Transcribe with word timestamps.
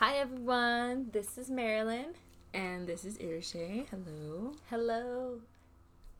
Hi 0.00 0.16
everyone, 0.16 1.10
this 1.12 1.36
is 1.36 1.50
Marilyn. 1.50 2.14
And 2.54 2.86
this 2.86 3.04
is 3.04 3.18
Irishay. 3.18 3.84
Hello. 3.90 4.54
Hello. 4.70 5.40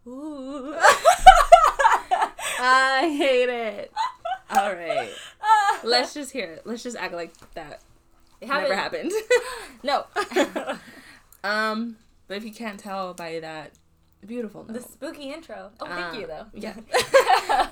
Ooh. 0.06 0.74
I 2.60 3.10
hate 3.16 3.48
it. 3.48 3.90
All 4.50 4.74
right. 4.74 5.08
Let's 5.82 6.12
just 6.12 6.30
hear 6.30 6.52
it. 6.52 6.66
Let's 6.66 6.82
just 6.82 6.98
act 6.98 7.14
like 7.14 7.32
that 7.54 7.80
it 8.42 8.48
never 8.48 8.74
happened. 8.74 9.12
no. 9.82 10.04
um, 11.42 11.96
but 12.28 12.36
if 12.36 12.44
you 12.44 12.52
can't 12.52 12.78
tell 12.78 13.14
by 13.14 13.40
that 13.40 13.70
beautiful 14.26 14.62
note, 14.62 14.74
The 14.74 14.82
spooky 14.82 15.32
intro. 15.32 15.70
Oh, 15.80 15.86
thank 15.86 16.16
uh, 16.16 16.18
you 16.18 16.26
though. 16.26 16.46
Yeah. 16.52 16.74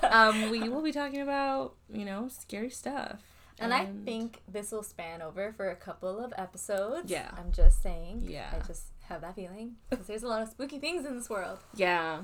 um, 0.09 0.49
we 0.49 0.69
will 0.69 0.81
be 0.81 0.91
talking 0.91 1.21
about 1.21 1.75
you 1.87 2.03
know 2.03 2.29
scary 2.29 2.71
stuff. 2.71 3.21
And 3.59 3.73
I 3.73 3.87
think 4.05 4.41
this 4.47 4.71
will 4.71 4.83
span 4.83 5.21
over 5.21 5.53
for 5.55 5.69
a 5.69 5.75
couple 5.75 6.23
of 6.23 6.33
episodes. 6.37 7.11
Yeah. 7.11 7.29
I'm 7.37 7.51
just 7.51 7.83
saying. 7.83 8.23
Yeah. 8.27 8.49
I 8.53 8.65
just 8.65 8.83
have 9.09 9.21
that 9.21 9.35
feeling 9.35 9.75
because 9.89 10.07
there's 10.07 10.23
a 10.23 10.27
lot 10.27 10.41
of 10.41 10.49
spooky 10.49 10.79
things 10.79 11.05
in 11.05 11.17
this 11.17 11.29
world. 11.29 11.59
yeah, 11.75 12.21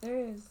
there 0.00 0.16
is. 0.16 0.48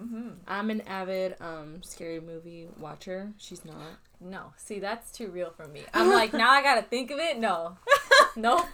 Mm-hmm. 0.00 0.30
I'm 0.48 0.70
an 0.70 0.80
avid 0.82 1.36
um 1.40 1.82
scary 1.82 2.20
movie 2.20 2.66
watcher. 2.78 3.32
She's 3.38 3.64
not. 3.64 3.76
No, 4.20 4.52
see, 4.56 4.80
that's 4.80 5.10
too 5.12 5.28
real 5.30 5.50
for 5.56 5.66
me. 5.68 5.82
I'm 5.94 6.10
like, 6.10 6.32
now 6.32 6.50
I 6.50 6.62
gotta 6.62 6.82
think 6.82 7.10
of 7.10 7.18
it. 7.18 7.38
No, 7.38 7.76
nope. 8.36 8.66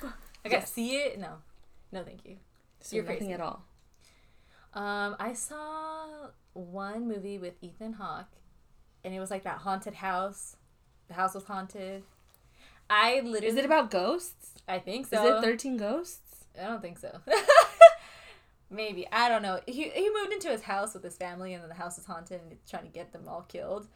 I 0.45 0.49
gotta 0.49 0.61
Yes. 0.63 0.73
see 0.73 0.97
it. 0.97 1.19
No, 1.19 1.35
no, 1.93 2.03
thank 2.05 2.25
you. 2.25 2.37
So 2.81 2.97
You're 2.97 3.05
nothing 3.05 3.19
crazy. 3.19 3.33
at 3.35 3.41
all. 3.41 3.63
Um, 4.73 5.17
I 5.19 5.33
saw 5.35 6.29
one 6.55 7.07
movie 7.09 7.39
with 7.39 7.55
Ethan 7.61 7.95
Hawke, 7.95 8.31
and 9.05 9.15
it 9.15 9.21
was 9.21 9.31
like 9.31 9.45
that 9.45 9.59
haunted 9.59 9.95
house. 9.95 10.57
The 11.11 11.15
house 11.17 11.35
was 11.35 11.43
haunted. 11.43 12.05
I 12.89 13.17
literally. 13.25 13.49
Is 13.49 13.57
it 13.57 13.65
about 13.65 13.91
ghosts? 13.91 14.53
I 14.69 14.79
think 14.79 15.07
so. 15.09 15.23
Is 15.23 15.39
it 15.39 15.45
thirteen 15.45 15.77
ghosts? 15.77 16.45
I 16.57 16.69
don't 16.69 16.81
think 16.81 16.99
so. 16.99 17.19
Maybe 18.71 19.09
I 19.11 19.29
don't 19.29 19.43
know. 19.43 19.61
He 19.67 19.89
he 19.91 20.09
moved 20.11 20.33
into 20.33 20.49
his 20.49 20.63
house 20.63 20.95
with 20.95 21.03
his 21.03 21.17
family, 21.17 21.53
and 21.53 21.63
then 21.63 21.69
the 21.69 21.75
house 21.75 21.99
is 21.99 22.05
haunted, 22.05 22.41
and 22.41 22.51
he's 22.53 22.61
trying 22.71 22.85
to 22.85 22.89
get 22.89 23.13
them 23.13 23.25
all 23.27 23.43
killed. 23.43 23.89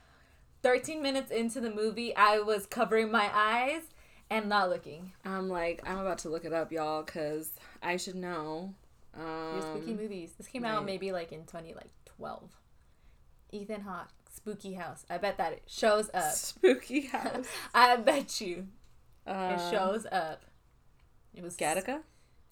Thirteen 0.63 1.01
minutes 1.03 1.31
into 1.31 1.61
the 1.61 1.71
movie, 1.71 2.15
I 2.17 2.41
was 2.41 2.67
covering 2.67 3.13
my 3.13 3.31
eyes 3.33 3.83
and 4.29 4.49
not 4.49 4.71
looking. 4.71 5.13
I'm 5.25 5.49
like, 5.49 5.81
I'm 5.89 5.99
about 5.99 6.19
to 6.19 6.29
look 6.29 6.45
it 6.45 6.53
up, 6.53 6.73
y'all, 6.73 7.05
cause 7.05 7.53
I 7.81 7.97
should 7.97 8.17
know. 8.17 8.75
These 9.15 9.63
spooky 9.63 9.93
Um, 9.93 9.97
movies. 9.97 10.33
This 10.37 10.49
came 10.49 10.65
out 10.65 10.85
maybe 10.85 11.13
like 11.13 11.31
in 11.31 11.45
twenty 11.45 11.75
like 11.75 11.91
twelve. 12.05 12.51
Ethan 13.53 13.83
Hawke, 13.83 14.09
Spooky 14.35 14.75
House. 14.75 15.05
I 15.09 15.19
bet 15.19 15.39
that 15.39 15.53
it 15.53 15.63
shows 15.67 16.11
up. 16.15 16.33
spooky 16.33 17.01
house. 17.07 17.47
I 17.75 17.97
bet 17.97 18.41
you 18.41 18.67
Uh, 19.27 19.57
it 19.59 19.71
shows 19.71 20.07
up. 20.11 20.43
It 21.35 21.43
was 21.43 21.57
Gattaca. 21.57 22.01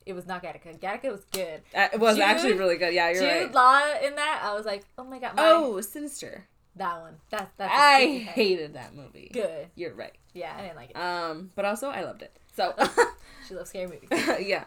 It 0.06 0.14
was 0.14 0.26
not 0.26 0.42
Gattaca. 0.42 0.78
Gattaca 0.78 1.10
was 1.12 1.24
good. 1.32 1.62
Uh, 1.74 1.88
it 1.92 2.00
was 2.00 2.16
Jude- 2.16 2.24
actually 2.24 2.52
really 2.54 2.76
good. 2.76 2.92
Yeah, 2.94 3.10
you're 3.10 3.20
Jude 3.22 3.28
right. 3.28 3.54
Law 3.54 4.06
in 4.06 4.16
that, 4.16 4.40
I 4.44 4.54
was 4.54 4.64
like, 4.66 4.84
oh 4.98 5.04
my 5.04 5.18
god. 5.18 5.36
My, 5.36 5.42
Oh, 5.46 5.80
Sinister. 5.80 6.46
that 6.76 7.00
one. 7.00 7.16
That's 7.30 7.50
that's. 7.56 7.72
I 7.74 8.18
hated 8.18 8.74
that 8.74 8.94
movie. 8.94 9.30
Good. 9.32 9.68
You're 9.76 9.94
right. 9.94 10.16
Yeah, 10.32 10.54
I 10.56 10.62
didn't 10.62 10.76
like 10.76 10.90
it. 10.90 10.96
Um, 10.96 11.50
but 11.54 11.64
also 11.64 11.88
I 11.90 12.02
loved 12.04 12.22
it. 12.22 12.36
So 12.56 12.74
She 13.48 13.54
loves 13.54 13.68
scary 13.70 13.86
movies. 13.86 14.08
yeah. 14.46 14.64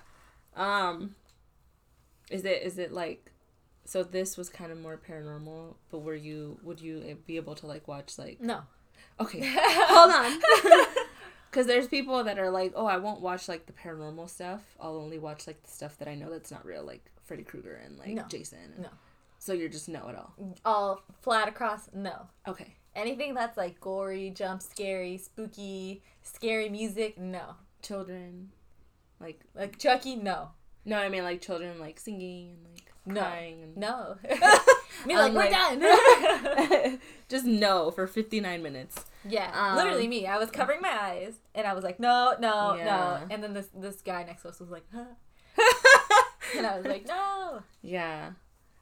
Um, 0.55 1.15
is 2.29 2.45
it 2.45 2.61
is 2.63 2.77
it 2.77 2.91
like? 2.91 3.31
So 3.85 4.03
this 4.03 4.35
was 4.37 4.49
kind 4.49 4.71
of 4.71 4.79
more 4.79 4.97
paranormal, 4.97 5.75
but 5.91 5.99
were 5.99 6.15
you 6.15 6.59
would 6.63 6.81
you 6.81 7.17
be 7.27 7.35
able 7.37 7.55
to 7.55 7.67
like 7.67 7.87
watch 7.87 8.17
like 8.17 8.41
No. 8.41 8.61
okay 9.19 9.41
hold 9.55 10.11
on 10.11 10.39
because 11.51 11.67
there's 11.67 11.87
people 11.87 12.23
that 12.23 12.37
are 12.39 12.49
like 12.49 12.73
oh 12.75 12.85
I 12.85 12.97
won't 12.97 13.21
watch 13.21 13.47
like 13.47 13.65
the 13.65 13.73
paranormal 13.73 14.29
stuff 14.29 14.61
I'll 14.79 14.97
only 14.97 15.19
watch 15.19 15.47
like 15.47 15.61
the 15.63 15.69
stuff 15.71 15.97
that 15.99 16.07
I 16.07 16.15
know 16.15 16.29
that's 16.29 16.51
not 16.51 16.65
real 16.65 16.83
like 16.83 17.05
Freddy 17.23 17.43
Krueger 17.43 17.75
and 17.85 17.97
like 17.97 18.09
No. 18.09 18.23
Jason 18.27 18.59
and- 18.75 18.83
No. 18.83 18.89
so 19.39 19.53
you're 19.53 19.69
just 19.69 19.87
no 19.89 20.09
at 20.09 20.15
all 20.15 20.33
All 20.65 21.01
flat 21.21 21.47
across. 21.47 21.89
No. 21.93 22.27
okay 22.47 22.75
Anything 22.95 23.33
that's 23.33 23.57
like 23.57 23.79
gory, 23.81 24.29
jump 24.29 24.61
scary, 24.61 25.17
spooky, 25.17 26.01
scary 26.23 26.69
music. 26.69 27.17
No. 27.17 27.55
children 27.81 28.51
like 29.19 29.41
Like 29.53 29.77
Chucky. 29.77 30.15
No. 30.15 30.49
no 30.85 30.97
I 30.97 31.09
mean 31.09 31.23
like 31.23 31.41
children 31.41 31.79
like 31.79 31.99
singing 31.99 32.49
and 32.55 32.73
like 32.73 32.91
No. 33.05 33.21
crying 33.21 33.63
and 33.63 33.77
No. 33.77 34.17
Me 35.05 35.15
like, 35.15 35.33
we're 35.33 35.49
done. 35.49 36.99
just 37.29 37.45
no 37.45 37.91
for 37.91 38.07
59 38.07 38.61
minutes 38.63 39.05
yeah, 39.27 39.51
Um, 39.53 39.75
literally 39.75 40.07
me. 40.07 40.27
I 40.27 40.37
was 40.37 40.51
covering 40.51 40.81
my 40.81 40.89
eyes 40.91 41.33
and 41.55 41.65
I 41.65 41.73
was 41.73 41.83
like, 41.83 41.99
no, 41.99 42.35
no, 42.39 42.75
Yeah. 42.75 42.85
no. 42.85 43.19
And 43.31 43.43
then 43.43 43.53
this 43.53 43.67
this 43.75 44.01
guy 44.01 44.23
next 44.23 44.43
to 44.43 44.49
us 44.49 44.59
was 44.59 44.69
like, 44.69 44.83
huh. 44.93 45.05
and 46.57 46.65
I 46.65 46.77
was 46.77 46.85
like, 46.85 47.07
no. 47.07 47.63
yeah 47.81 48.31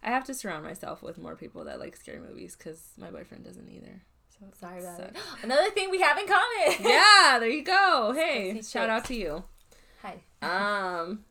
I 0.04 0.10
have 0.10 0.26
to 0.26 0.34
surround 0.34 0.64
myself 0.66 1.02
with 1.02 1.18
more 1.18 1.36
people 1.36 1.64
that 1.66 1.80
like 1.80 1.96
scary 1.96 2.20
movies 2.20 2.56
because 2.58 2.82
my 2.98 3.10
boyfriend 3.10 3.46
doesn't 3.46 3.70
either 3.70 4.02
so 4.40 4.46
Sorry 4.60 4.80
about 4.82 5.00
it. 5.00 5.16
Another 5.44 5.70
thing 5.72 5.90
we 5.92 6.02
have 6.02 6.18
in 6.18 6.28
common. 6.28 6.76
yeah 6.82 7.38
there 7.40 7.50
you 7.50 7.64
go 7.64 8.12
hey 8.14 8.62
shout 8.62 8.90
out 8.90 9.06
to 9.06 9.16
you 9.16 9.44
Hi. 10.02 10.16
um 10.42 11.24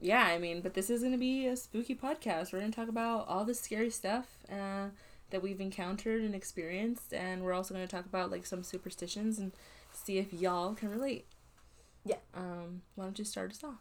yeah 0.00 0.24
i 0.24 0.38
mean 0.38 0.60
but 0.60 0.74
this 0.74 0.88
is 0.90 1.02
gonna 1.02 1.18
be 1.18 1.46
a 1.46 1.56
spooky 1.56 1.94
podcast 1.94 2.52
we're 2.52 2.60
gonna 2.60 2.72
talk 2.72 2.88
about 2.88 3.26
all 3.28 3.44
the 3.44 3.54
scary 3.54 3.90
stuff 3.90 4.26
uh, 4.50 4.86
that 5.30 5.42
we've 5.42 5.60
encountered 5.60 6.22
and 6.22 6.34
experienced 6.34 7.12
and 7.12 7.42
we're 7.42 7.52
also 7.52 7.74
gonna 7.74 7.86
talk 7.86 8.06
about 8.06 8.30
like 8.30 8.46
some 8.46 8.62
superstitions 8.62 9.38
and 9.38 9.52
see 9.92 10.18
if 10.18 10.32
y'all 10.32 10.74
can 10.74 10.88
relate 10.88 11.26
Yeah. 12.04 12.16
um 12.34 12.82
why 12.94 13.04
don't 13.04 13.18
you 13.18 13.24
start 13.24 13.50
us 13.50 13.62
off 13.64 13.80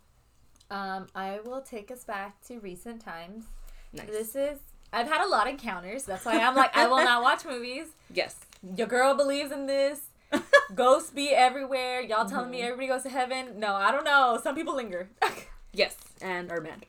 Um, 0.69 1.07
I 1.15 1.39
will 1.43 1.61
take 1.61 1.89
us 1.89 2.03
back 2.03 2.41
to 2.47 2.59
recent 2.59 3.01
times. 3.01 3.45
nice 3.93 4.07
This 4.07 4.35
is 4.35 4.59
I've 4.91 5.07
had 5.07 5.23
a 5.23 5.29
lot 5.29 5.45
of 5.47 5.53
encounters. 5.53 6.03
That's 6.03 6.25
why 6.25 6.39
I'm 6.39 6.55
like 6.55 6.75
I 6.75 6.87
will 6.87 6.97
not 7.03 7.21
watch 7.23 7.45
movies. 7.45 7.87
yes 8.13 8.35
Your 8.75 8.87
girl 8.87 9.15
believes 9.15 9.51
in 9.51 9.65
this. 9.67 10.01
Ghosts 10.75 11.09
be 11.11 11.29
everywhere. 11.29 12.01
Y'all 12.01 12.27
telling 12.27 12.45
Mm-hmm. 12.45 12.51
me 12.51 12.61
everybody 12.63 12.87
goes 12.87 13.03
to 13.03 13.09
heaven? 13.09 13.59
No, 13.59 13.73
I 13.73 13.91
don't 13.91 14.03
know. 14.03 14.39
Some 14.43 14.53
people 14.55 14.75
linger. 14.75 15.09
yes 15.73 15.95
and 16.21 16.51
are 16.51 16.61
mad 16.61 16.85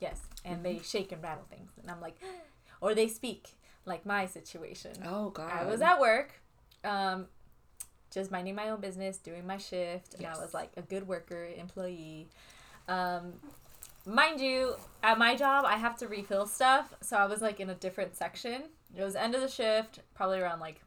yes, 0.00 0.20
and 0.44 0.56
Mm-hmm. 0.56 0.62
they 0.62 0.78
shake 0.80 1.10
and 1.12 1.22
rattle 1.22 1.44
things, 1.50 1.70
and 1.80 1.90
I'm 1.90 2.00
like, 2.00 2.16
or 2.80 2.94
they 2.94 3.08
speak 3.08 3.48
like 3.84 4.04
my 4.06 4.26
situation. 4.26 4.92
oh 5.04 5.30
god 5.30 5.50
I 5.52 5.64
was 5.64 5.80
at 5.80 5.98
work, 6.00 6.40
um, 6.84 7.26
just 8.12 8.30
minding 8.30 8.54
my 8.54 8.68
own 8.70 8.80
business, 8.80 9.16
doing 9.18 9.46
my 9.46 9.56
shift, 9.58 10.14
and 10.14 10.26
I 10.26 10.34
was 10.38 10.54
like 10.54 10.70
a 10.76 10.82
good 10.82 11.06
worker, 11.08 11.46
employee. 11.56 12.28
Um, 12.86 13.34
mind 14.06 14.40
you, 14.40 14.76
at 15.02 15.18
my 15.18 15.34
job, 15.36 15.64
I 15.66 15.76
have 15.76 15.96
to 15.98 16.08
refill 16.08 16.46
stuff, 16.46 16.94
so 17.02 17.16
I 17.16 17.26
was 17.26 17.42
like 17.42 17.60
in 17.60 17.68
a 17.70 17.74
different 17.74 18.16
section. 18.16 18.62
It 18.96 19.02
was 19.04 19.14
end 19.16 19.34
of 19.34 19.40
the 19.40 19.48
shift, 19.48 20.00
probably 20.14 20.38
around 20.38 20.60
like 20.60 20.80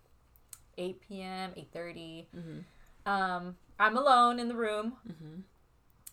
eight 0.78 1.02
p.m., 1.02 1.52
eight 1.56 1.70
thirty. 1.74 2.28
mm-hmm. 2.36 2.60
Um, 3.12 3.56
I'm 3.80 3.98
alone 3.98 4.40
in 4.40 4.48
the 4.48 4.56
room, 4.56 4.94
Mm-hmm. 5.08 5.42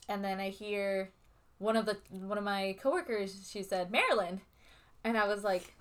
and 0.09 0.25
then 0.25 0.41
I 0.41 0.51
hear 0.51 1.11
one 1.59 1.77
of 1.77 1.87
the 1.87 1.99
one 2.11 2.39
of 2.39 2.45
my 2.45 2.77
coworkers. 2.81 3.49
She 3.51 3.63
said 3.63 3.91
Maryland, 3.91 4.41
and 5.05 5.17
I 5.19 5.27
was 5.27 5.45
like, 5.45 5.75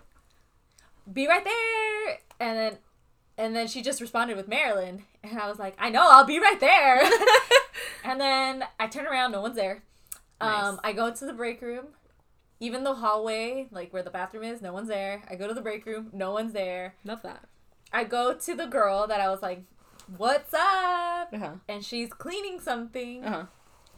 "Be 1.11 1.27
right 1.27 1.43
there!" 1.43 2.17
And 2.39 2.57
then, 2.57 2.77
and 3.37 3.55
then 3.55 3.67
she 3.67 3.81
just 3.81 4.01
responded 4.01 4.37
with 4.37 4.47
Maryland, 4.47 5.03
and 5.23 5.39
I 5.39 5.47
was 5.47 5.59
like, 5.59 5.75
"I 5.79 5.89
know, 5.89 6.05
I'll 6.09 6.25
be 6.25 6.39
right 6.39 6.59
there." 6.59 7.01
and 8.03 8.19
then 8.19 8.63
I 8.79 8.87
turn 8.87 9.07
around, 9.07 9.31
no 9.31 9.41
one's 9.41 9.55
there. 9.55 9.83
Um, 10.39 10.79
I 10.83 10.93
go 10.93 11.11
to 11.11 11.25
the 11.25 11.33
break 11.33 11.61
room. 11.61 11.87
Even 12.59 12.83
the 12.83 12.95
hallway, 12.95 13.67
like 13.69 13.93
where 13.93 14.01
the 14.01 14.09
bathroom 14.09 14.43
is, 14.43 14.61
no 14.61 14.73
one's 14.73 14.87
there. 14.87 15.21
I 15.29 15.35
go 15.35 15.47
to 15.47 15.53
the 15.53 15.61
break 15.61 15.85
room, 15.85 16.09
no 16.11 16.31
one's 16.31 16.53
there. 16.53 16.95
love 17.05 17.21
that 17.21 17.43
I 17.93 18.03
go 18.03 18.33
to 18.33 18.55
the 18.55 18.65
girl 18.65 19.07
that 19.07 19.21
I 19.21 19.29
was 19.29 19.41
like, 19.41 19.63
"What's 20.17 20.53
up?" 20.53 21.29
uh-huh 21.33 21.53
And 21.69 21.85
she's 21.85 22.09
cleaning 22.11 22.59
something. 22.59 23.23
uh-huh 23.23 23.45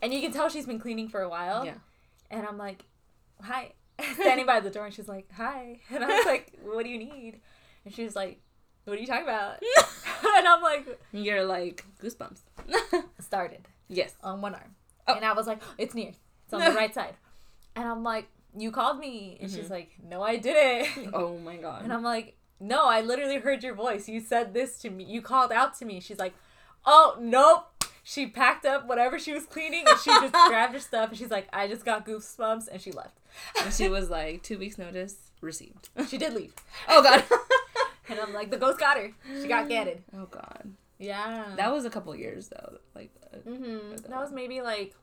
And 0.01 0.13
you 0.13 0.21
can 0.21 0.31
tell 0.31 0.49
she's 0.49 0.65
been 0.65 0.79
cleaning 0.79 1.07
for 1.09 1.21
a 1.21 1.29
while. 1.29 1.65
yeah 1.65 1.75
And 2.31 2.45
I'm 2.45 2.57
like, 2.57 2.85
hi. 3.41 3.73
Standing 4.13 4.45
by 4.45 4.59
the 4.61 4.69
door, 4.69 4.85
and 4.85 4.93
she's 4.93 5.09
like, 5.09 5.27
hi. 5.35 5.79
And 5.93 6.03
I 6.03 6.07
was 6.07 6.25
like, 6.33 6.53
what 6.63 6.83
do 6.83 6.89
you 6.89 6.97
need? 6.99 7.39
And 7.85 7.93
she's 7.93 8.15
like, 8.15 8.39
what 8.85 8.97
are 8.97 9.01
you 9.01 9.07
talking 9.07 9.23
about? 9.23 9.61
and 10.37 10.47
I'm 10.47 10.61
like, 10.61 10.99
you're 11.11 11.43
like 11.45 11.85
goosebumps 12.01 12.39
started 13.19 13.67
yes 13.87 14.15
on 14.23 14.41
one 14.41 14.55
arm. 14.55 14.75
Oh. 15.07 15.15
And 15.15 15.25
I 15.25 15.33
was 15.33 15.47
like, 15.47 15.61
it's 15.77 15.93
near. 15.93 16.11
It's 16.45 16.53
on 16.53 16.61
the 16.61 16.71
right 16.71 16.93
side. 16.93 17.15
And 17.75 17.85
I'm 17.87 18.03
like, 18.03 18.27
you 18.57 18.71
called 18.71 18.99
me. 18.99 19.37
And 19.39 19.49
Mm-hmm. 19.49 19.59
she's 19.59 19.69
like, 19.69 19.91
no, 20.03 20.21
I 20.23 20.37
didn't. 20.37 21.11
oh 21.13 21.37
my 21.37 21.57
god 21.57 21.83
And 21.83 21.93
I'm 21.93 22.03
like, 22.03 22.35
no, 22.59 22.85
I 22.87 23.01
literally 23.01 23.37
heard 23.37 23.63
your 23.63 23.75
voice. 23.75 24.07
You 24.09 24.19
said 24.19 24.53
this 24.53 24.77
to 24.79 24.89
me. 24.89 25.03
You 25.03 25.21
called 25.21 25.51
out 25.51 25.77
to 25.79 25.85
me. 25.85 25.99
She's 25.99 26.19
like, 26.19 26.33
oh, 26.85 27.17
nope. 27.19 27.67
She 28.03 28.27
packed 28.27 28.65
up 28.65 28.87
whatever 28.87 29.19
she 29.19 29.33
was 29.33 29.45
cleaning 29.45 29.83
and 29.87 29.99
she 29.99 30.09
just 30.09 30.33
grabbed 30.47 30.73
her 30.73 30.79
stuff 30.79 31.09
and 31.09 31.17
she's 31.17 31.29
like, 31.31 31.47
I 31.53 31.67
just 31.67 31.85
got 31.85 32.05
goosebumps 32.05 32.67
and 32.71 32.81
she 32.81 32.91
left. 32.91 33.17
and 33.63 33.73
she 33.73 33.87
was 33.89 34.09
like 34.09 34.41
two 34.43 34.57
weeks 34.57 34.77
notice 34.77 35.15
received 35.41 35.89
She 36.07 36.17
did 36.17 36.33
leave. 36.33 36.53
oh 36.89 37.01
god 37.03 37.23
And 38.09 38.19
I'm 38.19 38.33
like, 38.33 38.49
the 38.49 38.57
ghost 38.57 38.79
got 38.79 38.97
her. 38.97 39.11
She 39.41 39.47
got 39.47 39.69
getted. 39.69 40.01
oh 40.17 40.25
god 40.25 40.71
Yeah. 40.97 41.53
That 41.57 41.71
was 41.71 41.85
a 41.85 41.89
couple 41.89 42.15
years 42.15 42.47
though. 42.49 42.77
Like 42.95 43.11
uh, 43.33 43.37
Mm-hmm. 43.47 43.95
That 44.09 44.19
was 44.19 44.31
maybe 44.31 44.61
like. 44.61 44.95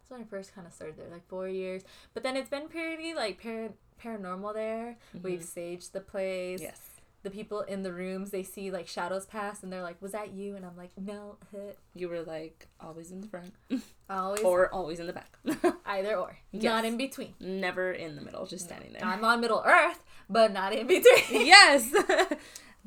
That's 0.00 0.10
when 0.10 0.20
I 0.20 0.24
first 0.24 0.54
kind 0.54 0.66
of 0.66 0.72
started 0.72 0.96
there, 0.98 1.08
like 1.10 1.26
four 1.28 1.48
years. 1.48 1.82
But 2.14 2.22
then 2.24 2.36
it's 2.36 2.48
been 2.50 2.68
pretty 2.68 3.14
like 3.14 3.40
par- 3.42 3.70
paranormal 4.02 4.52
there. 4.54 4.96
We've 5.22 5.40
saged 5.40 5.92
the 5.92 6.00
place. 6.00 6.60
yes. 6.60 6.80
The 7.22 7.30
people 7.30 7.60
in 7.60 7.82
the 7.82 7.92
rooms, 7.92 8.30
they 8.30 8.42
see 8.42 8.70
like 8.72 8.88
shadows 8.88 9.26
pass, 9.26 9.62
and 9.62 9.72
they're 9.72 9.82
like, 9.82 10.00
"Was 10.02 10.10
that 10.12 10.32
you?" 10.32 10.56
And 10.56 10.64
I'm 10.66 10.76
like, 10.76 10.90
"No." 10.96 11.36
You 11.94 12.08
were 12.08 12.22
like 12.22 12.66
always 12.80 13.10
in 13.12 13.20
the 13.20 13.28
front 13.28 13.52
Always 14.10 14.42
or 14.42 14.68
always 14.74 14.98
in 14.98 15.06
the 15.06 15.12
back. 15.12 15.36
either 15.86 16.16
or, 16.16 16.36
Yes. 16.50 16.62
not 16.64 16.84
in 16.86 16.96
between. 16.96 17.34
Never 17.38 17.92
in 17.92 18.16
the 18.16 18.22
middle, 18.22 18.46
just 18.46 18.64
standing 18.64 18.92
there. 18.94 19.04
I'm 19.04 19.24
on 19.24 19.40
Middle 19.40 19.62
Earth, 19.64 20.02
but 20.30 20.52
not 20.52 20.72
in 20.74 20.86
between. 20.86 21.46
yes. 21.46 21.92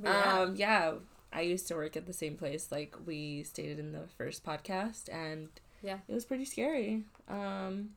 yeah. 0.02 0.40
Um 0.42 0.56
yeah, 0.56 0.94
I 1.32 1.42
used 1.42 1.68
to 1.70 1.76
work 1.76 1.96
at 1.96 2.06
the 2.08 2.14
same 2.14 2.36
place 2.36 2.72
like 2.72 2.96
we 3.06 3.44
stated 3.44 3.80
in 3.80 3.92
the 3.92 4.08
first 4.18 4.44
podcast 4.44 5.08
and 5.14 5.50
Yeah. 5.84 6.00
it 6.08 6.14
was 6.14 6.26
pretty 6.26 6.46
scary. 6.46 7.04
Um 7.30 7.92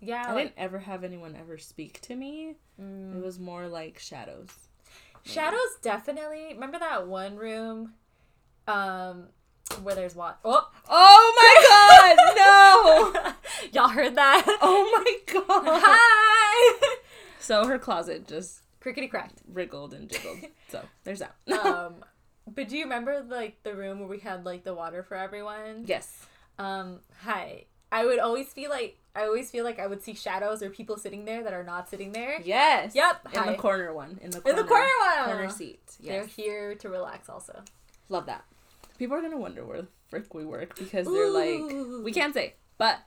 yeah. 0.00 0.24
I 0.28 0.32
like, 0.32 0.44
didn't 0.46 0.58
ever 0.58 0.78
have 0.80 1.04
anyone 1.04 1.36
ever 1.38 1.58
speak 1.58 2.00
to 2.02 2.16
me. 2.16 2.56
mm. 2.80 3.16
It 3.16 3.22
was 3.24 3.38
more 3.38 3.68
like 3.68 3.98
shadows. 3.98 4.50
Shadows 5.24 5.58
definitely. 5.82 6.48
Remember 6.54 6.78
that 6.78 7.06
one 7.06 7.36
room, 7.36 7.94
um, 8.68 9.28
where 9.82 9.94
there's 9.94 10.14
what? 10.14 10.38
Oh, 10.44 10.68
Oh 10.88 11.34
my 11.36 13.14
god, 13.14 13.24
no! 13.24 13.32
y'all 13.72 13.88
heard 13.88 14.14
that? 14.16 14.44
Oh 14.60 15.02
my 15.04 15.32
god. 15.34 15.80
Hi. 15.82 16.88
So 17.40 17.66
her 17.66 17.78
closet 17.78 18.26
just 18.26 18.62
Crickety 18.80 19.06
cracked. 19.06 19.42
wriggled 19.52 19.92
and 19.92 20.08
jiggled. 20.08 20.38
So 20.70 20.80
there's 21.04 21.18
that. 21.20 21.34
Um, 21.62 21.96
but 22.46 22.68
do 22.70 22.76
you 22.78 22.84
remember 22.84 23.22
like 23.28 23.62
the 23.64 23.74
room 23.74 23.98
where 23.98 24.08
we 24.08 24.18
had 24.18 24.46
like 24.46 24.64
the 24.64 24.72
water 24.72 25.02
for 25.02 25.14
everyone? 25.14 25.84
yes. 25.86 26.24
Um, 26.58 27.00
hi. 27.22 27.64
I 27.92 28.06
would 28.06 28.18
always 28.18 28.48
feel 28.48 28.70
like 28.70 28.96
I 29.16 29.24
always 29.24 29.50
feel 29.50 29.64
like 29.64 29.78
I 29.78 29.86
would 29.86 30.02
see 30.02 30.14
shadows 30.14 30.62
or 30.62 30.70
people 30.70 30.96
sitting 30.96 31.24
there 31.24 31.42
that 31.44 31.52
are 31.52 31.62
not 31.62 31.88
sitting 31.88 32.12
there. 32.12 32.40
Yes. 32.44 32.94
Yep. 32.94 33.28
In 33.32 33.38
Hi. 33.40 33.52
the 33.52 33.58
corner 33.58 33.92
one. 33.94 34.18
In 34.20 34.30
the 34.30 34.40
corner, 34.40 34.58
In 34.58 34.64
the 34.64 34.68
corner 34.68 34.88
one. 35.00 35.24
Corner 35.26 35.50
seat. 35.50 35.80
They're 36.00 36.26
here 36.26 36.74
to 36.76 36.88
relax 36.88 37.28
also. 37.28 37.62
Love 38.08 38.26
that. 38.26 38.44
People 38.98 39.16
are 39.16 39.22
gonna 39.22 39.38
wonder 39.38 39.64
where 39.64 39.82
the 39.82 39.88
frick 40.08 40.34
we 40.34 40.44
work 40.44 40.76
because 40.76 41.06
they're 41.06 41.30
like, 41.30 42.04
we 42.04 42.12
can't 42.12 42.34
say, 42.34 42.54
but 42.78 42.98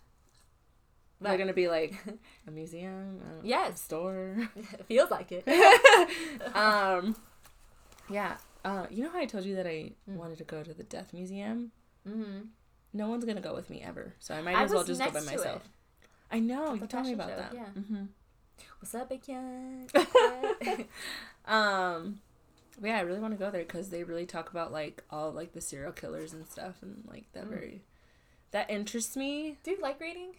they're 1.19 1.37
gonna 1.37 1.53
be 1.53 1.67
like 1.67 1.95
a 2.47 2.51
museum, 2.51 3.19
a 3.43 3.45
Yes. 3.45 3.81
store. 3.81 4.49
Feels 4.87 5.11
like 5.11 5.31
it. 5.31 5.47
um, 6.55 7.15
yeah. 8.09 8.37
Uh, 8.65 8.85
you 8.89 9.03
know 9.03 9.09
how 9.09 9.19
I 9.19 9.25
told 9.25 9.45
you 9.45 9.55
that 9.55 9.67
I 9.67 9.91
Mm. 10.09 10.15
wanted 10.15 10.37
to 10.39 10.43
go 10.43 10.63
to 10.63 10.73
the 10.73 10.83
death 10.83 11.13
museum? 11.13 11.71
mm-hmm. 12.07 12.39
No 12.93 13.09
one's 13.09 13.25
gonna 13.25 13.41
go 13.41 13.53
with 13.53 13.69
me 13.69 13.81
ever, 13.85 14.13
so 14.19 14.33
I 14.33 14.41
might 14.41 14.55
I 14.55 14.63
as 14.63 14.71
well 14.71 14.83
just 14.83 14.99
go 14.99 15.11
by 15.11 15.19
myself. 15.21 15.57
it. 15.65 15.71
I 16.31 16.39
know 16.39 16.73
you 16.73 16.85
told 16.87 17.05
me 17.05 17.13
about 17.13 17.29
show, 17.29 17.35
that. 17.37 17.51
yeah. 17.53 17.65
Mm-hmm. 17.77 18.03
What's 18.79 18.93
up, 18.95 19.09
Bacon? 19.09 19.87
Um, 21.45 22.19
yeah, 22.83 22.97
I 22.97 23.01
really 23.01 23.19
want 23.21 23.33
to 23.33 23.39
go 23.43 23.49
there 23.49 23.61
because 23.63 23.89
they 23.89 24.03
really 24.03 24.25
talk 24.25 24.49
about 24.51 24.73
like 24.73 25.01
all 25.09 25.31
like 25.31 25.53
the 25.53 25.61
serial 25.61 25.93
killers 25.93 26.33
and 26.33 26.45
stuff, 26.45 26.75
and 26.81 27.03
like 27.09 27.31
that 27.31 27.45
Mm. 27.45 27.49
very 27.49 27.81
that 28.51 28.69
interests 28.69 29.15
me. 29.15 29.57
Do 29.63 29.71
you 29.71 29.77
like 29.81 29.99
reading? 30.01 30.33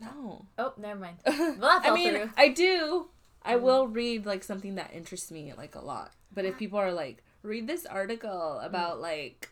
No, 0.00 0.44
Oh, 0.58 0.74
never 0.76 1.00
mind. 1.00 1.16
Well, 1.26 1.80
I 1.82 1.94
mean 1.94 2.14
through. 2.14 2.30
I 2.36 2.48
do. 2.48 3.06
I 3.42 3.54
Mm. 3.54 3.60
will 3.62 3.86
read 3.88 4.26
like 4.26 4.44
something 4.44 4.74
that 4.74 4.92
interests 4.92 5.30
me 5.30 5.52
like 5.56 5.74
a 5.74 5.80
lot. 5.80 6.12
But 6.32 6.44
if 6.44 6.58
people 6.58 6.78
are 6.78 6.92
like, 6.92 7.22
read 7.42 7.66
this 7.66 7.86
article 7.86 8.58
Mm. 8.60 8.66
about 8.66 9.00
like 9.00 9.48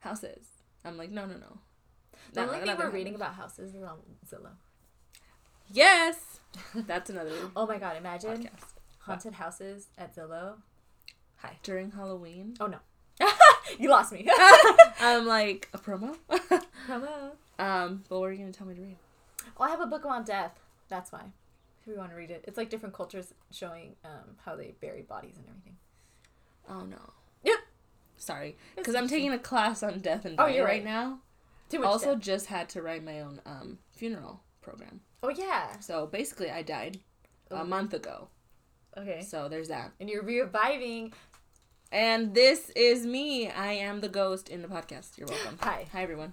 houses, 0.00 0.46
I'm 0.84 0.98
like, 0.98 1.10
no, 1.10 1.24
no, 1.24 1.34
no. 1.38 1.58
The 2.32 2.42
only 2.46 2.60
thing 2.60 2.76
we're 2.76 2.90
reading 2.90 3.14
about 3.14 3.34
houses 3.34 3.74
is 3.74 3.82
on 3.82 3.98
Zillow. 4.30 4.50
Yes, 5.70 6.40
that's 6.74 7.10
another 7.10 7.32
Oh 7.56 7.66
my 7.66 7.78
god, 7.78 7.96
imagine 7.96 8.44
podcast 8.44 8.72
haunted 9.00 9.34
houses 9.34 9.88
at 9.98 10.14
Zillow. 10.14 10.54
Hi. 11.36 11.56
during 11.62 11.90
Halloween. 11.92 12.54
Oh 12.60 12.66
no. 12.66 12.78
you 13.78 13.88
lost 13.90 14.12
me. 14.12 14.28
I'm 15.00 15.26
like 15.26 15.68
a 15.72 15.78
promo. 15.78 16.16
Hello. 16.86 17.32
um, 17.58 18.04
but 18.08 18.18
what 18.20 18.26
are 18.26 18.32
you 18.32 18.38
gonna 18.38 18.52
tell 18.52 18.66
me 18.66 18.74
to 18.74 18.80
read? 18.82 18.96
Oh, 19.56 19.64
I 19.64 19.70
have 19.70 19.80
a 19.80 19.86
book 19.86 20.04
on 20.06 20.24
death. 20.24 20.58
That's 20.88 21.12
why. 21.12 21.22
If 21.80 21.86
we 21.88 21.94
want 21.96 22.10
to 22.10 22.16
read 22.16 22.30
it. 22.30 22.44
It's 22.46 22.56
like 22.56 22.70
different 22.70 22.94
cultures 22.94 23.34
showing 23.50 23.96
um, 24.04 24.36
how 24.44 24.56
they 24.56 24.74
bury 24.80 25.02
bodies 25.02 25.36
and 25.36 25.46
everything. 25.48 25.76
Oh 26.68 26.84
no. 26.84 27.12
Yep. 27.44 27.58
Sorry, 28.16 28.56
because 28.76 28.94
I'm 28.96 29.06
taking 29.08 29.30
a 29.32 29.38
class 29.38 29.82
on 29.82 30.00
death 30.00 30.24
and 30.24 30.34
Oh, 30.38 30.44
dying 30.44 30.56
you're 30.56 30.64
right 30.64 30.82
right. 30.82 30.84
now. 30.84 31.20
Too 31.68 31.78
much 31.80 31.86
Also, 31.88 32.14
death. 32.14 32.22
just 32.24 32.46
had 32.46 32.68
to 32.70 32.82
write 32.82 33.04
my 33.04 33.20
own 33.20 33.40
um 33.46 33.78
funeral 33.92 34.42
program. 34.60 35.00
Oh 35.22 35.28
yeah. 35.30 35.78
So 35.80 36.06
basically, 36.06 36.50
I 36.50 36.62
died 36.62 36.98
a 37.50 37.60
Oh. 37.60 37.64
month 37.64 37.94
ago. 37.94 38.28
Okay. 38.96 39.22
So 39.22 39.48
there's 39.48 39.68
that. 39.68 39.92
And 40.00 40.08
you're 40.08 40.22
reviving. 40.24 41.12
And 41.90 42.34
this 42.34 42.70
is 42.76 43.06
me. 43.06 43.48
I 43.50 43.72
am 43.72 44.00
the 44.00 44.08
ghost 44.08 44.48
in 44.48 44.60
the 44.62 44.68
podcast. 44.68 45.16
You're 45.18 45.28
welcome. 45.28 45.58
Hi. 45.62 45.86
Hi 45.92 46.02
everyone. 46.02 46.32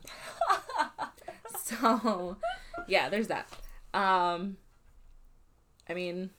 so, 1.63 2.37
yeah, 2.87 3.09
there's 3.09 3.27
that. 3.27 3.47
Um, 3.93 4.57
I 5.89 5.93
mean, 5.93 6.29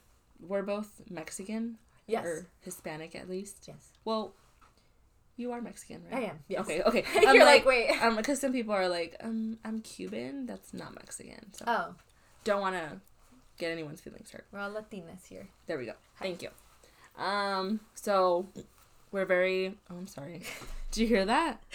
we're 0.40 0.62
both 0.62 1.00
Mexican 1.10 1.78
Yes. 2.06 2.24
or 2.26 2.46
Hispanic 2.60 3.14
at 3.16 3.28
least. 3.28 3.64
Yes. 3.66 3.92
Well, 4.04 4.34
you 5.36 5.52
are 5.52 5.60
Mexican, 5.60 6.02
right? 6.10 6.22
I 6.22 6.26
am. 6.30 6.38
Yes. 6.48 6.60
Okay, 6.62 6.82
okay. 6.82 7.04
You're 7.20 7.28
I'm 7.30 7.38
like, 7.40 7.64
wait. 7.66 7.90
um, 8.02 8.16
because 8.16 8.40
some 8.40 8.52
people 8.52 8.72
are 8.74 8.88
like, 8.88 9.16
um, 9.20 9.58
I'm 9.64 9.80
Cuban. 9.80 10.46
That's 10.46 10.72
not 10.74 10.94
Mexican. 10.94 11.52
So 11.52 11.64
Oh, 11.68 11.94
don't 12.44 12.60
want 12.60 12.74
to 12.76 13.00
get 13.58 13.70
anyone's 13.72 14.00
feelings 14.00 14.30
hurt. 14.30 14.46
we're 14.52 14.60
all 14.60 14.70
Latinas 14.70 15.26
here. 15.28 15.48
There 15.66 15.78
we 15.78 15.86
go. 15.86 15.92
Thank 16.20 16.42
you. 16.42 16.48
Um, 17.22 17.80
so 17.94 18.46
we're 19.12 19.24
very. 19.26 19.74
Oh, 19.90 19.96
I'm 19.96 20.06
sorry. 20.06 20.42
Did 20.90 21.00
you 21.02 21.06
hear 21.08 21.24
that? 21.24 21.62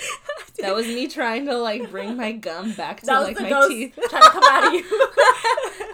That 0.60 0.76
was 0.76 0.86
me 0.86 1.08
trying 1.08 1.46
to 1.48 1.56
like 1.58 1.90
bring 1.90 2.18
my 2.18 2.34
gum 2.34 2.74
back 2.74 3.00
to 3.00 3.06
That 3.08 3.20
like 3.24 3.40
my 3.40 3.50
ghost 3.50 3.70
teeth. 3.72 3.98
trying 4.10 4.22
to 4.22 4.30
come 4.30 4.44
out 4.44 4.68
of 4.68 4.74
you. 4.74 5.08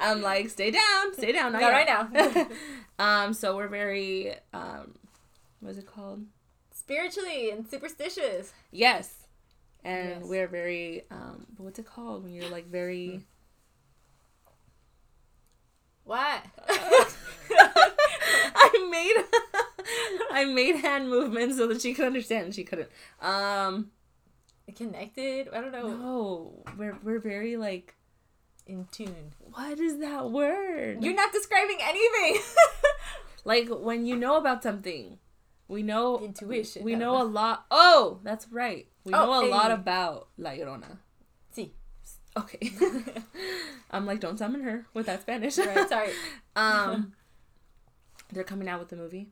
I'm 0.02 0.22
like, 0.22 0.50
stay 0.50 0.72
down, 0.72 1.14
stay 1.14 1.32
down. 1.32 1.54
Not 1.54 1.62
yet." 1.62 1.72
right 1.72 1.88
now. 1.88 2.48
um, 3.00 3.34
so 3.34 3.56
we're 3.56 3.68
very 3.70 4.34
um, 4.54 4.96
what's 5.62 5.78
it 5.78 5.86
called? 5.86 6.24
Spiritually 6.88 7.52
and 7.52 7.68
superstitious. 7.70 8.54
Yes, 8.72 9.14
and 9.84 10.10
Yes. 10.10 10.24
we're 10.24 10.48
very 10.48 11.04
um, 11.12 11.46
what's 11.58 11.78
it 11.80 11.86
called 11.86 12.24
when 12.24 12.34
you're 12.34 12.50
like 12.50 12.68
very. 12.72 13.26
What? 16.06 16.42
I 17.50 18.88
made 18.90 19.26
I 20.32 20.46
made 20.46 20.78
hand 20.78 21.10
movements 21.10 21.58
so 21.58 21.68
that 21.68 21.82
she 21.82 21.94
could 21.94 22.06
understand 22.06 22.46
and 22.46 22.56
she 22.56 22.64
couldn't. 22.64 22.90
Um 23.22 23.92
Connected? 24.76 25.50
I 25.54 25.60
don't 25.62 25.72
know. 25.72 25.88
no, 25.90 26.64
we're 26.78 26.98
we're 27.04 27.20
very 27.20 27.58
like 27.58 27.96
In 28.66 28.88
tune. 28.92 29.34
what 29.52 29.80
is 29.80 30.00
that 30.00 30.30
word? 30.32 31.04
You're 31.04 31.16
not 31.16 31.34
describing 31.34 31.80
anything. 31.82 32.42
like 33.44 33.68
when 33.70 34.06
you 34.06 34.16
know 34.16 34.38
about 34.38 34.64
something. 34.64 35.18
We 35.68 35.84
know 35.84 36.20
Intuition. 36.20 36.84
we 36.84 36.96
know 36.96 37.22
a 37.22 37.24
lot. 37.26 37.66
Oh, 37.72 38.20
that's 38.24 38.48
right. 38.52 38.88
We 39.04 39.14
Oh, 39.14 39.26
know 39.26 39.46
a 39.46 39.50
lot 39.50 39.72
about 39.72 40.28
La 40.38 40.52
Llorona. 40.52 40.98
See. 41.52 41.74
Okay. 42.38 42.72
I'm 43.92 44.06
like 44.06 44.20
don't 44.20 44.38
summon 44.38 44.62
her 44.62 44.86
with 44.94 45.06
that 45.08 45.22
Spanish. 45.22 45.58
right, 45.58 45.90
sorry. 45.90 46.10
um 46.56 47.14
they're 48.32 48.44
coming 48.44 48.68
out 48.68 48.80
with 48.80 48.90
the 48.90 48.96
movie. 48.96 49.30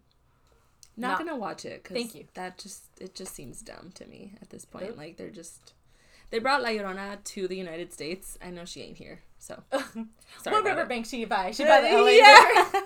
Not 0.98 1.20
No. 1.20 1.26
gonna 1.26 1.38
watch 1.40 1.66
it 1.66 1.84
because 1.84 1.96
Thank 1.96 2.16
you. 2.16 2.26
that 2.36 2.58
just 2.58 2.84
it 3.00 3.16
just 3.16 3.34
seems 3.36 3.62
dumb 3.62 3.92
to 3.96 4.06
me 4.08 4.36
at 4.42 4.50
this 4.50 4.66
point. 4.66 4.88
Nope. 4.90 4.98
Like 4.98 5.18
they're 5.18 5.30
just 5.30 5.74
they 6.32 6.40
brought 6.40 6.62
La 6.64 6.70
Llorona 6.70 7.24
to 7.24 7.48
the 7.48 7.56
United 7.56 7.94
States. 7.94 8.38
I 8.44 8.50
know 8.50 8.66
she 8.66 8.82
ain't 8.82 8.98
here, 8.98 9.20
so 9.38 9.62
sorry. 9.72 10.56
what 10.56 10.64
riverbank 10.66 11.06
should 11.06 11.20
you 11.20 11.28
buy? 11.28 11.52
She 11.52 11.64
buy 11.64 11.82
the 11.82 11.90
LA 11.96 12.10
yeah. 12.10 12.82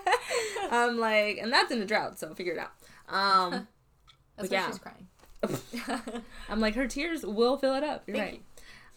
I'm 0.70 0.98
like, 0.98 1.38
and 1.38 1.50
that's 1.52 1.72
in 1.72 1.80
a 1.80 1.86
drought, 1.86 2.18
so 2.18 2.34
figure 2.34 2.52
it 2.52 2.58
out. 2.58 2.70
Um, 3.10 3.50
That's 4.36 4.48
But 4.48 4.50
why 4.50 4.56
yeah. 4.56 4.66
she's 4.70 4.78
crying. 4.78 6.22
I'm 6.48 6.60
like, 6.60 6.74
her 6.74 6.86
tears 6.86 7.24
will 7.24 7.56
fill 7.58 7.74
it 7.74 7.82
up. 7.84 8.04
You're 8.06 8.16
Thank 8.16 8.42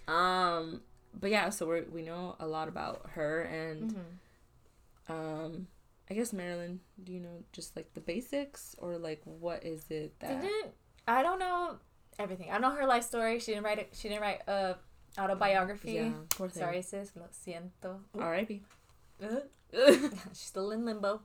right. 0.07 0.57
Um, 0.57 0.81
but 1.19 1.29
yeah, 1.31 1.49
so 1.49 1.67
we 1.67 1.81
we 1.81 2.01
know 2.01 2.35
a 2.39 2.47
lot 2.47 2.67
about 2.67 3.09
her, 3.11 3.41
and 3.43 3.95
Mhm. 5.09 5.13
um, 5.13 5.67
I 6.09 6.13
guess 6.13 6.33
Marilyn. 6.33 6.79
Do 7.03 7.11
you 7.13 7.19
know 7.19 7.43
just 7.53 7.75
like 7.75 7.93
the 7.93 8.01
basics, 8.01 8.75
or 8.79 8.97
like 8.97 9.21
what 9.23 9.63
is 9.63 9.85
it 9.89 10.19
that? 10.19 10.41
Didn't 10.41 10.73
I 11.07 11.23
don't 11.23 11.39
know 11.39 11.77
everything. 12.19 12.49
I 12.51 12.57
know 12.57 12.71
her 12.71 12.85
life 12.85 13.03
story. 13.03 13.39
She 13.39 13.51
didn't 13.51 13.63
write 13.65 13.79
it. 13.79 13.89
She 13.93 14.09
didn't 14.09 14.21
write 14.21 14.41
a 14.47 14.75
autobiography. 15.17 15.93
Yeah, 15.93 16.11
poor 16.29 16.49
thing. 16.49 16.61
Sorry, 16.63 16.81
sis. 16.81 17.11
Lo 17.15 17.23
siento. 17.31 17.99
R.I.P. 18.19 18.61
She's 19.73 20.39
still 20.47 20.71
in 20.71 20.85
limbo. 20.85 21.21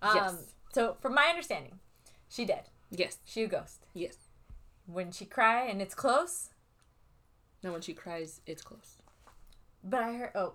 Um, 0.00 0.16
Yes. 0.16 0.54
So, 0.72 0.96
from 1.00 1.14
my 1.14 1.24
understanding, 1.26 1.78
she 2.32 2.44
dead. 2.44 2.64
yes. 2.90 3.18
She 3.24 3.42
a 3.42 3.46
ghost. 3.48 3.84
Yes. 3.94 4.16
when 4.86 5.12
she 5.12 5.24
cry 5.26 5.66
and 5.66 5.80
it's 5.82 5.94
close. 5.94 6.48
No, 7.62 7.72
when 7.72 7.80
she 7.82 7.94
cries, 7.94 8.40
it's 8.46 8.62
close. 8.62 8.96
But 9.84 10.02
I 10.02 10.12
heard. 10.14 10.30
Oh, 10.34 10.54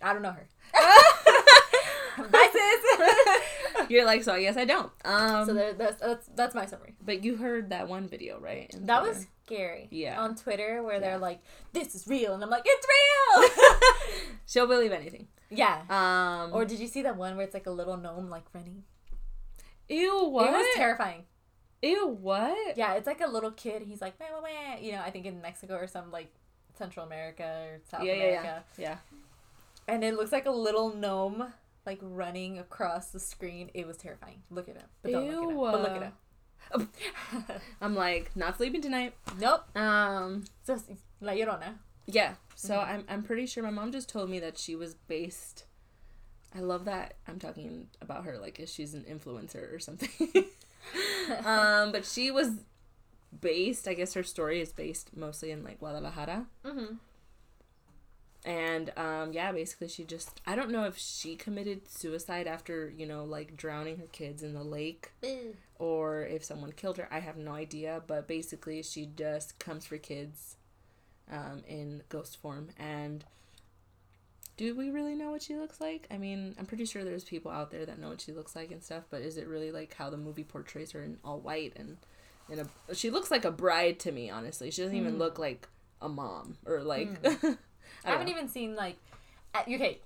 I 0.00 0.12
don't 0.12 0.22
know 0.22 0.32
her. 0.32 0.46
Bye, 2.32 2.48
sis. 2.52 3.88
You're 3.90 4.04
like, 4.04 4.22
so 4.24 4.32
I 4.34 4.40
guess 4.42 4.56
I 4.56 4.64
don't. 4.64 4.90
Um, 5.04 5.46
so 5.46 5.54
there, 5.54 5.72
that's, 5.72 6.00
that's 6.00 6.26
that's 6.34 6.54
my 6.54 6.66
summary. 6.66 6.94
but 7.04 7.22
you 7.24 7.36
heard 7.36 7.70
that 7.70 7.88
one 7.88 8.08
video, 8.08 8.38
right? 8.40 8.68
in 8.74 8.86
That 8.86 9.00
Twitter? 9.00 9.14
was 9.18 9.26
scary. 9.46 9.88
Yeah. 9.90 10.20
On 10.20 10.34
Twitter, 10.34 10.82
where 10.82 10.94
Yeah. 10.94 11.00
they're 11.00 11.18
like, 11.18 11.40
"This 11.72 11.94
is 11.94 12.06
real," 12.08 12.34
and 12.34 12.42
I'm 12.42 12.50
like, 12.50 12.64
"It's 12.66 12.86
real." 12.94 13.78
She'll 14.46 14.66
believe 14.66 14.92
anything. 14.92 15.28
yeah. 15.50 15.82
Um. 15.88 16.52
Or 16.52 16.64
did 16.64 16.80
you 16.80 16.86
see 16.88 17.02
that 17.02 17.16
one 17.16 17.36
where 17.36 17.44
it's 17.46 17.54
like 17.54 17.66
a 17.66 17.70
little 17.70 17.96
gnome 17.96 18.28
like 18.30 18.44
running? 18.52 18.82
Ew, 19.88 20.24
what? 20.28 20.48
It 20.48 20.52
was 20.52 20.66
terrifying. 20.76 21.24
Ew, 21.82 22.06
what? 22.08 22.76
Yeah, 22.76 22.94
it's 22.94 23.06
like 23.06 23.20
a 23.20 23.26
little 23.26 23.50
kid. 23.52 23.82
He's 23.82 24.00
like, 24.00 24.18
wah, 24.18 24.26
wah, 24.32 24.40
wah, 24.42 24.76
you 24.80 24.92
know, 24.92 25.00
I 25.00 25.10
think 25.10 25.26
in 25.26 25.40
Mexico 25.40 25.76
or 25.76 25.86
some 25.86 26.10
like 26.10 26.32
Central 26.76 27.06
America 27.06 27.44
or 27.44 27.80
South 27.90 28.04
Yeah, 28.04 28.12
yeah, 28.14 28.22
America. 28.24 28.64
yeah. 28.76 28.88
Yeah. 28.90 28.96
And 29.86 30.04
it 30.04 30.14
looks 30.14 30.32
like 30.32 30.46
a 30.46 30.50
little 30.50 30.94
gnome 30.94 31.52
like 31.86 31.98
running 32.02 32.58
across 32.58 33.10
the 33.10 33.20
screen. 33.20 33.70
It 33.74 33.86
was 33.86 33.96
terrifying. 33.96 34.42
Look 34.50 34.68
at 34.68 34.76
it 34.76 34.82
up. 34.82 34.90
But 35.02 35.12
don't 35.12 35.26
look 35.26 35.50
it 35.50 35.52
Ew. 35.52 35.62
up. 35.64 35.72
But 35.72 35.82
look 35.82 35.96
it 36.02 36.02
up. 36.02 37.62
I'm 37.80 37.94
like 37.94 38.30
not 38.36 38.56
sleeping 38.56 38.82
tonight. 38.82 39.14
nope. 39.38 39.74
Um. 39.76 40.44
So, 40.64 40.78
La 41.20 41.32
Llorona. 41.32 41.74
Yeah. 42.06 42.34
So 42.56 42.74
Mhm. 42.74 42.88
I'm 42.88 43.04
I'm 43.08 43.22
pretty 43.22 43.46
sure 43.46 43.62
my 43.62 43.70
mom 43.70 43.92
just 43.92 44.08
told 44.08 44.28
me 44.28 44.38
that 44.40 44.58
she 44.58 44.74
was 44.76 44.94
based. 44.94 45.64
I 46.54 46.60
love 46.60 46.86
that 46.86 47.14
I'm 47.26 47.38
talking 47.38 47.88
about 48.00 48.24
her 48.24 48.38
like 48.38 48.58
if 48.58 48.68
she's 48.68 48.94
an 48.94 49.04
influencer 49.04 49.74
or 49.74 49.78
something. 49.78 50.44
um, 51.44 51.92
but 51.92 52.04
she 52.04 52.30
was 52.30 52.50
based. 53.40 53.86
I 53.88 53.94
guess 53.94 54.14
her 54.14 54.22
story 54.22 54.60
is 54.60 54.72
based 54.72 55.16
mostly 55.16 55.50
in 55.50 55.64
like 55.64 55.78
Guadalajara. 55.80 56.46
Mm-hmm. 56.64 56.94
And 58.44 58.92
um, 58.96 59.32
yeah, 59.32 59.52
basically 59.52 59.88
she 59.88 60.04
just 60.04 60.40
I 60.46 60.54
don't 60.56 60.70
know 60.70 60.84
if 60.84 60.96
she 60.96 61.36
committed 61.36 61.88
suicide 61.88 62.46
after 62.46 62.92
you 62.96 63.04
know 63.04 63.24
like 63.24 63.56
drowning 63.56 63.98
her 63.98 64.06
kids 64.12 64.42
in 64.42 64.54
the 64.54 64.62
lake 64.62 65.12
or 65.78 66.22
if 66.22 66.44
someone 66.44 66.72
killed 66.72 66.96
her. 66.98 67.08
I 67.10 67.20
have 67.20 67.36
no 67.36 67.52
idea, 67.52 68.02
but 68.06 68.26
basically 68.26 68.82
she 68.82 69.06
just 69.06 69.58
comes 69.58 69.86
for 69.86 69.98
kids 69.98 70.56
um, 71.30 71.62
in 71.68 72.02
ghost 72.08 72.40
form. 72.40 72.68
And 72.78 73.24
do 74.58 74.74
we 74.76 74.90
really 74.90 75.14
know 75.14 75.30
what 75.30 75.40
she 75.40 75.56
looks 75.56 75.80
like? 75.80 76.06
I 76.10 76.18
mean, 76.18 76.54
I'm 76.58 76.66
pretty 76.66 76.84
sure 76.84 77.02
there's 77.04 77.24
people 77.24 77.50
out 77.50 77.70
there 77.70 77.86
that 77.86 77.98
know 77.98 78.10
what 78.10 78.20
she 78.20 78.32
looks 78.32 78.54
like 78.54 78.70
and 78.70 78.82
stuff, 78.84 79.04
but 79.08 79.22
is 79.22 79.38
it 79.38 79.46
really 79.48 79.72
like 79.72 79.94
how 79.94 80.10
the 80.10 80.16
movie 80.18 80.44
portrays 80.44 80.92
her 80.92 81.02
in 81.02 81.16
all 81.24 81.40
white 81.40 81.72
and 81.76 81.96
in 82.50 82.58
a 82.58 82.94
she 82.94 83.08
looks 83.10 83.30
like 83.30 83.44
a 83.46 83.50
bride 83.50 83.98
to 84.00 84.12
me, 84.12 84.28
honestly. 84.28 84.70
She 84.70 84.82
doesn't 84.82 84.96
even 84.96 85.14
Hmm. 85.14 85.18
look 85.18 85.38
like 85.38 85.68
a 86.02 86.08
mom 86.08 86.58
or 86.66 86.82
like 86.82 87.08
I 88.04 88.10
haven't 88.10 88.28
even 88.28 88.48
seen 88.48 88.74
like. 88.76 88.96
Okay. 89.56 90.00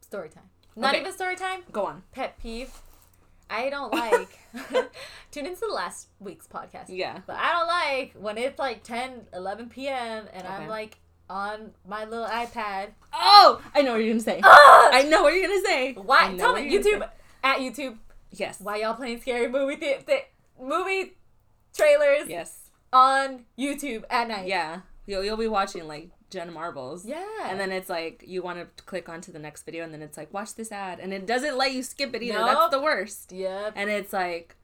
Story 0.00 0.28
time. 0.28 0.44
Not 0.76 0.94
Okay. 0.94 1.00
even 1.02 1.12
story 1.12 1.36
time. 1.36 1.62
go 1.72 1.86
on. 1.86 2.02
Pet 2.12 2.38
peeve. 2.38 2.70
I 3.50 3.68
don't 3.70 3.92
like. 4.04 4.38
tune 5.30 5.46
into 5.46 5.60
the 5.60 5.72
last 5.72 6.08
week's 6.20 6.46
podcast. 6.46 6.86
Yeah. 6.88 7.20
But 7.26 7.36
I 7.36 7.52
don't 7.52 7.66
like 7.66 8.14
when 8.18 8.38
it's 8.38 8.58
like 8.58 8.82
10, 8.84 9.26
11 9.34 9.68
p.m. 9.68 10.26
and 10.32 10.44
Okay. 10.46 10.54
I'm 10.54 10.68
like 10.68 10.98
on 11.30 11.72
my 11.88 12.04
little 12.04 12.26
iPad. 12.26 12.88
Oh, 13.12 13.62
I 13.74 13.82
know 13.82 13.92
what 13.92 13.98
you're 13.98 14.08
gonna 14.12 14.20
say. 14.20 14.40
Ah! 14.42 14.90
I 14.92 15.02
know 15.02 15.22
what 15.22 15.34
you're 15.34 15.46
gonna 15.48 15.62
say. 15.62 15.92
Why? 15.94 16.34
Tell 16.36 16.54
me, 16.54 16.70
YouTube, 16.70 17.08
at 17.42 17.58
YouTube. 17.58 17.96
Yes. 18.30 18.60
why 18.60 18.78
y'all 18.78 18.94
playing 18.94 19.20
scary 19.20 19.48
movie 19.48 19.76
th- 19.76 20.04
th- 20.06 20.24
movie 20.60 21.16
trailers 21.76 22.28
Yes. 22.28 22.70
on 22.92 23.44
YouTube 23.58 24.04
at 24.10 24.28
night? 24.28 24.48
Yeah. 24.48 24.80
You'll 25.06 25.22
you'll 25.24 25.36
be 25.36 25.46
watching 25.48 25.86
like 25.86 26.10
Jenna 26.30 26.50
Marbles. 26.50 27.04
Yeah. 27.06 27.24
And 27.44 27.60
then 27.60 27.70
it's 27.70 27.88
like 27.88 28.24
you 28.26 28.42
want 28.42 28.58
to 28.58 28.84
click 28.84 29.08
onto 29.08 29.30
the 29.32 29.38
next 29.38 29.64
video, 29.64 29.84
and 29.84 29.92
then 29.94 30.02
it's 30.02 30.16
like 30.16 30.32
watch 30.34 30.54
this 30.54 30.72
ad, 30.72 30.98
and 31.00 31.12
it 31.12 31.26
doesn't 31.26 31.56
let 31.56 31.72
you 31.72 31.82
skip 31.82 32.14
it 32.14 32.22
either. 32.22 32.38
Nope. 32.38 32.46
That's 32.54 32.70
the 32.70 32.80
worst. 32.82 33.32
Yep. 33.32 33.74
And 33.76 33.88
it's 33.90 34.12
like 34.12 34.56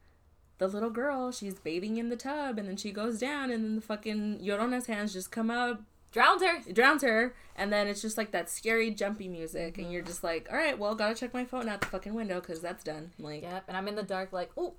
the 0.57 0.67
little 0.67 0.89
girl, 0.89 1.31
she's 1.31 1.55
bathing 1.55 1.97
in 1.97 2.09
the 2.09 2.15
tub, 2.15 2.59
and 2.59 2.67
then 2.67 2.77
she 2.77 2.91
goes 2.91 3.19
down, 3.19 3.49
and 3.51 3.63
then 3.63 3.75
the 3.77 3.81
fucking 3.81 4.39
Llorona's 4.39 4.85
hands 4.87 5.11
just 5.13 5.31
come 5.31 5.49
out, 5.49 5.81
Drowned 6.11 6.41
her. 6.41 6.59
drowns 6.73 7.03
her, 7.03 7.33
and 7.55 7.71
then 7.71 7.87
it's 7.87 8.01
just 8.01 8.17
like 8.17 8.31
that 8.31 8.49
scary 8.49 8.91
jumpy 8.91 9.27
music, 9.29 9.77
and 9.77 9.85
Mm-hmm. 9.85 9.93
you're 9.93 10.01
just 10.01 10.23
like, 10.23 10.47
all 10.51 10.57
right, 10.57 10.77
well, 10.77 10.93
gotta 10.95 11.15
check 11.15 11.33
my 11.33 11.45
phone 11.45 11.69
out 11.69 11.79
the 11.81 11.87
fucking 11.87 12.13
window 12.13 12.41
because 12.41 12.59
that's 12.61 12.83
done. 12.83 13.11
Like, 13.17 13.43
Yep. 13.43 13.63
And 13.69 13.77
I'm 13.77 13.87
in 13.87 13.95
the 13.95 14.03
dark, 14.03 14.33
like, 14.33 14.51
oh, 14.57 14.73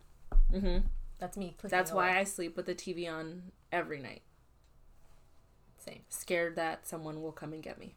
hmm 0.51 0.79
that's 1.19 1.37
me. 1.37 1.57
that's 1.63 1.93
why. 1.93 2.19
I 2.19 2.25
sleep 2.25 2.57
with 2.57 2.67
the 2.67 2.75
TV 2.75 3.09
on 3.11 3.45
every 3.71 4.01
night, 4.01 4.23
Same. 5.79 6.01
scared 6.09 6.57
that 6.57 6.87
someone 6.87 7.23
will 7.23 7.33
come 7.33 7.53
and 7.53 7.63
get 7.63 7.79
me. 7.79 7.95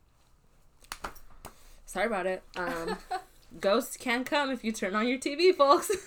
Sorry 1.85 2.05
about 2.07 2.25
it. 2.25 2.43
Um, 2.55 2.97
ghosts 3.59 3.97
can 3.97 4.23
come 4.23 4.49
if 4.51 4.63
you 4.63 4.71
turn 4.71 4.95
on 4.95 5.07
your 5.07 5.17
TV, 5.19 5.53
folks. 5.55 5.91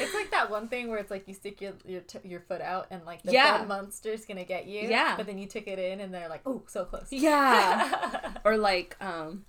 It's 0.00 0.12
like 0.12 0.32
that 0.32 0.50
one 0.50 0.66
thing 0.66 0.88
where 0.88 0.98
it's 0.98 1.10
like 1.12 1.28
you 1.28 1.34
stick 1.34 1.60
your 1.60 1.74
your, 1.86 2.00
t- 2.00 2.18
your 2.24 2.40
foot 2.40 2.60
out 2.60 2.88
and 2.90 3.04
like 3.04 3.22
the 3.22 3.30
Yeah. 3.32 3.64
monster's 3.68 4.24
gonna 4.24 4.42
get 4.44 4.66
you. 4.66 4.88
Yeah. 4.88 5.14
But 5.16 5.26
then 5.26 5.38
you 5.38 5.46
took 5.46 5.68
it 5.68 5.78
in 5.78 6.00
and 6.00 6.12
they're 6.12 6.28
like, 6.28 6.40
oh, 6.44 6.64
so 6.66 6.84
close. 6.84 7.06
yeah. 7.12 8.32
or 8.44 8.56
like 8.56 8.96
um 9.00 9.44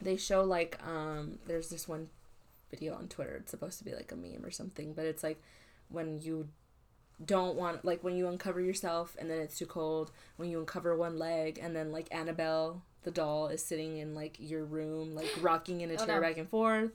they 0.00 0.16
show 0.16 0.42
like 0.42 0.78
um 0.86 1.38
there's 1.46 1.68
this 1.68 1.86
one 1.86 2.08
video 2.70 2.94
on 2.94 3.08
Twitter. 3.08 3.36
It's 3.36 3.50
supposed 3.50 3.76
to 3.78 3.84
be 3.84 3.94
like 3.94 4.10
a 4.10 4.16
meme 4.16 4.42
or 4.42 4.50
something, 4.50 4.94
but 4.94 5.04
it's 5.04 5.22
like 5.22 5.38
when 5.90 6.18
you 6.18 6.48
don't 7.22 7.56
want 7.56 7.84
like 7.84 8.02
when 8.02 8.16
you 8.16 8.26
uncover 8.26 8.62
yourself 8.62 9.18
and 9.20 9.30
then 9.30 9.38
it's 9.38 9.58
too 9.58 9.66
cold, 9.66 10.12
when 10.36 10.48
you 10.48 10.60
uncover 10.60 10.96
one 10.96 11.18
leg 11.18 11.58
and 11.62 11.76
then 11.76 11.92
like 11.92 12.08
Annabelle 12.10 12.82
the 13.08 13.14
doll 13.20 13.48
is 13.48 13.64
sitting 13.64 13.96
in 13.96 14.14
like 14.14 14.36
your 14.38 14.64
room 14.64 15.14
like 15.14 15.30
rocking 15.40 15.80
in 15.80 15.90
a 15.90 15.94
Oh, 15.94 16.04
chair 16.04 16.20
no. 16.20 16.26
back 16.28 16.36
and 16.36 16.48
forth. 16.48 16.90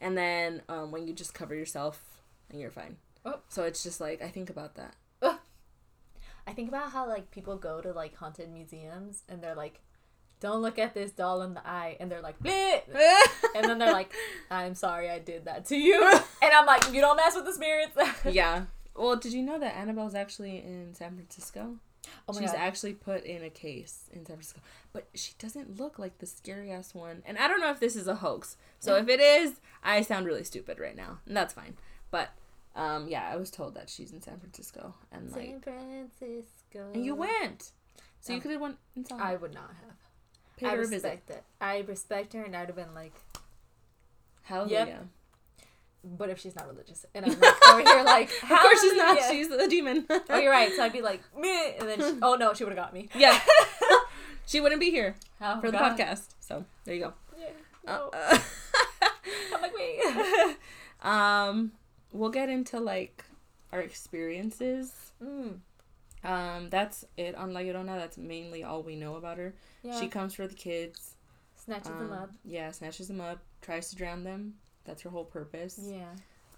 And 0.00 0.16
then 0.16 0.62
um 0.68 0.90
when 0.90 1.06
you 1.06 1.12
just 1.12 1.34
cover 1.34 1.54
yourself 1.54 2.02
and 2.50 2.60
you're 2.60 2.70
fine. 2.70 2.96
Oh. 3.26 3.40
So 3.50 3.64
it's 3.64 3.82
just 3.82 4.00
like 4.00 4.22
I 4.22 4.28
think 4.28 4.48
about 4.48 4.74
that. 4.76 4.94
I 6.46 6.52
think 6.52 6.68
about 6.68 6.90
how 6.90 7.06
like 7.06 7.30
people 7.30 7.56
go 7.56 7.80
to 7.80 7.92
like 7.92 8.16
haunted 8.16 8.50
museums 8.50 9.22
and 9.28 9.42
they're 9.42 9.54
like, 9.54 9.80
don't 10.40 10.62
look 10.62 10.78
at 10.78 10.94
this 10.94 11.10
doll 11.10 11.42
in 11.42 11.52
the 11.52 11.64
eye, 11.68 11.96
and 12.00 12.10
they're 12.10 12.22
like, 12.22 12.40
Bleh! 12.40 12.80
and 13.54 13.64
then 13.68 13.78
they're 13.78 13.92
like, 13.92 14.10
I'm 14.50 14.74
sorry 14.74 15.10
I 15.10 15.18
did 15.18 15.44
that 15.44 15.66
to 15.66 15.76
you, 15.76 16.02
and 16.42 16.52
I'm 16.52 16.64
like, 16.64 16.92
you 16.94 17.02
don't 17.02 17.16
mess 17.18 17.36
with 17.36 17.44
the 17.44 17.52
spirits. 17.52 17.94
yeah. 18.24 18.64
Well, 18.96 19.16
did 19.16 19.34
you 19.34 19.42
know 19.42 19.58
that 19.60 19.76
Annabelle's 19.76 20.14
actually 20.14 20.56
in 20.58 20.94
San 20.94 21.14
Francisco? 21.14 21.76
Oh 22.28 22.32
She's 22.32 22.52
God. 22.52 22.56
actually 22.58 22.94
put 22.94 23.24
in 23.24 23.42
a 23.42 23.50
case 23.50 24.08
in 24.12 24.24
San 24.26 24.36
Francisco, 24.36 24.60
but 24.92 25.08
she 25.14 25.32
doesn't 25.38 25.78
look 25.78 25.98
like 25.98 26.18
the 26.18 26.26
scary 26.26 26.70
ass 26.70 26.94
one. 26.94 27.22
And 27.26 27.38
I 27.38 27.48
don't 27.48 27.60
know 27.60 27.70
if 27.70 27.80
this 27.80 27.96
is 27.96 28.06
a 28.08 28.16
hoax. 28.16 28.56
So 28.78 28.96
if 28.96 29.08
it 29.08 29.20
is, 29.20 29.60
I 29.82 30.02
sound 30.02 30.26
really 30.26 30.44
stupid 30.44 30.78
right 30.78 30.96
now, 30.96 31.18
and 31.26 31.36
that's 31.36 31.52
fine. 31.54 31.76
But 32.10 32.30
um, 32.76 33.08
yeah, 33.08 33.28
I 33.32 33.36
was 33.36 33.50
told 33.50 33.74
that 33.74 33.88
she's 33.88 34.12
in 34.12 34.20
San 34.22 34.38
Francisco, 34.38 34.94
and 35.12 35.30
like, 35.32 35.42
San 35.42 35.60
Francisco. 35.60 36.90
and 36.94 37.04
you 37.04 37.14
went, 37.14 37.72
so 38.20 38.32
you 38.32 38.40
could 38.40 38.52
have 38.52 38.60
went. 38.60 38.76
I 39.18 39.36
would 39.36 39.52
not 39.54 39.70
have. 39.84 39.96
paid 40.56 40.66
I 40.66 40.70
her 40.76 40.82
a 40.82 40.86
visit. 40.86 40.94
respect 40.94 41.30
it. 41.30 41.44
I 41.60 41.78
respect 41.80 42.32
her, 42.34 42.42
and 42.42 42.54
I'd 42.56 42.68
have 42.68 42.76
been 42.76 42.94
like, 42.94 43.14
Hallelujah. 44.42 45.08
But 46.04 46.30
if 46.30 46.38
she's 46.38 46.54
not 46.56 46.66
religious, 46.68 47.04
and 47.14 47.24
I'm 47.26 47.38
like 47.38 47.66
over 47.68 47.80
here 47.82 48.02
like, 48.04 48.30
Of 48.42 48.48
course 48.48 48.80
she's 48.80 48.96
not. 48.96 49.18
She's 49.30 49.48
the 49.48 49.66
demon. 49.68 50.06
Oh, 50.28 50.38
you're 50.38 50.50
right. 50.52 50.72
So 50.74 50.82
I'd 50.84 50.92
be 50.92 51.02
like, 51.02 51.20
meh, 51.38 51.72
and 51.78 51.88
then, 51.88 51.98
she, 52.00 52.18
oh 52.22 52.34
no, 52.36 52.54
she 52.54 52.64
would 52.64 52.72
have 52.76 52.84
got 52.84 52.94
me. 52.94 53.08
yeah. 53.14 53.38
she 54.46 54.60
wouldn't 54.60 54.80
be 54.80 54.90
here 54.90 55.14
Oh, 55.40 55.60
for 55.60 55.70
the 55.70 55.76
podcast. 55.78 56.28
So 56.40 56.64
there 56.84 56.94
you 56.94 57.00
go. 57.02 57.12
Yeah, 57.38 57.46
Uh, 57.86 57.96
no. 57.98 58.10
uh, 58.14 58.38
I'm 59.54 59.62
like, 59.62 59.72
wait. 59.76 60.56
um, 61.02 61.72
we'll 62.12 62.30
get 62.30 62.48
into 62.48 62.78
like 62.80 63.24
our 63.72 63.80
experiences. 63.80 65.12
mm, 65.22 65.58
Um, 66.24 66.70
that's 66.70 67.04
it 67.16 67.34
on 67.34 67.52
La 67.52 67.60
Llorona. 67.60 67.96
That's 67.96 68.18
mainly 68.18 68.64
all 68.64 68.82
we 68.82 68.96
know 68.96 69.16
about 69.16 69.38
her. 69.38 69.54
yeah. 69.82 69.98
She 70.00 70.08
comes 70.08 70.34
for 70.34 70.46
the 70.46 70.54
kids. 70.54 71.14
snatches 71.56 71.88
them 71.92 72.12
um, 72.12 72.18
up. 72.18 72.30
Yeah, 72.44 72.70
snatches 72.72 73.08
them 73.08 73.20
up, 73.20 73.38
tries 73.62 73.90
to 73.90 73.96
drown 73.96 74.24
them. 74.24 74.54
That's 74.90 75.02
her 75.02 75.10
whole 75.10 75.24
purpose. 75.24 75.78
Yeah, 75.80 76.08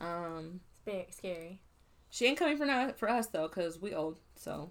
Um, 0.01 0.61
Spa- 0.87 1.05
scary. 1.11 1.61
she 2.09 2.25
ain't 2.25 2.39
coming 2.39 2.57
for 2.57 2.65
now 2.65 2.91
for 2.97 3.11
us 3.11 3.27
though, 3.27 3.47
cause 3.47 3.79
we 3.79 3.93
old. 3.95 4.19
So 4.37 4.71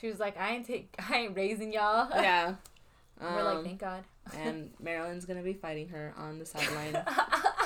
She 0.00 0.08
was 0.08 0.18
like, 0.18 0.36
I 0.36 0.50
ain't 0.50 0.66
take, 0.66 0.94
I 1.10 1.18
ain't 1.18 1.36
raising 1.36 1.72
y'all. 1.72 2.08
yeah. 2.10 2.56
We're 3.20 3.44
like, 3.44 3.56
Um, 3.58 3.64
thank 3.64 3.78
God. 3.78 4.02
and 4.36 4.72
Marilyn's 4.80 5.26
gonna 5.26 5.42
be 5.44 5.52
fighting 5.52 5.88
her 5.90 6.12
on 6.16 6.40
the 6.40 6.44
sideline, 6.46 6.96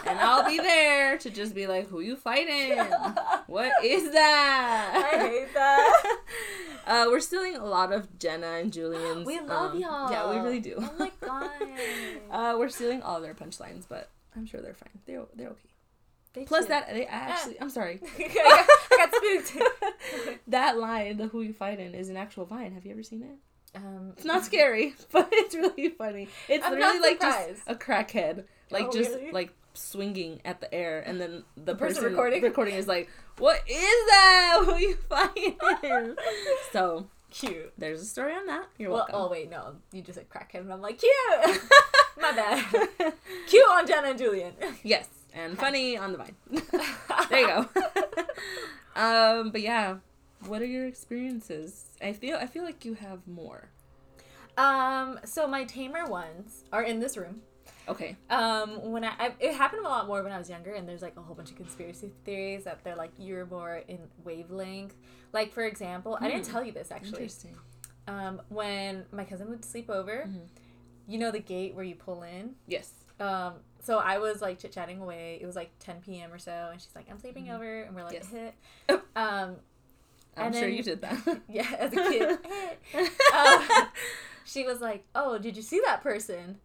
and 0.06 0.18
I'll 0.18 0.44
be 0.46 0.58
there 0.58 1.16
to 1.16 1.30
just 1.30 1.54
be 1.54 1.66
like, 1.66 1.88
"Who 1.88 2.00
you 2.00 2.14
fighting? 2.16 2.76
What 3.46 3.72
is 3.82 4.12
that?" 4.12 5.12
I 5.14 5.18
hate 5.18 5.54
that. 5.54 6.16
Uh, 6.86 7.06
we're 7.08 7.20
stealing 7.20 7.56
a 7.56 7.64
lot 7.64 7.90
of 7.92 8.18
Jenna 8.18 8.46
and 8.60 8.70
Julian's. 8.72 9.26
we 9.32 9.40
love 9.40 9.72
um, 9.74 9.78
y'all. 9.80 10.10
Yeah, 10.10 10.28
we 10.30 10.36
really 10.40 10.60
do. 10.60 10.74
Oh 10.78 10.92
my 10.98 11.10
God. 11.20 11.50
Uh, 12.30 12.56
we're 12.58 12.68
stealing 12.68 13.00
all 13.02 13.20
their 13.22 13.34
punchlines, 13.34 13.84
but 13.88 14.10
I'm 14.36 14.46
sure 14.46 14.60
they're 14.60 14.74
fine. 14.74 15.00
They're 15.06 15.24
they're 15.34 15.48
okay. 15.50 15.70
They 16.34 16.44
Plus 16.44 16.64
should. 16.64 16.70
that 16.70 16.88
they 16.92 17.06
actually 17.06 17.60
I'm 17.60 17.70
sorry. 17.70 18.00
I, 18.18 18.28
got, 18.28 18.68
I 18.92 18.96
got 19.06 19.14
spooked. 19.14 20.38
that 20.48 20.76
line, 20.78 21.16
the 21.16 21.28
Who 21.28 21.40
You 21.42 21.52
Fightin', 21.54 21.94
is 21.94 22.08
an 22.10 22.16
actual 22.16 22.44
vine. 22.44 22.72
Have 22.72 22.84
you 22.84 22.92
ever 22.92 23.02
seen 23.02 23.22
it? 23.22 23.76
Um, 23.76 24.12
It's 24.16 24.24
not 24.26 24.44
scary, 24.44 24.94
but 25.12 25.28
it's 25.32 25.54
really 25.54 25.88
funny. 25.90 26.28
It's 26.48 26.64
I'm 26.64 26.72
literally 26.72 26.98
not 26.98 27.02
like 27.02 27.20
just 27.20 27.62
a 27.66 27.74
crackhead, 27.74 28.44
like 28.70 28.86
Oh, 28.88 28.92
just 28.92 29.10
really? 29.10 29.32
like 29.32 29.52
swinging 29.74 30.40
at 30.44 30.60
the 30.60 30.72
air, 30.74 31.00
and 31.06 31.20
then 31.20 31.44
the, 31.56 31.74
person 31.74 31.96
person, 31.96 32.04
recording? 32.10 32.42
recording 32.42 32.74
is 32.76 32.86
like, 32.86 33.10
"What 33.38 33.62
is 33.68 33.76
that? 34.10 34.62
Who 34.64 34.76
you 34.76 34.96
fighting?" 35.08 36.16
so 36.72 37.08
cute. 37.30 37.72
there's 37.78 38.00
a 38.02 38.04
story 38.06 38.32
on 38.34 38.46
that. 38.46 38.66
You're 38.78 38.90
Well, 38.90 38.98
welcome. 39.10 39.14
oh 39.16 39.28
wait, 39.28 39.50
no, 39.50 39.76
you 39.92 40.02
just 40.02 40.16
said 40.18 40.28
crackhead, 40.28 40.60
and 40.60 40.72
I'm 40.72 40.80
like 40.82 40.98
cute. 40.98 41.60
My 42.20 42.32
bad. 42.32 42.64
cute 43.46 43.64
on 43.70 43.86
Jenna 43.86 44.08
and 44.08 44.18
Julian. 44.18 44.54
yes, 44.82 45.08
and 45.34 45.58
funny 45.58 45.96
on 45.98 46.12
the 46.12 46.18
vine. 46.18 46.36
there 47.30 47.40
you 47.40 47.46
go. 47.46 47.68
um, 49.00 49.50
but 49.50 49.60
yeah, 49.60 49.96
what 50.46 50.62
are 50.62 50.66
your 50.66 50.86
experiences? 50.86 51.84
I 52.02 52.12
feel 52.12 52.36
I 52.36 52.46
feel 52.46 52.64
like 52.64 52.84
you 52.84 52.94
have 52.94 53.26
more. 53.26 53.68
Um, 54.56 55.20
so 55.24 55.46
my 55.46 55.64
tamer 55.64 56.06
ones 56.06 56.64
are 56.72 56.82
in 56.82 57.00
this 57.00 57.16
room. 57.16 57.42
Okay. 57.88 58.16
Um, 58.30 58.90
when 58.90 59.04
I, 59.04 59.12
I 59.18 59.32
it 59.40 59.54
happened 59.54 59.84
a 59.86 59.88
lot 59.88 60.06
more 60.06 60.22
when 60.22 60.32
I 60.32 60.38
was 60.38 60.48
younger, 60.50 60.72
and 60.74 60.88
there's 60.88 61.02
like 61.02 61.16
a 61.16 61.22
whole 61.22 61.34
bunch 61.34 61.50
of 61.50 61.56
conspiracy 61.56 62.12
theories 62.24 62.64
that 62.64 62.82
they're 62.84 62.96
like 62.96 63.12
you're 63.18 63.46
more 63.46 63.82
in 63.88 64.00
wavelength. 64.24 64.94
Like 65.32 65.52
for 65.52 65.64
example, 65.64 66.18
I 66.20 66.28
didn't 66.28 66.46
Hmm. 66.46 66.52
tell 66.52 66.64
you 66.64 66.72
this 66.72 66.90
actually. 66.90 67.10
Interesting. 67.22 67.56
Um, 68.08 68.40
when 68.48 69.04
my 69.12 69.24
cousin 69.24 69.48
would 69.50 69.64
sleep 69.64 69.90
over, 69.90 70.26
Mhm. 70.28 70.46
you 71.08 71.18
know 71.18 71.30
the 71.30 71.40
gate 71.40 71.74
where 71.74 71.84
you 71.84 71.94
pull 71.96 72.22
in. 72.22 72.54
Yes. 72.66 72.92
Um, 73.18 73.54
so 73.80 73.98
I 73.98 74.18
was 74.18 74.42
like 74.42 74.58
chit 74.58 74.72
chatting 74.72 75.00
away. 75.00 75.38
It 75.40 75.46
was 75.46 75.56
like 75.56 75.70
10 75.80 76.00
p.m. 76.02 76.32
or 76.32 76.38
so, 76.38 76.68
and 76.72 76.80
she's 76.80 76.94
like, 76.94 77.06
"I'm 77.10 77.18
sleeping 77.18 77.46
Mhm. 77.46 77.54
over," 77.54 77.82
and 77.82 77.94
we're 77.96 78.04
like, 78.04 78.12
Yes. 78.14 78.28
"Hit." 78.30 78.54
Oh. 78.88 79.02
Um, 79.16 79.56
I'm 80.36 80.52
sure 80.52 80.62
then- 80.62 80.74
you 80.74 80.82
did 80.82 81.00
that. 81.00 81.40
yeah, 81.48 81.66
as 81.78 81.92
a 81.92 81.96
kid. 81.96 82.38
Um, 83.34 83.88
she 84.44 84.64
was 84.64 84.80
like, 84.80 85.04
"Oh, 85.14 85.38
did 85.38 85.56
you 85.56 85.62
see 85.62 85.80
that 85.84 86.02
person?" 86.02 86.58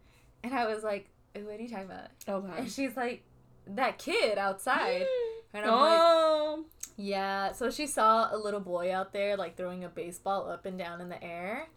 And 0.44 0.54
I 0.54 0.66
was 0.66 0.82
like, 0.82 1.08
"What 1.34 1.58
are 1.58 1.62
you 1.62 1.68
talking 1.68 1.86
about?" 1.86 2.08
oh 2.28 2.40
god. 2.40 2.58
And 2.58 2.70
she's 2.70 2.96
like, 2.96 3.22
"That 3.66 3.98
kid 3.98 4.38
outside." 4.38 5.06
And 5.54 5.66
I'm 5.66 5.70
like, 5.70 6.00
oh. 6.00 6.64
"Yeah." 6.96 7.52
So 7.52 7.68
she 7.70 7.86
saw 7.86 8.34
a 8.34 8.38
little 8.38 8.58
boy 8.58 8.90
out 8.90 9.12
there 9.12 9.36
like 9.36 9.54
throwing 9.54 9.84
a 9.84 9.88
baseball 9.90 10.48
up 10.48 10.64
and 10.64 10.78
down 10.78 11.02
in 11.02 11.10
the 11.10 11.22
air. 11.22 11.68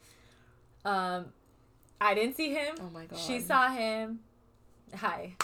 Um, 0.85 1.33
I 1.99 2.13
didn't 2.13 2.37
see 2.37 2.53
him. 2.53 2.75
Oh 2.79 2.89
my 2.89 3.05
god. 3.05 3.19
She 3.19 3.41
saw 3.41 3.69
him. 3.69 4.19
Hi. 4.95 5.33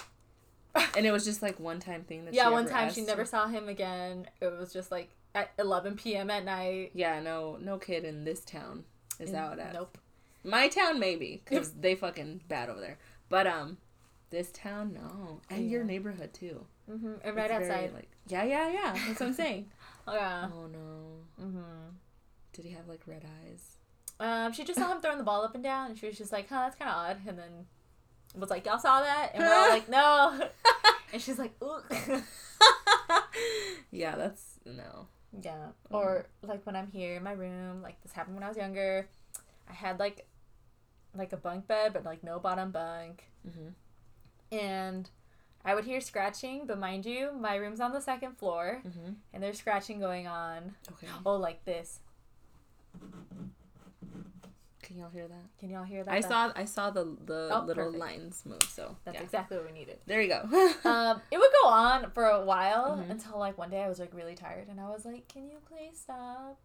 And 0.95 1.05
it 1.05 1.11
was 1.11 1.25
just 1.25 1.41
like 1.41 1.59
one 1.59 1.79
time 1.81 2.03
thing 2.03 2.23
that 2.23 2.33
yeah, 2.33 2.45
she 2.45 2.51
one 2.51 2.65
time 2.65 2.87
asked 2.87 2.95
she 2.95 3.01
never 3.01 3.25
saw 3.25 3.47
him 3.47 3.67
again. 3.67 4.27
It 4.39 4.57
was 4.57 4.71
just 4.71 4.89
like 4.89 5.09
at 5.35 5.51
11 5.59 5.97
p.m. 5.97 6.29
at 6.29 6.45
night. 6.45 6.91
Yeah, 6.93 7.19
no, 7.19 7.57
no 7.59 7.77
kid 7.77 8.05
in 8.05 8.23
this 8.23 8.39
town 8.45 8.85
is 9.19 9.29
And- 9.31 9.37
out 9.37 9.59
at. 9.59 9.73
Nope. 9.73 9.97
My 10.45 10.69
town 10.69 10.97
maybe, 10.99 11.41
because 11.43 11.71
they 11.79 11.95
fucking 11.95 12.41
bad 12.47 12.69
over 12.69 12.79
there. 12.79 12.97
But 13.31 13.47
um, 13.47 13.77
this 14.29 14.51
town 14.51 14.93
no, 14.93 15.39
and 15.49 15.67
your 15.71 15.83
neighborhood 15.83 16.33
too. 16.33 16.65
hmm 16.87 17.13
And 17.23 17.35
right 17.35 17.49
It's 17.49 17.59
very, 17.59 17.71
outside. 17.71 17.93
like 17.93 18.11
yeah, 18.27 18.43
yeah, 18.43 18.69
yeah. 18.69 18.93
That's 19.07 19.19
what 19.19 19.27
I'm 19.29 19.33
saying. 19.33 19.71
Oh 20.07 20.15
yeah. 20.15 20.49
oh 20.51 20.65
no, 20.67 21.43
hmm 21.45 21.59
did 22.53 22.65
he 22.65 22.71
have 22.71 22.87
like 22.87 23.01
red 23.05 23.23
eyes? 23.45 23.77
Um, 24.19 24.51
she 24.51 24.63
just 24.63 24.79
saw 24.79 24.91
him 24.91 24.99
throwing 24.99 25.19
the 25.19 25.23
ball 25.23 25.43
up 25.43 25.53
and 25.55 25.63
down, 25.63 25.89
and 25.91 25.97
she 25.97 26.07
was 26.07 26.17
just 26.17 26.31
like, 26.31 26.49
"Huh, 26.49 26.61
that's 26.63 26.75
kind 26.75 26.89
of 26.89 26.95
odd." 26.97 27.17
And 27.27 27.37
then 27.37 27.51
was 28.35 28.49
like, 28.49 28.65
"Y'all 28.65 28.79
saw 28.79 29.01
that?" 29.01 29.31
And 29.35 29.43
we're 29.43 29.53
all 29.53 29.69
like, 29.69 29.87
"No." 29.89 30.49
and 31.13 31.21
she's 31.21 31.37
like, 31.39 31.53
"Ooh." 31.63 31.81
yeah, 33.91 34.15
that's 34.15 34.59
no. 34.65 35.07
yeah. 35.41 35.67
Or 35.91 36.25
like 36.41 36.65
when 36.65 36.75
I'm 36.75 36.87
here 36.91 37.15
in 37.17 37.23
my 37.23 37.33
room, 37.33 37.81
like 37.81 38.01
this 38.01 38.11
happened 38.11 38.35
when 38.35 38.43
I 38.43 38.47
was 38.49 38.57
younger. 38.57 39.07
I 39.69 39.73
had 39.73 39.99
like 39.99 40.25
like 41.15 41.33
a 41.33 41.37
bunk 41.37 41.67
bed, 41.67 41.93
but 41.93 42.03
like 42.05 42.23
no 42.23 42.39
bottom 42.39 42.71
bunk. 42.71 43.23
Mm-hmm. 43.47 43.69
and 44.55 45.09
I 45.63 45.75
would 45.75 45.85
hear 45.85 46.01
scratching, 46.01 46.65
but 46.65 46.79
mind 46.79 47.05
you, 47.05 47.31
my 47.39 47.55
room's 47.55 47.79
on 47.79 47.91
the 47.93 48.01
second 48.01 48.37
floor, 48.37 48.81
Mm-hmm. 48.85 49.13
and 49.33 49.43
there's 49.43 49.59
scratching 49.59 49.99
going 49.99 50.25
on. 50.27 50.75
Okay. 50.93 51.07
Oh, 51.25 51.35
like 51.35 51.63
this. 51.65 51.99
Can 54.83 54.97
y'all 54.97 55.09
hear 55.09 55.27
that? 55.27 55.45
Can 55.59 55.69
y'all 55.69 55.83
hear 55.85 56.03
that? 56.03 56.11
I 56.11 56.19
That- 56.21 56.27
saw 56.29 56.51
I 56.55 56.65
saw 56.65 56.89
the 56.89 57.15
the 57.25 57.49
Oh, 57.53 57.63
little 57.65 57.85
perfect. 57.85 57.99
lines 57.99 58.43
move. 58.45 58.63
So 58.63 58.97
That's 59.05 59.15
yeah. 59.15 59.23
exactly 59.23 59.55
what 59.57 59.67
we 59.67 59.71
needed. 59.71 59.99
there 60.05 60.21
you 60.21 60.27
go. 60.27 60.41
Um, 60.89 61.21
it 61.31 61.37
would 61.37 61.51
go 61.63 61.69
on 61.69 62.11
for 62.11 62.25
a 62.25 62.43
while 62.43 62.97
Mhm. 62.97 63.09
until 63.11 63.37
like 63.37 63.57
one 63.57 63.69
day 63.69 63.81
I 63.83 63.87
was 63.87 63.99
like 63.99 64.13
really 64.13 64.35
tired, 64.35 64.67
and 64.67 64.81
I 64.81 64.89
was 64.89 65.05
like, 65.05 65.27
"Can 65.29 65.45
you 65.49 65.59
please 65.69 65.99
stop?" 65.99 66.59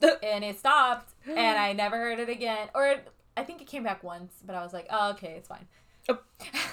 and 0.22 0.44
it 0.44 0.58
stopped, 0.58 1.14
and 1.26 1.38
I 1.66 1.72
never 1.72 1.96
heard 1.96 2.18
it 2.18 2.28
again. 2.28 2.68
Or 2.74 2.96
I 3.36 3.44
think 3.44 3.60
it 3.62 3.66
came 3.66 3.82
back 3.82 4.02
once, 4.02 4.34
but 4.44 4.54
I 4.54 4.62
was 4.62 4.72
like, 4.72 4.86
"Oh, 4.90 5.10
okay, 5.12 5.34
it's 5.38 5.48
fine." 5.48 5.66
Oh. 6.08 6.18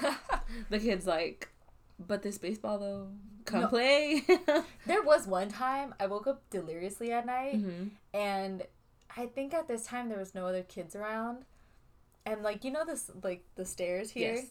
the 0.70 0.80
kid's 0.80 1.06
like, 1.08 1.50
but 2.00 2.22
this 2.24 2.38
baseball 2.38 2.80
though, 2.80 3.08
come 3.46 3.62
No. 3.62 3.68
play. 3.68 4.24
there 4.88 5.04
was 5.04 5.28
one 5.28 5.50
time 5.50 5.94
I 6.00 6.08
woke 6.08 6.28
up 6.28 6.42
deliriously 6.50 7.12
at 7.12 7.26
night. 7.26 7.56
mm-hmm. 7.58 7.88
and 8.14 8.64
I 9.16 9.26
think 9.28 9.54
at 9.54 9.68
this 9.68 9.86
time 9.86 10.10
there 10.10 10.18
was 10.18 10.34
no 10.36 10.46
other 10.48 10.64
kids 10.64 10.96
around, 10.96 11.46
and 12.26 12.42
like 12.44 12.64
you 12.64 12.72
know 12.72 12.86
this 12.86 13.12
like 13.24 13.44
the 13.56 13.66
stairs 13.66 14.12
here. 14.12 14.36
Yes. 14.36 14.46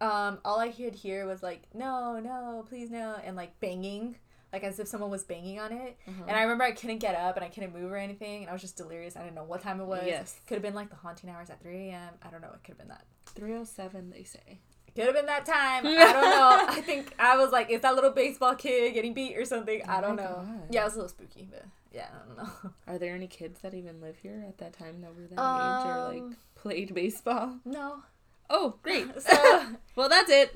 Um, 0.00 0.38
all 0.44 0.58
I 0.58 0.70
could 0.70 0.94
hear 0.94 1.26
was 1.26 1.42
like 1.42 1.62
no, 1.74 2.18
no, 2.20 2.64
please 2.68 2.90
no, 2.90 3.16
and 3.24 3.36
like 3.36 3.58
banging, 3.60 4.16
like 4.54 4.64
as 4.64 4.78
if 4.78 4.86
someone 4.88 5.10
was 5.10 5.24
banging 5.24 5.58
on 5.58 5.72
it. 5.72 5.96
Uh-huh. 6.08 6.24
And 6.28 6.36
I 6.36 6.42
remember 6.42 6.64
I 6.64 6.72
couldn't 6.72 6.98
get 6.98 7.14
up 7.16 7.36
and 7.36 7.44
I 7.44 7.48
couldn't 7.48 7.74
move 7.74 7.90
or 7.90 7.96
anything, 7.96 8.42
and 8.42 8.50
I 8.50 8.52
was 8.52 8.62
just 8.62 8.76
delirious. 8.76 9.16
I 9.16 9.22
didn't 9.22 9.34
know 9.34 9.44
what 9.44 9.60
time 9.62 9.80
it 9.80 9.84
was. 9.86 10.04
Yes. 10.06 10.36
Could 10.46 10.54
have 10.54 10.62
been 10.62 10.74
like 10.74 10.90
the 10.90 10.96
haunting 10.96 11.28
hours 11.28 11.50
at 11.50 11.60
three 11.60 11.88
a.m. 11.90 12.14
I 12.22 12.30
don't 12.30 12.40
know. 12.40 12.48
It 12.54 12.62
could 12.62 12.72
have 12.76 12.78
been 12.78 12.88
that. 12.88 13.04
307 13.34 14.10
they 14.10 14.22
say. 14.24 14.60
Could 14.94 15.06
have 15.06 15.14
been 15.14 15.26
that 15.26 15.44
time. 15.44 15.84
I 15.86 16.12
don't 16.12 16.30
know. 16.30 16.66
I 16.68 16.80
think 16.82 17.12
I 17.18 17.36
was 17.36 17.50
like, 17.50 17.68
is 17.68 17.80
that 17.80 17.96
little 17.96 18.12
baseball 18.12 18.54
kid 18.54 18.94
getting 18.94 19.12
beat 19.12 19.36
or 19.36 19.44
something? 19.44 19.82
Oh 19.86 19.90
I 19.92 20.00
don't 20.00 20.14
know. 20.16 20.44
God. 20.46 20.68
Yeah, 20.70 20.82
it 20.82 20.84
was 20.84 20.94
a 20.94 20.96
little 20.98 21.08
spooky, 21.08 21.48
but 21.50 21.64
yeah, 21.92 22.06
I 22.14 22.26
don't 22.28 22.36
know. 22.38 22.70
Are 22.86 22.98
there 22.98 23.14
any 23.14 23.26
kids 23.26 23.58
that 23.62 23.74
even 23.74 24.00
live 24.00 24.16
here 24.18 24.44
at 24.48 24.58
that 24.58 24.72
time 24.72 25.00
that 25.00 25.10
were 25.16 25.22
that 25.22 25.32
age 25.32 25.86
or 25.86 26.08
like 26.12 26.22
Um, 26.22 26.36
played 26.54 26.94
baseball? 26.94 27.56
No. 27.64 28.04
Oh, 28.50 28.76
great. 28.82 29.08
So- 29.20 29.66
well, 29.96 30.08
that's 30.08 30.30
it. 30.30 30.54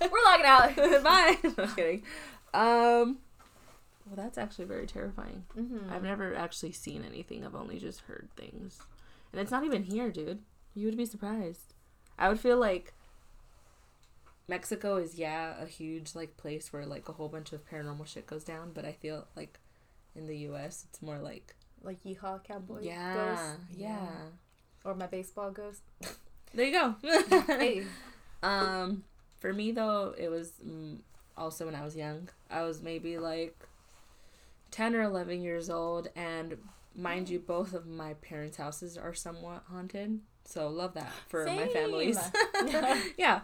We're 0.00 0.24
logging 0.24 0.46
out. 0.46 1.04
Bye. 1.04 1.36
No 1.56 1.66
kidding. 1.76 2.02
Um 2.54 3.18
well, 4.08 4.16
that's 4.16 4.38
actually 4.38 4.64
very 4.64 4.86
terrifying. 4.86 5.44
Mm-hmm. 5.56 5.92
I've 5.92 6.02
never 6.02 6.34
actually 6.34 6.72
seen 6.72 7.04
anything. 7.04 7.44
I've 7.44 7.54
only 7.54 7.78
just 7.78 8.00
heard 8.02 8.28
things. 8.36 8.78
And 9.32 9.40
it's 9.40 9.50
not 9.50 9.64
even 9.64 9.82
here, 9.84 10.10
dude. 10.10 10.40
You 10.74 10.86
would 10.86 10.96
be 10.96 11.04
surprised. 11.06 11.74
I 12.18 12.28
would 12.28 12.40
feel 12.40 12.56
like 12.58 12.94
Mexico 14.48 14.96
is 14.96 15.16
yeah, 15.18 15.54
a 15.60 15.66
huge 15.66 16.14
like 16.14 16.36
place 16.36 16.72
where 16.72 16.86
like 16.86 17.08
a 17.08 17.12
whole 17.12 17.28
bunch 17.28 17.52
of 17.52 17.68
paranormal 17.68 18.06
shit 18.06 18.26
goes 18.26 18.44
down, 18.44 18.72
but 18.74 18.84
I 18.84 18.92
feel 18.92 19.26
like 19.36 19.58
in 20.14 20.26
the 20.26 20.36
US 20.48 20.86
it's 20.88 21.02
more 21.02 21.18
like 21.18 21.54
Like 21.82 22.02
Yeehaw 22.02 22.42
Cowboy 22.44 22.80
yeah, 22.82 23.14
Ghost. 23.14 23.60
yeah. 23.76 24.08
Or 24.84 24.94
my 24.94 25.06
baseball 25.06 25.50
ghost. 25.50 25.82
There 26.54 26.64
you 26.64 26.72
go. 26.72 26.94
hey. 27.46 27.84
Um, 28.42 29.04
for 29.38 29.52
me 29.52 29.70
though, 29.70 30.14
it 30.16 30.30
was 30.30 30.52
mm, 30.66 30.96
also 31.36 31.66
when 31.66 31.74
I 31.74 31.84
was 31.84 31.94
young. 31.94 32.30
I 32.50 32.62
was 32.62 32.80
maybe 32.82 33.18
like 33.18 33.54
ten 34.70 34.94
or 34.94 35.02
eleven 35.02 35.40
years 35.42 35.70
old, 35.70 36.08
and 36.16 36.56
mind 36.94 37.28
you, 37.28 37.38
both 37.38 37.72
of 37.74 37.86
my 37.86 38.14
parents' 38.14 38.56
houses 38.56 38.96
are 38.96 39.14
somewhat 39.14 39.64
haunted. 39.70 40.20
So 40.44 40.68
love 40.68 40.94
that 40.94 41.12
for 41.28 41.44
my 41.44 41.66
Same. 41.66 41.72
families. 41.72 42.18
yeah. 43.18 43.40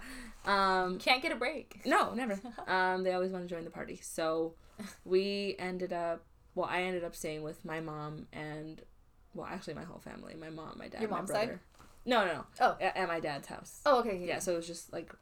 Um, 0.47 0.99
Can't 0.99 1.23
get 1.23 1.33
a 1.33 1.37
break. 1.37 1.81
no, 1.85 2.15
never. 2.15 2.39
Um, 2.67 3.03
they 3.03 3.13
always 3.13 3.31
want 3.33 3.49
to 3.49 3.55
join 3.55 3.65
the 3.65 3.71
party. 3.71 3.99
So 4.03 4.55
we 5.05 5.55
ended 5.59 5.93
up. 5.93 6.23
Well, 6.55 6.69
I 6.71 6.83
ended 6.83 7.03
up 7.05 7.15
staying 7.17 7.43
with 7.43 7.65
my 7.65 7.81
mom 7.81 8.27
and, 8.33 8.81
well, 9.35 9.47
actually 9.51 9.75
my 9.75 9.83
whole 9.85 9.99
family. 9.99 10.35
My 10.41 10.51
mom, 10.51 10.77
my 10.79 10.87
dad, 10.89 11.01
Your 11.01 11.11
my 11.11 11.17
mom's 11.17 11.31
brother. 11.31 11.47
side? 11.79 11.87
No, 12.07 12.25
no, 12.27 12.33
no. 12.35 12.45
Oh. 12.61 12.77
At, 12.81 12.97
at 12.97 13.09
my 13.09 13.19
dad's 13.21 13.49
house. 13.49 13.81
Oh, 13.85 13.99
okay. 14.01 14.23
Yeah, 14.25 14.39
so 14.39 14.53
it 14.53 14.57
was 14.57 14.67
just 14.67 14.93
like 14.93 15.13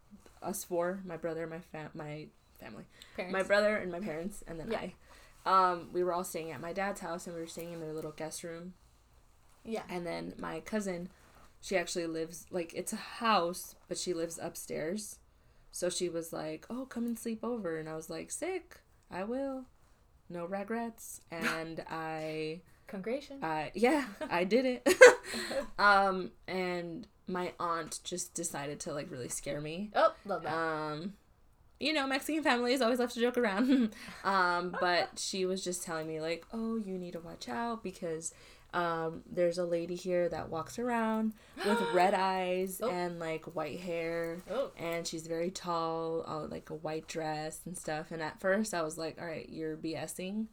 us 0.43 0.62
four, 0.65 1.01
my 1.07 1.17
brother, 1.17 1.47
my 1.47 1.61
fam, 1.61 1.88
my 1.95 2.27
family, 2.61 2.85
Parents. 3.17 3.33
my 3.33 3.43
brother, 3.43 3.77
and 3.77 3.91
my 3.91 4.01
parents, 4.01 4.45
and 4.47 4.61
then 4.61 4.71
Yeah. 4.71 4.79
I. 4.81 4.95
Um, 5.44 5.88
we 5.92 6.05
were 6.05 6.12
all 6.12 6.24
staying 6.24 6.52
at 6.52 6.61
my 6.61 6.72
dad's 6.72 7.00
house, 7.00 7.26
and 7.26 7.35
we 7.35 7.40
were 7.42 7.48
staying 7.48 7.72
in 7.72 7.81
their 7.81 7.92
little 7.92 8.12
guest 8.12 8.42
room. 8.44 8.74
Yeah. 9.64 9.83
And 9.88 10.07
then 10.07 10.35
my 10.38 10.61
cousin, 10.61 11.09
she 11.61 11.76
actually 11.76 12.07
lives 12.07 12.46
like 12.50 12.72
it's 12.74 12.92
a 12.92 12.96
house, 12.96 13.74
but 13.88 13.98
she 13.98 14.12
lives 14.14 14.38
upstairs. 14.40 15.18
So 15.70 15.88
she 15.88 16.09
was 16.09 16.33
like, 16.33 16.66
"Oh, 16.68 16.85
come 16.87 17.07
and 17.07 17.18
sleep 17.18 17.40
over," 17.42 17.78
and 17.78 17.88
I 17.88 17.94
was 17.96 18.11
like, 18.11 18.31
"Sick, 18.31 18.81
I 19.11 19.24
will, 19.24 19.64
no 20.28 20.44
regrets." 20.44 21.20
And 21.31 21.85
I 21.88 22.61
Congratulations. 22.88 23.42
uh, 23.42 23.70
yeah, 23.74 24.07
I 24.31 24.44
did 24.44 24.66
it. 24.66 24.88
um, 25.78 26.33
and 26.46 27.07
my 27.26 27.52
aunt 27.59 28.00
just 28.05 28.35
decided 28.35 28.81
to 28.81 28.92
like 28.92 29.11
really 29.11 29.28
scare 29.28 29.61
me. 29.61 29.90
oh, 29.94 30.12
love 30.26 30.42
that. 30.42 30.52
Um, 30.52 31.14
you 31.83 31.92
know, 31.92 32.07
Mexican 32.07 32.42
families 32.42 32.81
always 32.81 32.99
love 32.99 33.12
to 33.12 33.21
joke 33.21 33.37
around. 33.37 33.95
um, 34.25 34.77
but 34.81 35.11
she 35.18 35.45
was 35.47 35.62
just 35.64 35.83
telling 35.83 36.07
me 36.07 36.21
like, 36.21 36.47
"Oh, 36.53 36.77
you 36.77 36.97
need 36.99 37.12
to 37.12 37.21
watch 37.21 37.49
out 37.49 37.83
because 37.83 38.33
um, 38.75 39.23
there's 39.31 39.59
a 39.59 39.64
lady 39.66 39.95
here 39.97 40.29
that 40.31 40.49
walks 40.49 40.79
around 40.79 41.35
with 41.66 41.79
red 41.92 42.14
eyes 42.14 42.81
Oh. 42.83 42.88
and 42.90 43.18
like 43.18 43.45
white 43.55 43.81
hair, 43.81 44.38
Oh. 44.51 44.71
and 44.79 45.07
she's 45.07 45.27
very 45.27 45.51
tall, 45.51 46.23
all 46.23 46.47
like 46.49 46.71
a 46.71 46.75
white 46.75 47.07
dress 47.09 47.61
and 47.66 47.77
stuff." 47.77 48.11
And 48.11 48.23
at 48.23 48.40
first, 48.40 48.73
I 48.73 48.83
was 48.83 48.97
like, 48.97 49.21
"All 49.21 49.27
right, 49.27 49.49
you're 49.49 49.77
BSing, 49.77 50.47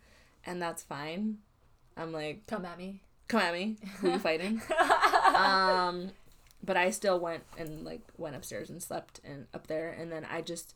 and 0.46 0.62
that's 0.62 0.84
fine." 0.84 1.38
I'm 1.96 2.12
like, 2.12 2.48
Come 2.48 2.66
at 2.66 2.78
me. 2.78 3.02
"Come 3.28 3.42
at 3.42 3.54
me, 3.54 3.78
who 4.00 4.10
you 4.12 4.20
fighting?" 4.20 4.62
um 5.36 6.12
but 6.64 6.76
i 6.76 6.90
still 6.90 7.20
went 7.20 7.44
and 7.58 7.86
like 7.86 8.02
went 8.18 8.36
upstairs 8.36 8.70
and 8.70 8.82
slept 8.84 9.22
and 9.24 9.48
up 9.54 9.68
there 9.68 9.90
and 9.92 10.12
then 10.12 10.26
i 10.30 10.42
just 10.42 10.76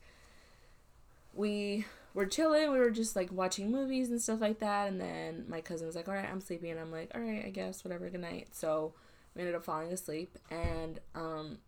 we 1.34 1.84
were 2.14 2.26
chilling 2.26 2.70
we 2.70 2.78
were 2.78 2.90
just 2.90 3.16
like 3.16 3.32
watching 3.32 3.72
movies 3.72 4.08
and 4.10 4.22
stuff 4.22 4.40
like 4.40 4.60
that 4.60 4.86
and 4.88 5.00
then 5.00 5.44
my 5.48 5.60
cousin 5.60 5.86
was 5.86 5.96
like 5.96 6.06
all 6.08 6.14
right 6.14 6.28
i'm 6.30 6.40
sleepy 6.40 6.70
and 6.70 6.78
i'm 6.78 6.92
like 6.92 7.10
all 7.14 7.20
right 7.20 7.44
i 7.44 7.50
guess 7.50 7.84
whatever 7.84 8.08
good 8.08 8.20
night. 8.20 8.48
So 8.52 8.92
we 9.34 9.40
ended 9.42 9.54
up 9.56 9.64
falling 9.64 9.92
asleep 9.92 10.38
and 10.50 11.00
um 11.14 11.58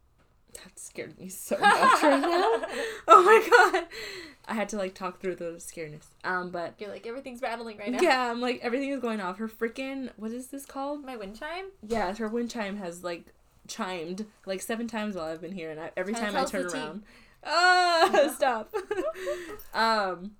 that 0.54 0.78
scared 0.78 1.18
me 1.18 1.28
so 1.28 1.58
much 1.58 2.02
right 2.02 2.20
now. 2.20 2.66
Oh 3.08 3.22
my 3.22 3.72
god. 3.72 3.86
I 4.48 4.54
had 4.54 4.68
to 4.70 4.76
like 4.76 4.94
talk 4.94 5.20
through 5.20 5.34
the 5.36 5.56
scaredness 5.58 6.04
um 6.24 6.50
but 6.50 6.74
You're 6.78 6.90
like 6.90 7.06
everything's 7.06 7.42
rattling 7.42 7.78
right 7.78 7.90
now. 7.90 7.98
yeah 8.00 8.30
i'm 8.30 8.40
like 8.40 8.60
everything 8.62 8.90
is 8.90 9.00
going 9.00 9.20
off. 9.20 9.38
Her 9.38 9.48
freaking 9.48 10.10
what 10.16 10.30
is 10.30 10.46
this 10.46 10.64
called? 10.64 11.04
My 11.04 11.16
wind 11.16 11.38
chime. 11.38 11.66
yeah, 11.86 12.14
her 12.14 12.28
wind 12.28 12.50
chime 12.50 12.76
has 12.76 13.02
like 13.02 13.32
chimed 13.68 14.24
like 14.46 14.62
seven 14.62 14.86
times 14.86 15.16
while 15.16 15.24
I've 15.26 15.40
been 15.40 15.50
here, 15.52 15.70
and 15.72 15.80
I, 15.80 15.90
every 15.96 16.14
time 16.14 16.36
I 16.36 16.44
turn 16.44 16.66
around, 16.66 17.00
tea. 17.00 17.06
Ah, 17.46 18.32
stop. 18.34 18.74
um, 19.74 20.32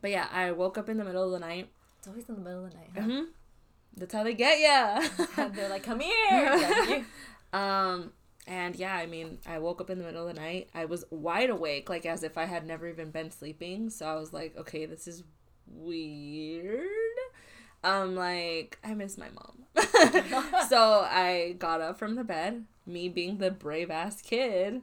but 0.00 0.10
yeah, 0.10 0.26
I 0.32 0.52
woke 0.52 0.78
up 0.78 0.88
in 0.88 0.96
the 0.96 1.04
middle 1.04 1.24
of 1.24 1.32
the 1.32 1.46
night. 1.46 1.68
It's 1.98 2.08
always 2.08 2.28
in 2.28 2.36
the 2.36 2.40
middle 2.40 2.64
of 2.64 2.70
the 2.72 2.76
night. 2.78 2.90
huh? 2.94 3.02
hmm 3.02 3.22
That's 3.96 4.14
how 4.14 4.24
they 4.24 4.34
get 4.34 4.58
ya. 4.60 5.46
They're 5.54 5.68
like, 5.68 5.82
"Come 5.82 6.00
here." 6.00 6.14
Yeah, 6.30 7.02
um, 7.52 8.12
and 8.46 8.74
yeah, 8.76 8.94
I 8.94 9.06
mean, 9.06 9.38
I 9.46 9.58
woke 9.58 9.80
up 9.80 9.90
in 9.90 9.98
the 9.98 10.04
middle 10.04 10.26
of 10.26 10.34
the 10.34 10.40
night. 10.40 10.70
I 10.74 10.86
was 10.86 11.04
wide 11.10 11.50
awake, 11.50 11.88
like 11.90 12.06
as 12.06 12.22
if 12.22 12.38
I 12.38 12.46
had 12.46 12.66
never 12.66 12.88
even 12.88 13.10
been 13.10 13.30
sleeping. 13.30 13.90
So 13.90 14.06
I 14.06 14.14
was 14.14 14.32
like, 14.32 14.56
okay, 14.56 14.86
this 14.86 15.06
is 15.06 15.22
weird. 15.66 16.88
Um, 17.84 18.14
like 18.14 18.78
I 18.84 18.94
miss 18.94 19.16
my 19.18 19.28
mom. 19.30 19.64
so 20.68 21.06
I 21.08 21.56
got 21.58 21.80
up 21.80 21.98
from 21.98 22.14
the 22.14 22.24
bed, 22.24 22.64
me 22.86 23.08
being 23.08 23.38
the 23.38 23.50
brave 23.50 23.90
ass 23.90 24.20
kid. 24.22 24.82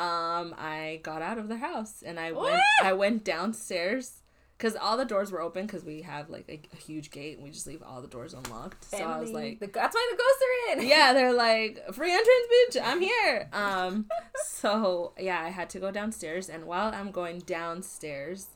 Um, 0.00 0.54
I 0.58 1.00
got 1.02 1.22
out 1.22 1.38
of 1.38 1.48
the 1.48 1.56
house 1.58 2.02
and 2.04 2.18
I 2.18 2.32
went. 2.32 2.60
I 2.82 2.92
went 2.92 3.24
downstairs 3.24 4.22
because 4.56 4.76
all 4.76 4.96
the 4.96 5.04
doors 5.04 5.30
were 5.32 5.40
open 5.40 5.66
because 5.66 5.84
we 5.84 6.02
have 6.02 6.28
like 6.30 6.44
a, 6.48 6.60
a 6.74 6.76
huge 6.76 7.10
gate 7.10 7.36
and 7.36 7.44
we 7.44 7.50
just 7.50 7.66
leave 7.66 7.82
all 7.82 8.00
the 8.02 8.08
doors 8.08 8.34
unlocked. 8.34 8.84
So 8.84 8.98
I 8.98 9.18
was 9.18 9.30
like, 9.30 9.58
The- 9.60 9.66
that's 9.68 9.94
why 9.94 10.08
the 10.10 10.16
ghosts 10.16 10.42
are 10.42 10.78
in. 10.82 10.88
yeah, 10.88 11.12
they're 11.16 11.32
like 11.32 11.82
free 11.94 12.10
entrance, 12.12 12.46
bitch. 12.74 12.82
I'm 12.84 13.00
here. 13.00 13.48
Um, 13.52 14.06
so 14.46 15.12
yeah, 15.18 15.40
I 15.42 15.48
had 15.48 15.70
to 15.70 15.78
go 15.80 15.90
downstairs, 15.90 16.48
and 16.48 16.64
while 16.64 16.92
I'm 16.94 17.10
going 17.10 17.38
downstairs, 17.40 18.48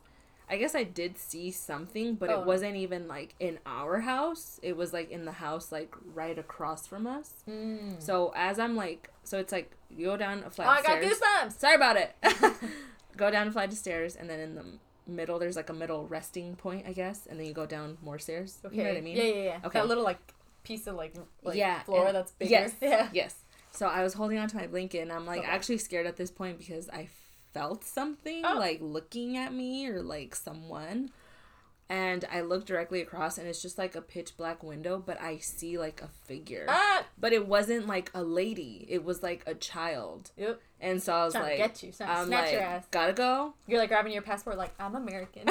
I 0.48 0.57
guess 0.59 0.74
I 0.74 0.85
did 0.85 1.16
see 1.18 1.50
something, 1.50 2.16
but 2.16 2.28
Oh. 2.30 2.40
it 2.40 2.46
wasn't 2.46 2.76
even 2.76 3.09
like 3.09 3.35
in 3.40 3.59
our 3.64 4.00
house. 4.00 4.61
It 4.62 4.76
was 4.76 4.92
like 4.92 5.11
in 5.11 5.24
the 5.24 5.33
house, 5.33 5.72
like 5.72 5.94
right 6.14 6.38
across 6.38 6.87
from 6.87 7.07
us. 7.07 7.33
Mm. 7.48 8.02
So 8.02 8.33
as 8.37 8.59
I'm 8.59 8.76
like, 8.76 9.11
so 9.22 9.38
it's 9.38 9.52
like 9.52 9.70
you 9.90 10.07
go 10.07 10.16
down 10.16 10.44
a 10.44 10.50
flight 10.50 10.68
Oh, 10.68 10.72
of 10.72 10.78
I 10.78 10.83
got 10.83 10.98
stairs. 11.02 11.18
goosebumps. 11.20 11.59
Sorry 11.59 11.74
about 11.74 11.96
it. 11.96 12.14
go 13.16 13.30
down 13.30 13.48
a 13.48 13.52
flight 13.52 13.70
of 13.72 13.78
stairs, 13.78 14.16
and 14.16 14.28
then 14.28 14.38
in 14.40 14.54
the 14.54 14.64
middle, 15.07 15.38
there's 15.38 15.57
like 15.57 15.70
a 15.70 15.74
middle 15.74 16.07
resting 16.07 16.57
point, 16.57 16.85
I 16.87 16.92
guess, 16.92 17.26
and 17.26 17.38
then 17.38 17.46
you 17.46 17.52
go 17.54 17.66
down 17.66 17.96
more 18.02 18.18
stairs. 18.18 18.59
Okay. 18.64 18.76
You 18.76 18.83
know 18.85 18.88
what 18.90 18.98
I 18.98 19.02
mean? 19.02 19.16
Yeah, 19.16 19.22
yeah, 19.24 19.42
yeah. 19.44 19.59
Okay. 19.64 19.78
That 19.80 19.88
little 19.88 20.04
like 20.04 20.18
piece 20.62 20.87
of 20.87 20.94
like, 20.96 21.14
like 21.42 21.57
Yeah, 21.57 21.83
floor 21.85 22.12
that's 22.12 22.33
bigger. 22.33 22.50
Yes. 22.50 22.72
Yeah. 22.83 23.09
Yes. 23.12 23.37
So 23.70 23.87
I 23.87 24.02
was 24.02 24.14
holding 24.14 24.38
on 24.38 24.48
to 24.48 24.57
my 24.57 24.66
blanket 24.66 24.98
and 25.00 25.12
I'm 25.12 25.26
like 25.26 25.40
Okay. 25.40 25.48
actually 25.48 25.78
scared 25.78 26.07
at 26.07 26.16
this 26.16 26.30
point 26.30 26.59
because 26.59 26.88
I 26.90 27.09
felt 27.54 27.84
something 27.84 28.42
Oh. 28.44 28.58
like 28.58 28.80
looking 28.82 29.38
at 29.38 29.54
me 29.54 29.86
or 29.86 30.02
like 30.02 30.34
someone. 30.34 31.10
And 31.88 32.24
I 32.32 32.40
look 32.40 32.64
directly 32.64 33.02
across 33.02 33.36
and 33.38 33.46
it's 33.46 33.60
just 33.60 33.76
like 33.78 33.94
a 33.94 34.00
pitch 34.00 34.36
black 34.38 34.62
window, 34.62 35.02
but 35.04 35.20
I 35.20 35.36
see 35.38 35.78
like 35.78 36.00
a 36.02 36.08
figure. 36.24 36.64
Ah. 36.68 37.04
But 37.18 37.32
it 37.34 37.46
wasn't 37.46 37.86
like 37.86 38.10
a 38.14 38.22
lady. 38.22 38.86
It 38.88 39.04
was 39.04 39.22
like 39.22 39.42
a 39.46 39.54
child. 39.54 40.30
Yep. 40.38 40.60
And 40.80 41.02
so 41.02 41.12
I 41.14 41.24
was 41.24 41.34
Trying 41.34 41.44
like 41.44 41.52
to 41.52 41.58
get 41.58 41.82
you. 41.82 41.92
To 41.92 42.10
I'm 42.10 42.26
snatch 42.26 42.42
like, 42.44 42.52
your 42.52 42.62
ass. 42.62 42.84
gotta 42.90 43.12
go. 43.12 43.54
You're 43.66 43.80
like 43.80 43.90
grabbing 43.90 44.12
your 44.12 44.22
passport, 44.22 44.56
like 44.58 44.74
I'm 44.80 44.94
American. 44.96 45.46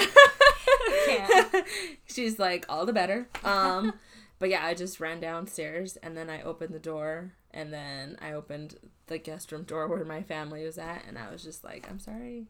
She's 2.07 2.39
like, 2.39 2.65
all 2.69 2.85
the 2.85 2.93
better. 2.93 3.27
Um, 3.43 3.93
but 4.43 4.49
yeah, 4.49 4.65
I 4.65 4.73
just 4.73 4.99
ran 4.99 5.21
downstairs 5.21 5.95
and 6.03 6.17
then 6.17 6.29
I 6.29 6.41
opened 6.41 6.73
the 6.73 6.79
door 6.79 7.31
and 7.51 7.71
then 7.71 8.17
I 8.21 8.33
opened 8.33 8.75
the 9.07 9.17
guest 9.17 9.53
room 9.53 9.63
door 9.63 9.87
where 9.87 10.03
my 10.03 10.21
family 10.21 10.65
was 10.65 10.77
at 10.77 11.05
and 11.07 11.17
I 11.17 11.31
was 11.31 11.41
just 11.45 11.63
like, 11.63 11.87
I'm 11.89 11.97
sorry. 11.97 12.47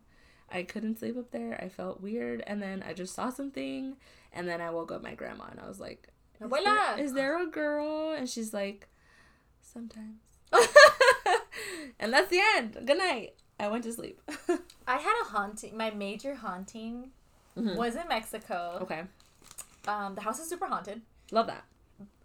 I 0.52 0.64
couldn't 0.64 0.98
sleep 0.98 1.16
up 1.20 1.30
there. 1.30 1.54
I 1.64 1.70
felt 1.70 2.02
weird. 2.02 2.44
And 2.48 2.64
then 2.64 2.84
I 2.84 2.94
just 2.94 3.14
saw 3.14 3.30
something 3.30 3.96
and 4.32 4.50
then 4.50 4.60
I 4.60 4.72
woke 4.72 4.92
up 4.92 5.04
my 5.04 5.14
grandma 5.14 5.44
and 5.52 5.60
I 5.60 5.68
was 5.68 5.80
like, 5.80 6.08
is 6.42 6.50
there, 6.50 6.98
is 6.98 7.14
there 7.14 7.40
a 7.44 7.46
girl? 7.46 8.14
And 8.18 8.28
she's 8.28 8.56
like, 8.56 8.88
sometimes. 9.62 10.18
and 12.00 12.12
that's 12.12 12.32
the 12.32 12.42
end. 12.56 12.76
Good 12.88 12.98
night. 12.98 13.36
I 13.60 13.68
went 13.68 13.84
to 13.84 13.94
sleep. 13.94 14.20
I 14.88 14.98
had 14.98 15.22
a 15.22 15.26
haunting. 15.26 15.78
My 15.78 15.92
major 15.92 16.34
haunting 16.34 17.12
Mhm. 17.56 17.76
was 17.76 17.96
in 17.96 18.08
Mexico. 18.10 18.80
okay. 18.82 19.04
Um, 19.88 20.16
the 20.16 20.22
house 20.22 20.40
is 20.40 20.50
super 20.50 20.66
haunted. 20.66 21.02
Love 21.32 21.46
that. 21.46 21.66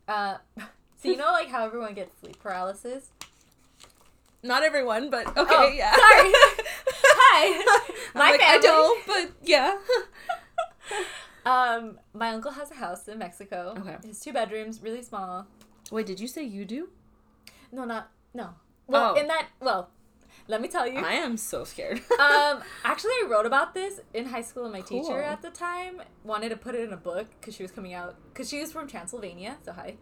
Uh, 0.08 0.38
so 0.96 1.08
you 1.08 1.16
know 1.16 1.30
like 1.32 1.48
how 1.48 1.64
everyone 1.64 1.94
gets 1.94 2.18
sleep 2.20 2.38
paralysis. 2.40 3.10
Not 4.42 4.62
everyone, 4.62 5.10
but 5.10 5.26
okay, 5.36 5.54
Oh, 5.56 5.68
yeah. 5.68 5.92
sorry. 5.94 6.32
Hi. 7.04 7.92
My 8.14 8.30
like, 8.30 8.40
I 8.40 8.58
don't, 8.58 9.06
but 9.06 9.32
yeah. 9.42 9.76
Um, 11.44 11.98
my 12.14 12.30
uncle 12.30 12.52
has 12.52 12.70
a 12.70 12.74
house 12.74 13.08
in 13.08 13.18
Mexico. 13.18 13.74
Okay. 13.78 13.96
It's 14.04 14.20
two 14.20 14.32
bedrooms, 14.32 14.80
really 14.82 15.02
small. 15.02 15.46
Wait, 15.90 16.06
did 16.06 16.20
you 16.20 16.28
say 16.28 16.44
you 16.44 16.64
do? 16.64 16.88
No, 17.72 17.84
not 17.84 18.10
no. 18.34 18.50
Well, 18.86 19.14
Oh. 19.16 19.20
in 19.20 19.26
that 19.28 19.48
well, 19.60 19.90
let 20.48 20.60
me 20.60 20.66
tell 20.68 20.86
you. 20.88 20.98
I 20.98 21.12
am 21.12 21.36
so 21.36 21.62
scared. 21.64 21.98
um, 22.18 22.62
actually, 22.84 23.12
I 23.22 23.28
wrote 23.30 23.46
about 23.46 23.74
this 23.74 24.00
in 24.12 24.26
high 24.26 24.42
school, 24.42 24.64
and 24.64 24.72
my 24.72 24.80
Cool. 24.80 25.04
teacher 25.04 25.22
at 25.22 25.40
the 25.42 25.50
time 25.50 26.02
wanted 26.24 26.48
to 26.48 26.56
put 26.56 26.74
it 26.74 26.82
in 26.82 26.92
a 26.92 26.96
book 26.96 27.26
because 27.38 27.54
she 27.54 27.62
was 27.62 27.70
coming 27.70 27.94
out 27.94 28.16
because 28.32 28.48
she 28.48 28.60
was 28.60 28.72
from 28.72 28.88
Transylvania. 28.88 29.56
So 29.64 29.72
hi. 29.72 29.96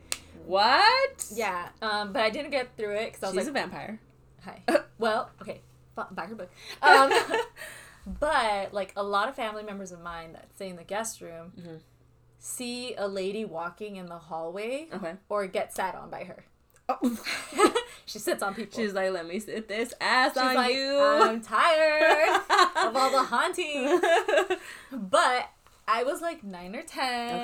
what? 0.46 1.26
Yeah. 1.35 1.68
Um, 1.82 2.12
but 2.12 2.22
I 2.22 2.30
didn't 2.30 2.50
get 2.52 2.76
through 2.76 2.94
it 2.94 3.06
because 3.12 3.22
I 3.22 3.26
was 3.26 3.35
She's 3.35 3.44
like, 3.46 3.48
a 3.48 3.52
vampire. 3.52 4.00
hi. 4.42 4.62
well, 4.98 5.30
okay, 5.42 5.61
buy 5.94 6.26
her 6.26 6.35
book. 6.35 6.50
Um, 6.82 7.12
but 8.06 8.72
like 8.72 8.92
a 8.96 9.02
lot 9.02 9.28
of 9.28 9.35
family 9.35 9.62
members 9.62 9.92
of 9.92 10.00
mine 10.00 10.32
that 10.35 10.48
stay 10.54 10.68
in 10.68 10.76
the 10.76 10.85
guest 10.85 11.20
room 11.20 11.52
Mhm. 11.59 11.80
see 12.38 12.94
a 12.94 13.09
lady 13.09 13.44
walking 13.44 13.96
in 13.96 14.06
the 14.06 14.18
hallway 14.18 14.88
Okay. 14.92 15.14
or 15.28 15.46
get 15.46 15.74
sat 15.74 15.94
on 15.96 16.09
by 16.11 16.24
her. 16.24 16.44
Oh. 16.88 17.18
she 18.07 18.18
sits 18.18 18.42
on 18.42 18.55
people. 18.55 18.81
She's 18.81 18.92
like, 18.92 19.11
let 19.11 19.27
me 19.27 19.40
sit 19.40 19.66
this 19.68 19.92
ass 20.01 20.35
She's 20.35 20.42
on 20.42 20.55
like, 20.55 20.75
you. 20.75 20.99
I'm 21.01 21.40
tired 21.40 22.40
of 22.85 22.96
all 22.96 23.11
the 23.11 23.22
haunting. 23.29 24.01
But 24.92 25.51
I 25.88 26.05
was 26.05 26.20
like 26.20 26.44
nine 26.44 26.75
or 26.77 26.83
ten. 26.83 27.35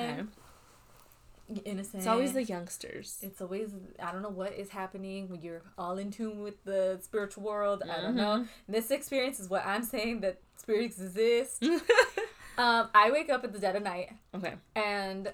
okay. 1.49 1.59
Innocent. 1.65 1.95
It's 1.99 2.07
always 2.07 2.31
the 2.33 2.43
youngsters. 2.43 3.19
It's 3.21 3.41
always 3.41 3.71
I 4.01 4.11
don't 4.13 4.21
know 4.21 4.29
what 4.29 4.53
is 4.53 4.69
happening 4.69 5.27
when 5.29 5.41
you're 5.41 5.61
all 5.77 5.97
in 5.97 6.09
tune 6.09 6.41
with 6.41 6.63
the 6.63 6.99
spiritual 7.01 7.43
world. 7.43 7.83
I 7.83 8.01
don't 8.01 8.15
know. 8.15 8.39
Mhm. 8.39 8.47
This 8.69 8.91
experience 8.91 9.39
is 9.41 9.49
what 9.49 9.65
I'm 9.65 9.83
saying 9.83 10.21
that 10.21 10.39
spirits 10.55 10.99
exist. 11.01 11.61
um, 12.57 12.89
I 12.95 13.11
wake 13.11 13.29
up 13.29 13.43
at 13.43 13.51
the 13.51 13.59
dead 13.59 13.75
of 13.75 13.83
night 13.83 14.13
okay. 14.33 14.53
and 14.75 15.33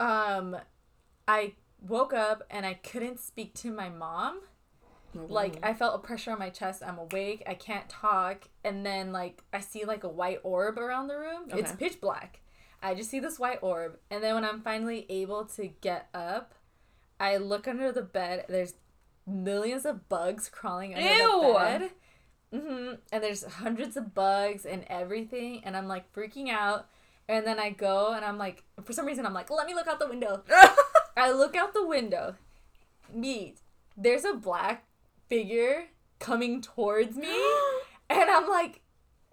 um, 0.00 0.56
I 1.28 1.52
woke 1.86 2.12
up 2.12 2.42
and 2.50 2.64
I 2.64 2.74
couldn't 2.74 3.20
speak 3.20 3.54
to 3.54 3.70
my 3.72 3.88
mom. 3.88 4.40
like 5.14 5.56
Mm-hmm. 5.56 5.64
I 5.64 5.74
felt 5.74 5.94
a 5.94 5.98
pressure 5.98 6.32
on 6.32 6.38
my 6.38 6.50
chest. 6.50 6.82
I'm 6.86 6.98
awake. 6.98 7.42
I 7.46 7.54
can't 7.54 7.88
talk. 7.88 8.48
And 8.64 8.84
then 8.86 9.12
like 9.12 9.42
I 9.52 9.60
see 9.60 9.84
like 9.84 10.04
a 10.04 10.08
white 10.08 10.40
orb 10.42 10.78
around 10.78 11.08
the 11.08 11.18
room. 11.18 11.44
It's 11.48 11.72
pitch 11.72 12.00
black. 12.00 12.40
I 12.82 12.94
just 12.94 13.10
see 13.10 13.20
this 13.20 13.38
white 13.38 13.58
orb. 13.62 13.98
And 14.10 14.22
then 14.24 14.34
when 14.34 14.44
I'm 14.44 14.60
finally 14.60 15.06
able 15.08 15.44
to 15.56 15.68
get 15.68 16.08
up, 16.14 16.54
I 17.20 17.36
look 17.36 17.68
under 17.68 17.92
the 17.92 18.02
bed. 18.02 18.46
There's 18.48 18.74
millions 19.26 19.86
of 19.86 20.08
bugs 20.08 20.48
crawling 20.48 20.94
under 20.94 21.06
Ew. 21.08 21.40
the 21.42 21.54
bed. 21.58 21.90
hmm 22.52 22.92
And 23.12 23.22
there's 23.22 23.44
hundreds 23.44 23.96
of 23.96 24.14
bugs 24.14 24.64
and 24.66 24.84
everything. 24.88 25.62
And 25.64 25.76
I'm 25.76 25.86
like 25.88 26.12
freaking 26.12 26.48
out. 26.48 26.88
And 27.28 27.46
then 27.46 27.58
I 27.60 27.70
go 27.70 28.12
and 28.14 28.24
I'm 28.24 28.36
like, 28.36 28.64
for 28.82 28.92
some 28.92 29.06
reason, 29.06 29.24
I'm 29.24 29.32
like, 29.32 29.48
let 29.50 29.66
me 29.66 29.74
look 29.74 29.86
out 29.86 30.00
the 30.00 30.08
window. 30.08 30.42
I 31.16 31.30
look 31.30 31.56
out 31.56 31.74
the 31.74 31.86
window. 31.86 32.36
Me, 33.12 33.54
there's 33.96 34.24
a 34.24 34.34
black 34.34 34.84
figure 35.28 35.86
coming 36.18 36.60
towards 36.62 37.16
me, 37.16 37.28
and 38.10 38.30
I'm 38.30 38.48
like, 38.48 38.80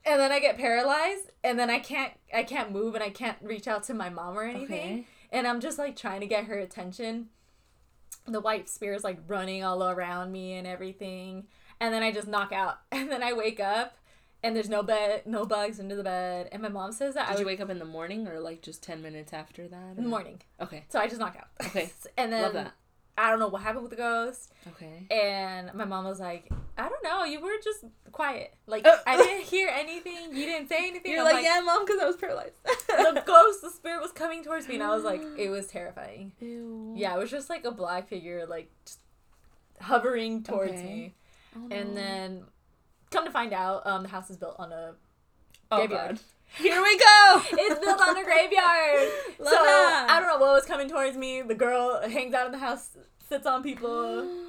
and 0.05 0.19
then 0.19 0.31
I 0.31 0.39
get 0.39 0.57
paralyzed, 0.57 1.31
and 1.43 1.57
then 1.59 1.69
I 1.69 1.79
can't 1.79 2.13
I 2.33 2.43
can't 2.43 2.71
move, 2.71 2.95
and 2.95 3.03
I 3.03 3.09
can't 3.09 3.37
reach 3.41 3.67
out 3.67 3.83
to 3.83 3.93
my 3.93 4.09
mom 4.09 4.37
or 4.37 4.43
anything, 4.43 4.65
Okay. 4.99 5.05
and 5.31 5.47
I'm 5.47 5.59
just 5.59 5.77
like 5.77 5.95
trying 5.95 6.21
to 6.21 6.27
get 6.27 6.45
her 6.45 6.57
attention. 6.57 7.29
The 8.27 8.41
white 8.41 8.69
spear's 8.69 9.03
like 9.03 9.19
running 9.27 9.63
all 9.63 9.83
around 9.83 10.31
me 10.31 10.53
and 10.53 10.67
everything, 10.67 11.47
and 11.79 11.93
then 11.93 12.03
I 12.03 12.11
just 12.11 12.27
knock 12.27 12.51
out, 12.51 12.79
and 12.91 13.09
then 13.11 13.23
I 13.23 13.33
wake 13.33 13.59
up, 13.59 13.95
and 14.43 14.55
there's 14.55 14.69
no 14.69 14.81
bed, 14.83 15.23
no 15.25 15.45
bugs 15.45 15.79
under 15.79 15.95
the 15.95 16.03
bed, 16.03 16.49
and 16.51 16.61
my 16.61 16.69
mom 16.69 16.91
says 16.91 17.13
that 17.15 17.27
Did 17.27 17.35
I 17.35 17.39
you 17.39 17.45
would 17.45 17.51
wake 17.51 17.61
up 17.61 17.69
in 17.69 17.79
the 17.79 17.85
morning 17.85 18.27
or 18.27 18.39
like 18.39 18.61
just 18.61 18.81
ten 18.83 19.01
minutes 19.01 19.33
after 19.33 19.67
that? 19.67 19.89
in 19.97 20.03
the 20.03 20.03
or- 20.03 20.07
morning, 20.09 20.41
Okay. 20.61 20.85
so 20.89 20.99
I 20.99 21.07
just 21.07 21.19
knock 21.19 21.35
out. 21.37 21.47
Okay. 21.67 21.91
and 22.17 22.31
then 22.31 22.41
Love 22.43 22.53
that. 22.53 22.73
I 23.17 23.29
don't 23.31 23.39
know 23.39 23.49
what 23.49 23.61
happened 23.63 23.81
with 23.81 23.89
the 23.91 23.97
ghost. 23.97 24.49
Okay. 24.65 25.05
And 25.11 25.73
my 25.73 25.83
mom 25.83 26.05
was 26.05 26.21
like, 26.21 26.49
I 26.77 26.87
don't 26.87 27.03
know, 27.03 27.25
you 27.25 27.41
were 27.41 27.51
just 27.61 27.83
quiet. 28.13 28.53
Like, 28.65 28.87
Uh, 28.87 28.95
I 29.05 29.17
didn't 29.17 29.43
hear 29.43 29.67
anything. 29.67 30.29
You 30.33 30.45
didn't 30.45 30.69
say 30.69 30.87
anything. 30.87 31.11
You're 31.11 31.25
I'm 31.27 31.33
like, 31.33 31.43
yeah, 31.43 31.59
mom, 31.59 31.83
because 31.85 31.99
I 32.01 32.05
was 32.05 32.15
paralyzed. 32.15 32.53
The 32.87 33.21
ghost, 33.27 33.61
the 33.61 33.71
spirit 33.71 34.01
was 34.01 34.13
coming 34.13 34.41
towards 34.41 34.69
me. 34.69 34.75
And 34.75 34.83
I 34.83 34.95
was 34.95 35.03
like, 35.03 35.21
it 35.37 35.49
was 35.49 35.67
terrifying. 35.67 36.31
Ew. 36.39 36.93
Yeah, 36.95 37.13
it 37.13 37.19
was 37.19 37.29
just 37.29 37.49
like 37.49 37.65
a 37.65 37.71
black 37.71 38.07
figure, 38.07 38.45
like, 38.45 38.71
just 38.85 38.99
hovering 39.81 40.43
towards 40.43 40.71
Okay. 40.71 40.83
me. 40.83 41.13
Oh, 41.57 41.67
And 41.75 41.97
then, 41.97 42.43
come 43.11 43.25
to 43.25 43.31
find 43.31 43.53
out, 43.53 43.85
um, 43.85 44.03
the 44.03 44.09
house 44.09 44.29
is 44.29 44.37
built 44.37 44.55
on 44.59 44.71
a 44.71 44.93
oh, 45.71 45.77
graveyard. 45.77 46.15
God. 46.15 46.19
Here 46.63 46.81
we 46.81 46.97
go. 46.97 47.41
It's 47.51 47.79
built 47.85 48.01
on 48.01 48.17
a 48.17 48.23
graveyard. 48.23 49.09
Love 49.39 49.53
so 49.53 49.63
that. 49.63 50.07
I 50.09 50.19
don't 50.19 50.27
know 50.29 50.37
what 50.45 50.53
was 50.53 50.65
coming 50.65 50.89
towards 50.89 51.15
me. 51.15 51.41
The 51.43 51.53
girl 51.55 52.01
hangs 52.07 52.33
out 52.33 52.47
in 52.47 52.51
the 52.51 52.57
house, 52.57 52.97
sits 53.27 53.45
on 53.45 53.63
people. 53.63 54.27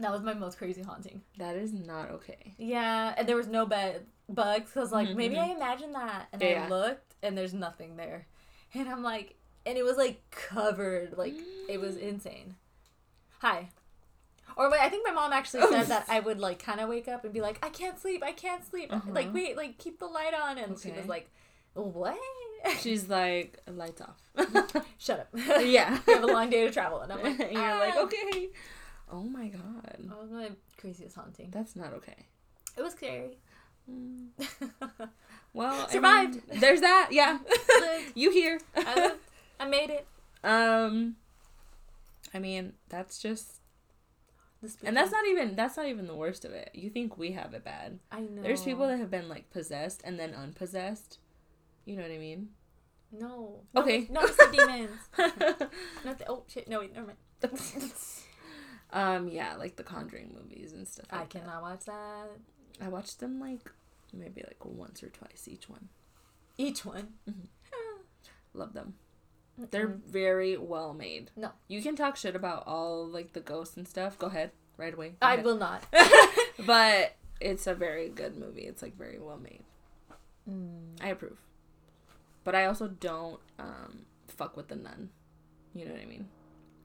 That 0.00 0.10
was 0.10 0.22
my 0.22 0.34
most 0.34 0.58
crazy 0.58 0.82
haunting. 0.82 1.22
that 1.38 1.54
is 1.54 1.72
not 1.72 2.10
okay. 2.10 2.54
Yeah, 2.58 3.14
and 3.16 3.28
there 3.28 3.36
was 3.36 3.46
no 3.46 3.64
bed 3.64 4.04
bugs 4.28 4.72
because 4.74 4.90
like 4.90 5.14
maybe 5.14 5.36
Mhm. 5.36 5.48
I 5.50 5.54
imagined 5.54 5.94
that, 5.94 6.26
and 6.32 6.42
Yeah. 6.42 6.64
I 6.64 6.68
looked 6.68 7.14
and 7.22 7.38
there's 7.38 7.54
nothing 7.54 7.94
there, 7.94 8.26
and 8.74 8.88
I'm 8.88 9.04
like, 9.04 9.36
and 9.64 9.78
it 9.78 9.84
was 9.84 9.96
like 9.96 10.20
covered, 10.32 11.16
like 11.16 11.34
it 11.68 11.80
was 11.80 11.96
insane. 12.10 12.56
Hi. 13.38 13.68
Or 14.56 14.72
I 14.72 14.88
think 14.88 15.06
my 15.06 15.12
mom 15.12 15.32
actually 15.32 15.62
Oh. 15.64 15.70
said 15.70 15.86
that 15.86 16.04
I 16.08 16.20
would 16.20 16.38
like 16.38 16.58
kind 16.62 16.80
of 16.80 16.88
wake 16.88 17.08
up 17.08 17.24
and 17.24 17.32
be 17.32 17.40
like, 17.40 17.58
I 17.64 17.68
can't 17.70 17.98
sleep, 17.98 18.22
I 18.24 18.32
can't 18.32 18.64
sleep. 18.68 18.92
Uh-huh. 18.92 19.10
Like 19.12 19.32
wait, 19.34 19.56
like 19.56 19.78
keep 19.78 19.98
the 19.98 20.06
light 20.06 20.32
on, 20.34 20.58
and 20.58 20.78
she 20.78 20.90
was 20.92 21.06
like, 21.06 21.28
what? 21.74 22.18
She's 22.80 23.08
like, 23.08 23.58
lights 23.66 24.00
off. 24.00 24.20
Shut 24.98 25.20
up. 25.20 25.28
yeah. 25.34 25.98
we 26.06 26.12
have 26.14 26.22
a 26.22 26.26
long 26.26 26.48
day 26.50 26.64
to 26.66 26.70
travel, 26.72 27.00
and 27.00 27.12
I'm 27.12 27.22
like, 27.22 27.38
and 27.40 27.52
you're 27.52 27.78
like, 27.78 27.94
"Ah." 27.96 28.02
okay. 28.04 28.48
Oh 29.12 29.22
my 29.24 29.48
god. 29.48 29.96
That 29.98 30.18
was 30.20 30.30
my 30.30 30.50
craziest 30.78 31.14
haunting. 31.16 31.50
That's 31.50 31.76
not 31.76 31.92
okay. 31.94 32.26
It 32.76 32.82
was 32.82 32.92
scary. 32.92 33.38
Mm. 33.90 34.28
Well, 35.52 35.86
I 35.88 35.92
Survived. 35.92 36.34
mean, 36.50 36.60
there's 36.60 36.80
that. 36.80 37.08
Yeah. 37.12 37.38
You 38.14 38.30
here. 38.30 38.60
I 38.74 38.94
lived. 38.94 39.20
I 39.60 39.68
made 39.68 39.90
it. 39.90 40.06
um 40.42 41.16
I 42.32 42.38
mean, 42.38 42.72
that's 42.88 43.18
just 43.18 43.60
And 44.84 44.96
that's 44.96 45.12
not 45.12 45.26
even 45.26 45.56
that's 45.56 45.76
not 45.76 45.86
even 45.86 46.06
the 46.06 46.14
worst 46.14 46.44
of 46.44 46.52
it. 46.52 46.70
You 46.74 46.90
think 46.90 47.18
we 47.18 47.32
have 47.32 47.54
it 47.54 47.64
bad. 47.64 47.98
I 48.10 48.20
know. 48.20 48.42
There's 48.42 48.62
people 48.62 48.86
that 48.88 48.98
have 48.98 49.10
been 49.10 49.28
like 49.28 49.50
possessed 49.50 50.02
and 50.04 50.18
then 50.18 50.34
unpossessed. 50.34 51.18
You 51.84 51.96
know 51.96 52.02
what 52.02 52.10
I 52.10 52.18
mean? 52.18 52.50
No. 53.12 53.60
Okay. 53.76 54.08
No, 54.10 54.22
it's 54.22 54.36
the 54.36 54.50
demons. 54.52 55.70
Not 56.04 56.18
the, 56.18 56.28
oh 56.28 56.44
shit. 56.48 56.68
No, 56.68 56.80
wait. 56.80 56.94
Never 56.94 57.06
mind. 57.06 57.18
um 58.92 59.28
yeah, 59.28 59.56
like 59.56 59.76
the 59.76 59.82
Conjuring 59.82 60.34
movies 60.34 60.72
and 60.72 60.86
stuff 60.88 61.06
like 61.12 61.20
I 61.20 61.24
cannot 61.26 61.62
watch 61.62 61.84
that. 61.86 62.28
that. 62.78 62.84
I 62.84 62.88
watched 62.88 63.20
them 63.20 63.40
like 63.40 63.70
maybe 64.12 64.42
like 64.42 64.64
once 64.64 65.02
or 65.02 65.08
twice 65.08 65.46
each 65.46 65.68
one. 65.68 65.88
Each 66.56 66.84
one. 66.84 67.14
Love 68.54 68.72
them. 68.72 68.94
They're 69.70 69.88
Mm-mm. 69.88 70.04
very 70.06 70.56
well 70.56 70.92
made. 70.94 71.30
No. 71.36 71.50
You 71.68 71.80
can 71.82 71.94
talk 71.96 72.16
shit 72.16 72.34
about 72.34 72.64
all 72.66 73.06
like 73.06 73.32
the 73.34 73.40
ghosts 73.40 73.76
and 73.76 73.86
stuff. 73.86 74.18
Go 74.18 74.26
ahead. 74.26 74.50
Right 74.76 74.92
away. 74.94 75.10
Go 75.10 75.16
I 75.22 75.34
ahead. 75.34 75.44
will 75.44 75.56
not. 75.56 75.84
but 76.66 77.14
it's 77.40 77.66
a 77.68 77.74
very 77.74 78.08
good 78.08 78.36
movie. 78.36 78.62
It's 78.62 78.82
like 78.82 78.96
very 78.98 79.18
well 79.20 79.38
made. 79.38 79.62
Mm. 80.50 81.02
I 81.02 81.08
approve. 81.08 81.38
But 82.42 82.54
I 82.54 82.66
also 82.66 82.88
don't 82.88 83.40
um 83.58 84.00
fuck 84.28 84.56
with 84.56 84.68
the 84.68 84.76
nun. 84.76 85.10
You 85.72 85.84
know 85.86 85.92
what 85.92 86.00
I 86.02 86.06
mean? 86.06 86.28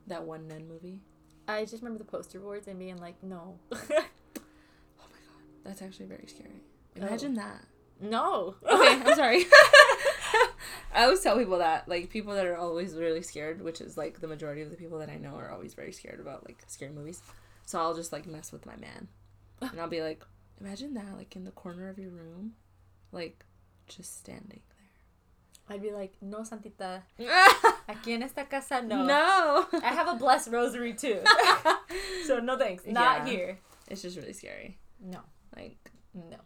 That 0.08 0.24
one 0.24 0.48
nun 0.48 0.68
movie. 0.68 1.00
I 1.48 1.66
just 1.66 1.82
remember 1.82 1.98
the 1.98 2.10
poster 2.10 2.40
boards 2.40 2.68
and 2.68 2.78
being 2.78 2.98
like, 2.98 3.22
no. 3.24 3.58
Oh 3.72 3.78
my 3.88 5.20
god. 5.26 5.42
That's 5.64 5.82
actually 5.82 6.06
very 6.06 6.28
scary. 6.28 6.62
Imagine 6.96 7.34
that. 7.36 7.64
no. 8.00 8.56
Okay, 8.64 9.02
I'm 9.06 9.16
sorry. 9.16 9.46
I 10.94 11.04
always 11.04 11.22
tell 11.22 11.38
people 11.38 11.58
that, 11.60 11.88
like 11.88 12.10
people 12.10 12.34
that 12.34 12.46
are 12.46 12.58
always 12.58 12.94
really 12.96 13.22
scared, 13.22 13.62
which 13.62 13.82
is 13.82 13.98
like 13.98 14.20
the 14.22 14.28
majority 14.28 14.62
of 14.62 14.70
the 14.70 14.76
people 14.78 15.00
that 15.00 15.10
I 15.10 15.16
know 15.18 15.36
are 15.36 15.52
always 15.52 15.74
very 15.74 15.92
scared 15.92 16.20
about 16.20 16.46
like 16.46 16.62
scary 16.68 16.92
movies. 16.92 17.22
So 17.66 17.80
I'll 17.80 17.96
just 17.96 18.12
like 18.12 18.26
mess 18.26 18.52
with 18.52 18.66
my 18.66 18.76
man. 18.78 19.08
And 19.62 19.80
I'll 19.80 19.88
be 19.90 20.02
like, 20.02 20.24
imagine 20.60 20.94
that 20.96 21.16
like 21.18 21.36
in 21.36 21.44
the 21.44 21.52
corner 21.52 21.90
of 21.90 21.98
your 22.00 22.10
room, 22.12 22.54
like 23.12 23.46
just 23.88 24.20
standing 24.20 24.62
there. 24.70 25.76
I'd 25.76 25.82
be 25.84 25.92
like, 25.92 26.14
no, 26.22 26.40
Santita. 26.40 27.04
Aquí 27.90 28.14
en 28.14 28.24
esta 28.24 28.46
casa, 28.46 28.82
no. 28.82 29.06
no. 29.06 29.68
I 29.84 29.94
have 29.94 30.08
a 30.08 30.16
blessed 30.16 30.50
rosary 30.50 30.94
too. 30.94 31.20
so 32.26 32.40
no 32.40 32.58
thanks. 32.58 32.86
Not 32.88 33.28
Yeah. 33.28 33.32
here. 33.32 33.60
It's 33.88 34.02
just 34.02 34.18
really 34.18 34.34
scary. 34.34 34.78
No. 35.00 35.20
Like 35.56 35.92
No. 36.14 36.38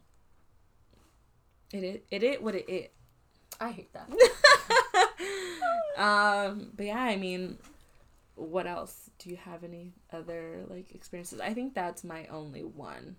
It 1.72 1.82
is, 1.84 1.94
it, 1.94 2.04
it, 2.10 2.22
it 2.22 2.42
what 2.42 2.54
it 2.54 2.68
it. 2.68 2.92
I 3.60 3.70
hate 3.70 3.90
that. 3.92 4.08
um 5.98 6.70
but 6.76 6.86
yeah, 6.86 6.98
I 7.02 7.16
mean 7.16 7.58
what 8.36 8.66
else? 8.66 9.10
Do 9.18 9.30
you 9.30 9.36
have 9.36 9.62
any 9.64 9.92
other 10.12 10.64
like 10.68 10.94
experiences? 10.94 11.40
I 11.40 11.54
think 11.54 11.74
that's 11.74 12.02
my 12.04 12.26
only 12.26 12.62
one. 12.64 13.16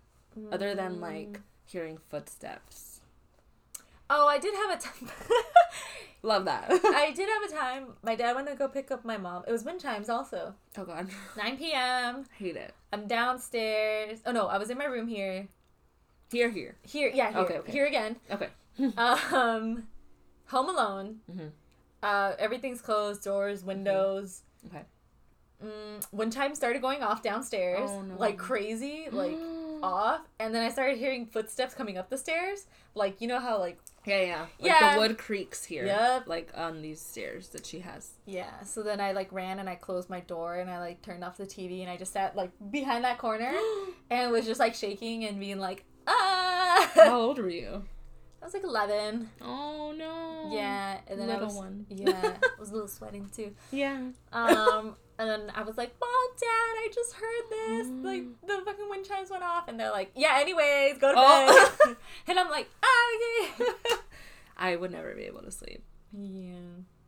Other 0.52 0.76
than 0.76 1.00
like 1.00 1.40
hearing 1.66 1.98
footsteps. 2.10 3.00
Oh, 4.10 4.28
I 4.28 4.38
did 4.38 4.54
have 4.54 4.78
a 4.78 4.82
time. 4.82 5.10
Love 6.22 6.46
that. 6.46 6.66
I 6.70 7.12
did 7.16 7.30
have 7.30 7.50
a 7.50 7.54
time. 7.54 7.86
My 8.04 8.16
dad 8.16 8.36
went 8.36 8.48
to 8.48 8.56
go 8.56 8.68
pick 8.68 8.92
up 8.92 9.06
my 9.06 9.18
mom. 9.18 9.44
It 9.48 9.52
was 9.52 9.64
wind 9.64 9.80
chimes 9.82 10.10
also. 10.10 10.54
oh 10.78 10.84
god. 10.86 11.08
9 11.38 11.58
p.m. 11.58 12.26
Hate 12.38 12.56
it. 12.56 12.74
I'm 12.92 13.08
downstairs. 13.08 14.20
Oh 14.26 14.32
no, 14.32 14.48
I 14.48 14.58
was 14.58 14.70
in 14.70 14.78
my 14.78 14.86
room 14.86 15.08
here. 15.08 15.48
Here 16.32 16.50
here. 16.50 16.76
Here, 16.82 17.12
yeah, 17.14 17.32
here, 17.32 17.40
Okay, 17.42 17.58
okay. 17.60 17.72
here 17.72 17.86
again. 17.86 18.16
Okay. 18.32 18.50
Um, 18.98 19.88
home 20.48 20.70
alone. 20.70 21.20
Mhm. 21.32 21.52
Uh, 22.04 22.34
everything's 22.38 22.82
closed, 22.82 23.24
doors, 23.24 23.64
windows. 23.64 24.44
Okay. 24.68 24.84
Mm, 25.64 26.06
one 26.12 26.30
time 26.30 26.54
started 26.54 26.82
going 26.82 27.02
off 27.02 27.24
downstairs 27.24 27.90
Oh, 27.90 28.02
no. 28.02 28.16
like 28.18 28.38
crazy, 28.38 29.08
like 29.12 29.38
off, 29.82 30.22
and 30.40 30.54
then 30.54 30.62
I 30.64 30.70
started 30.70 30.98
hearing 30.98 31.26
footsteps 31.26 31.74
coming 31.74 31.98
up 31.98 32.10
the 32.10 32.18
stairs. 32.18 32.66
Like 32.94 33.22
you 33.22 33.28
know 33.28 33.40
how 33.40 33.58
like 33.60 33.80
Yeah, 34.06 34.22
yeah. 34.22 34.40
Like 34.42 34.50
Yeah. 34.60 34.94
the 34.96 35.00
wood 35.00 35.18
creaks 35.18 35.64
here. 35.64 35.86
Yep. 35.86 36.28
Like 36.28 36.52
on 36.56 36.82
these 36.82 37.00
stairs 37.02 37.50
that 37.50 37.66
she 37.66 37.80
has. 37.80 38.12
yeah. 38.26 38.62
So 38.64 38.84
then 38.84 39.00
I 39.00 39.14
like 39.14 39.32
ran 39.32 39.60
and 39.60 39.70
I 39.70 39.76
closed 39.76 40.10
my 40.10 40.20
door 40.20 40.56
and 40.56 40.70
I 40.70 40.80
like 40.80 41.02
turned 41.02 41.24
off 41.24 41.38
the 41.38 41.46
TV 41.46 41.82
and 41.82 41.90
I 41.90 41.96
just 41.98 42.12
sat 42.14 42.36
like 42.36 42.52
behind 42.72 43.04
that 43.06 43.18
corner 43.18 43.54
and 44.12 44.32
was 44.32 44.46
just 44.46 44.60
like 44.60 44.76
shaking 44.76 45.24
and 45.26 45.40
being 45.40 45.58
like 45.60 45.86
ah. 46.06 46.92
How 46.96 47.16
old 47.22 47.40
were 47.40 47.50
you? 47.50 47.84
I 48.46 48.48
was 48.48 48.54
like 48.54 48.64
eleven. 48.64 49.28
Oh 49.42 49.92
no. 49.98 50.52
Yeah, 50.56 51.00
and 51.08 51.20
then 51.20 51.26
Little 51.30 51.42
I 51.42 51.46
was 51.48 51.56
one. 51.56 51.88
yeah, 51.90 52.34
I 52.44 52.50
was 52.60 52.70
a 52.70 52.74
little 52.74 52.88
sweating 52.88 53.28
too. 53.36 53.56
Yeah. 53.72 53.98
Um, 54.32 54.96
and 55.18 55.28
then 55.28 55.52
I 55.56 55.64
was 55.64 55.78
like, 55.80 55.96
"Mom, 56.00 56.10
Dad, 56.40 56.46
I 56.46 56.90
just 56.94 57.14
heard 57.14 57.44
this. 57.50 57.88
Mm. 57.88 58.04
Like 58.04 58.24
the 58.46 58.62
fucking 58.64 58.88
wind 58.88 59.04
chimes 59.04 59.32
went 59.32 59.42
off." 59.42 59.68
And 59.68 59.80
they're 59.80 59.90
like, 59.90 60.12
"Yeah, 60.16 60.38
anyways, 60.40 61.00
go 61.00 61.12
to 61.12 61.16
Oh. 61.18 61.76
bed." 61.88 61.96
and 62.28 62.38
I'm 62.40 62.52
like, 62.52 62.70
"Ah, 62.84 63.16
okay." 63.16 63.96
I 64.58 64.76
would 64.76 64.92
never 64.92 65.16
be 65.16 65.24
able 65.24 65.42
to 65.42 65.50
sleep. 65.52 65.84
yeah, 66.14 66.54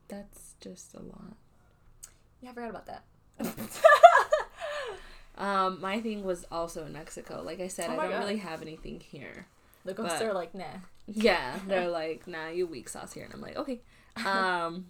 That's 0.07 0.55
just 0.59 0.95
a 0.95 1.01
lot. 1.03 1.35
yeah, 2.41 2.49
I 2.49 2.53
forgot 2.53 2.71
about 2.71 2.87
that. 2.87 3.03
Um, 5.37 5.79
my 5.81 6.01
thing 6.01 6.23
was 6.23 6.47
also 6.51 6.83
in 6.87 6.93
Mexico. 6.93 7.43
Like 7.45 7.59
I 7.59 7.67
said, 7.67 7.91
Oh 7.91 7.93
I 7.93 7.97
don't 7.97 8.09
God. 8.11 8.19
really 8.21 8.37
have 8.37 8.63
anything 8.63 8.99
here. 8.99 9.45
The 9.87 9.93
ghosts 9.93 10.19
But- 10.19 10.27
are 10.27 10.33
like, 10.33 10.53
"Nah." 10.53 10.65
Yeah, 11.07 11.57
they're 11.67 11.89
like, 11.89 12.27
nah, 12.27 12.49
you 12.49 12.67
weak 12.67 12.89
sauce 12.89 13.13
here, 13.13 13.23
and 13.23 13.33
I'm 13.33 13.41
like, 13.41 13.55
okay. 13.55 13.81
Um, 14.25 14.85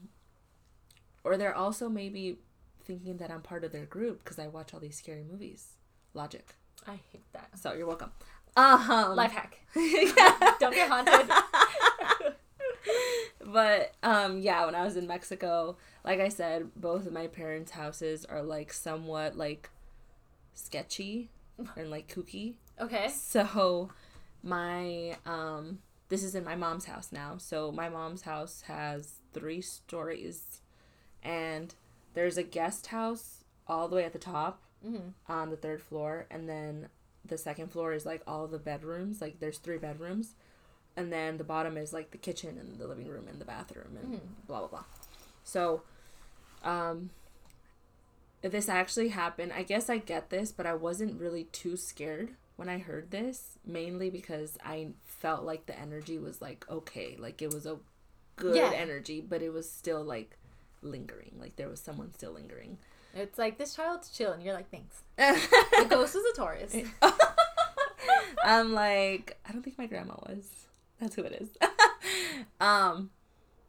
or 1.23 1.37
they're 1.37 1.55
also 1.55 1.89
maybe 1.89 2.39
thinking 2.85 3.17
that 3.17 3.29
I'm 3.29 3.41
part 3.41 3.63
of 3.63 3.71
their 3.71 3.85
group 3.85 4.23
because 4.23 4.39
I 4.39 4.47
watch 4.47 4.73
all 4.73 4.79
these 4.79 4.97
scary 4.97 5.23
movies. 5.23 5.73
Logic. 6.13 6.55
I 6.87 6.99
hate 7.11 7.31
that. 7.33 7.49
So 7.55 7.73
you're 7.73 7.85
welcome. 7.85 8.11
Um, 8.55 9.15
Life 9.15 9.33
hack: 9.33 9.59
don't 10.59 10.73
get 10.73 10.89
haunted. 10.89 11.29
but 13.45 13.93
um, 14.01 14.39
yeah, 14.39 14.65
when 14.65 14.73
I 14.73 14.83
was 14.83 14.97
in 14.97 15.05
Mexico, 15.05 15.77
like 16.03 16.19
I 16.19 16.29
said, 16.29 16.71
both 16.75 17.05
of 17.05 17.13
my 17.13 17.27
parents' 17.27 17.71
houses 17.71 18.25
are 18.25 18.41
like 18.41 18.73
somewhat 18.73 19.37
like 19.37 19.69
sketchy 20.55 21.29
and 21.75 21.91
like 21.91 22.07
kooky. 22.11 22.55
Okay. 22.79 23.09
So 23.09 23.89
my 24.47 25.17
um 25.25 25.79
this 26.09 26.23
is 26.23 26.35
in 26.35 26.43
my 26.45 26.55
mom's 26.55 26.85
house 26.85 27.11
now. 27.11 27.35
So 27.37 27.71
my 27.71 27.89
mom's 27.89 28.21
house 28.21 28.61
has 28.67 29.15
three 29.33 29.59
stories, 29.61 30.61
and 31.21 31.75
there's 32.13 32.37
a 32.37 32.43
guest 32.43 32.87
house 32.87 33.43
all 33.67 33.87
the 33.89 33.95
way 33.97 34.05
at 34.05 34.13
the 34.13 34.19
top 34.19 34.61
Mm-hmm. 34.85 35.09
on 35.31 35.49
the 35.49 35.57
third 35.57 35.81
floor, 35.81 36.27
and 36.29 36.47
then 36.47 36.87
the 37.25 37.37
second 37.37 37.71
floor 37.71 37.93
is 37.93 38.05
like 38.05 38.21
all 38.27 38.47
the 38.47 38.59
bedrooms. 38.59 39.19
Like 39.21 39.39
there's 39.39 39.57
three 39.57 39.79
bedrooms, 39.79 40.35
and 40.95 41.11
then 41.11 41.37
the 41.37 41.43
bottom 41.43 41.77
is 41.77 41.91
like 41.91 42.11
the 42.11 42.17
kitchen 42.19 42.57
and 42.59 42.77
the 42.77 42.87
living 42.87 43.07
room 43.07 43.27
and 43.27 43.41
the 43.41 43.45
bathroom 43.45 43.97
and 43.99 44.13
Mhm. 44.13 44.19
blah 44.47 44.59
blah 44.59 44.67
blah. 44.67 44.83
So, 45.43 45.81
um, 46.63 47.09
this 48.43 48.69
actually 48.69 49.09
happened. 49.09 49.51
I 49.51 49.63
guess 49.63 49.89
I 49.89 49.97
get 49.97 50.29
this, 50.29 50.51
but 50.51 50.67
I 50.67 50.75
wasn't 50.75 51.19
really 51.19 51.45
too 51.45 51.75
scared 51.75 52.35
when 52.57 52.67
I 52.69 52.79
heard 52.79 53.11
this, 53.11 53.57
mainly 53.65 54.09
because 54.09 54.57
I 54.63 54.89
felt 55.05 55.43
like 55.43 55.65
the 55.67 55.79
energy 55.79 56.17
was 56.17 56.41
like 56.41 56.65
okay, 56.69 57.15
like 57.17 57.41
it 57.41 57.53
was 57.53 57.65
a 57.65 57.77
good 58.35 58.55
Yeah. 58.55 58.71
energy, 58.75 59.21
but 59.21 59.41
it 59.41 59.53
was 59.53 59.69
still 59.71 60.03
like 60.03 60.37
lingering. 60.81 61.35
Like 61.39 61.55
there 61.55 61.69
was 61.69 61.79
someone 61.79 62.13
still 62.13 62.33
lingering. 62.33 62.77
It's 63.15 63.37
like 63.37 63.57
this 63.57 63.75
child's 63.75 64.09
chill, 64.09 64.31
and 64.33 64.43
You're 64.43 64.53
like, 64.53 64.69
thanks. 64.69 65.01
The 65.17 65.85
ghost 65.89 66.15
is 66.15 66.23
a 66.33 66.35
Taurus. 66.35 66.75
I'm 68.43 68.73
like, 68.73 69.37
I 69.47 69.51
don't 69.51 69.63
think 69.63 69.77
my 69.77 69.87
grandma 69.87 70.15
was. 70.27 70.67
That's 70.99 71.15
who 71.15 71.23
it 71.23 71.33
is. 71.33 71.49
um, 72.61 73.09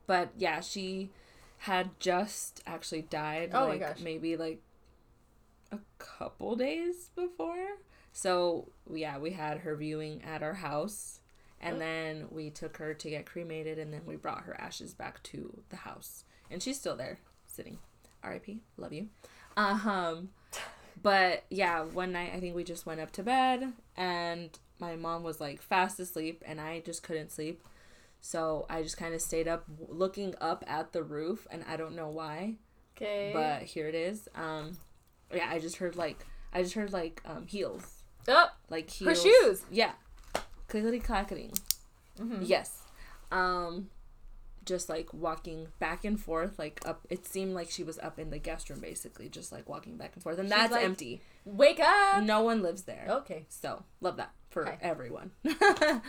but 0.06 0.30
yeah, 0.36 0.60
she 0.60 1.10
had 1.58 1.90
just 2.00 2.62
actually 2.66 3.02
died. 3.02 3.50
Oh 3.52 3.60
my 3.64 3.70
like, 3.72 3.80
gosh. 3.80 4.00
Maybe 4.02 4.36
like 4.36 4.60
a 5.72 5.78
couple 5.98 6.56
days 6.56 7.10
before. 7.16 7.78
So 8.18 8.72
yeah, 8.92 9.16
we 9.18 9.30
had 9.30 9.58
her 9.58 9.76
viewing 9.76 10.24
at 10.24 10.42
our 10.42 10.54
house, 10.54 11.20
and 11.60 11.76
Oh. 11.76 11.78
then 11.78 12.26
we 12.32 12.50
took 12.50 12.78
her 12.78 12.92
to 12.92 13.10
get 13.10 13.26
cremated, 13.26 13.78
and 13.78 13.94
then 13.94 14.02
we 14.06 14.16
brought 14.16 14.42
her 14.42 14.60
ashes 14.60 14.92
back 14.92 15.22
to 15.24 15.62
the 15.68 15.76
house, 15.76 16.24
and 16.50 16.60
she's 16.60 16.80
still 16.80 16.96
there 16.96 17.20
sitting. 17.46 17.78
R.I.P. 18.24 18.58
Love 18.76 18.92
you. 18.92 19.06
Um, 19.56 20.30
but 21.00 21.44
yeah, 21.48 21.82
one 21.84 22.10
night 22.10 22.32
I 22.34 22.40
think 22.40 22.56
we 22.56 22.64
just 22.64 22.86
went 22.86 22.98
up 23.00 23.12
to 23.12 23.22
bed, 23.22 23.72
and 23.96 24.50
my 24.80 24.96
mom 24.96 25.22
was 25.22 25.40
like 25.40 25.62
fast 25.62 26.00
asleep, 26.00 26.42
and 26.44 26.60
I 26.60 26.80
just 26.80 27.04
couldn't 27.04 27.30
sleep. 27.30 27.62
So 28.20 28.66
I 28.68 28.82
just 28.82 28.96
kind 28.96 29.14
of 29.14 29.22
stayed 29.22 29.46
up 29.46 29.64
looking 29.88 30.34
up 30.40 30.64
at 30.66 30.92
the 30.92 31.04
roof, 31.04 31.46
and 31.52 31.62
I 31.68 31.76
don't 31.76 31.94
know 31.94 32.08
why, 32.08 32.54
Okay. 32.96 33.30
but 33.32 33.62
here 33.62 33.86
it 33.86 33.94
is. 33.94 34.28
Um, 34.34 34.76
yeah, 35.32 35.48
I 35.48 35.60
just 35.60 35.76
heard 35.76 35.94
like 35.94 36.26
I 36.52 36.62
just 36.62 36.74
heard 36.74 36.92
like 36.92 37.22
um 37.24 37.46
heels, 37.46 37.97
oh, 38.26 38.48
like 38.68 38.92
her 38.98 39.14
shoes. 39.14 39.62
Yeah, 39.70 39.92
clickety 40.68 41.00
clacketing. 41.00 41.58
Mhm. 42.18 42.38
Yes. 42.42 42.82
Um, 43.30 43.90
just 44.64 44.88
like 44.88 45.12
walking 45.14 45.68
back 45.78 46.04
and 46.04 46.20
forth, 46.20 46.58
like 46.58 46.80
up. 46.84 47.06
It 47.08 47.26
seemed 47.26 47.54
like 47.54 47.70
she 47.70 47.82
was 47.84 47.98
up 48.00 48.18
in 48.18 48.30
the 48.30 48.38
guest 48.38 48.68
room, 48.70 48.80
basically, 48.80 49.28
just 49.28 49.52
like 49.52 49.68
walking 49.68 49.96
back 49.96 50.12
and 50.14 50.22
forth, 50.22 50.38
and 50.38 50.48
She's 50.48 50.56
that's 50.56 50.72
like- 50.72 50.84
empty. 50.84 51.20
Wake 51.44 51.80
up. 51.80 52.22
No 52.24 52.42
one 52.42 52.60
lives 52.62 52.82
there. 52.82 53.06
Okay. 53.08 53.46
So 53.48 53.84
love 54.02 54.16
that 54.18 54.32
for 54.50 54.66
Okay. 54.68 54.78
everyone. 54.82 55.30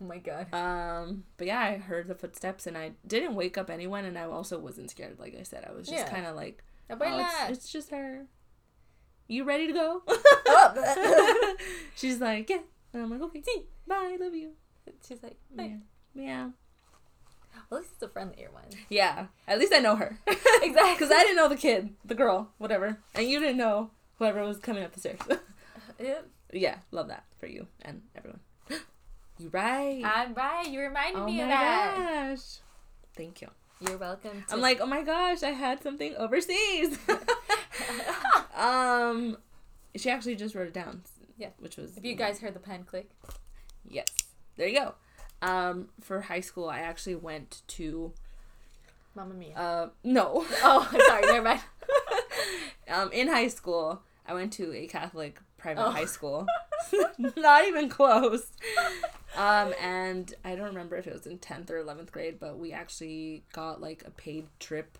Oh 0.00 0.04
my 0.04 0.18
god. 0.18 0.52
um, 0.52 1.22
but 1.36 1.46
yeah, 1.46 1.60
I 1.60 1.76
heard 1.76 2.08
the 2.08 2.16
footsteps 2.16 2.66
and 2.66 2.76
I 2.76 2.90
didn't 3.06 3.36
wake 3.36 3.56
up 3.56 3.70
anyone, 3.70 4.04
and 4.04 4.18
I 4.18 4.24
also 4.24 4.58
wasn't 4.58 4.90
scared. 4.90 5.16
Like 5.20 5.36
I 5.38 5.44
said, 5.44 5.64
I 5.64 5.72
was 5.72 5.86
just 5.86 6.06
Yeah. 6.06 6.10
kind 6.12 6.26
of 6.26 6.34
like, 6.34 6.64
oh, 6.90 6.96
it's, 7.48 7.50
it's 7.58 7.72
just 7.72 7.90
her. 7.90 8.26
You 9.32 9.44
ready 9.44 9.66
to 9.66 9.72
go? 9.72 10.02
Oh. 10.06 11.56
She's 11.96 12.20
like, 12.20 12.50
yeah. 12.50 12.58
And 12.92 13.02
I'm 13.02 13.10
like, 13.10 13.22
okay, 13.22 13.40
see, 13.40 13.62
bye, 13.86 14.18
love 14.20 14.34
you. 14.34 14.50
She's 15.08 15.22
like, 15.22 15.38
Yeah. 15.56 15.62
"Hey." 15.62 15.76
Yeah. 16.14 16.50
well, 17.70 17.80
at 17.80 17.84
least 17.84 17.94
it's 17.94 18.02
a 18.02 18.08
friendlier 18.08 18.50
one. 18.52 18.64
Yeah. 18.90 19.28
At 19.48 19.58
least 19.58 19.72
I 19.74 19.78
know 19.78 19.96
her. 19.96 20.18
exactly. 20.26 20.92
Because 20.92 21.10
I 21.10 21.22
didn't 21.22 21.36
know 21.36 21.48
the 21.48 21.56
kid, 21.56 21.94
the 22.04 22.14
girl, 22.14 22.50
whatever. 22.58 22.98
And 23.14 23.26
you 23.26 23.40
didn't 23.40 23.56
know 23.56 23.90
whoever 24.18 24.44
was 24.44 24.58
coming 24.58 24.84
up 24.84 24.92
the 24.92 25.00
stairs. 25.00 25.20
Yeah. 25.98 26.18
yeah, 26.52 26.76
love 26.90 27.08
that 27.08 27.24
for 27.40 27.46
you 27.46 27.68
and 27.80 28.02
everyone. 28.14 28.40
you 29.38 29.48
right. 29.50 30.02
I'm 30.04 30.34
right. 30.34 30.68
You 30.68 30.80
reminded 30.80 31.22
oh 31.22 31.24
me 31.24 31.40
of 31.40 31.48
that. 31.48 31.94
Oh 31.96 32.00
my 32.00 32.34
gosh. 32.34 32.58
Thank 33.16 33.40
you. 33.40 33.48
You're 33.80 33.96
welcome. 33.96 34.44
To- 34.46 34.54
I'm 34.54 34.60
like, 34.60 34.80
oh 34.82 34.86
my 34.86 35.02
gosh, 35.02 35.42
I 35.42 35.50
had 35.52 35.82
something 35.82 36.14
overseas. 36.16 36.98
Um, 38.56 39.36
she 39.96 40.10
actually 40.10 40.36
just 40.36 40.54
wrote 40.54 40.68
it 40.68 40.74
down. 40.74 41.02
Yeah. 41.36 41.48
Which 41.58 41.76
was. 41.76 41.96
if 41.96 42.04
you 42.04 42.14
guys 42.14 42.40
heard 42.40 42.54
the 42.54 42.60
pen 42.60 42.84
click. 42.84 43.10
Yes. 43.88 44.08
There 44.56 44.68
you 44.68 44.78
go. 44.78 44.94
Um, 45.40 45.88
for 46.00 46.20
high 46.22 46.40
school, 46.40 46.68
I 46.68 46.80
actually 46.80 47.16
went 47.16 47.62
to. 47.68 48.12
Mamma 49.14 49.34
mia. 49.34 49.54
Uh, 49.56 49.88
no. 50.04 50.44
oh, 50.62 50.88
sorry. 51.06 51.22
Never 51.26 51.42
mind. 51.42 51.60
um, 52.88 53.10
in 53.12 53.28
high 53.28 53.48
school, 53.48 54.02
I 54.26 54.34
went 54.34 54.52
to 54.54 54.72
a 54.74 54.86
Catholic 54.86 55.40
private 55.58 55.84
Oh. 55.84 55.90
high 55.90 56.04
school. 56.06 56.46
Not 57.36 57.66
even 57.66 57.88
close. 57.88 58.46
Um, 59.36 59.72
and 59.80 60.32
I 60.44 60.54
don't 60.54 60.66
remember 60.66 60.96
if 60.96 61.06
it 61.06 61.12
was 61.12 61.26
in 61.26 61.38
10th 61.38 61.70
or 61.70 61.82
11th 61.82 62.10
grade, 62.10 62.38
but 62.38 62.58
we 62.58 62.72
actually 62.72 63.44
got 63.52 63.80
like 63.80 64.02
a 64.06 64.10
paid 64.10 64.46
trip 64.60 64.98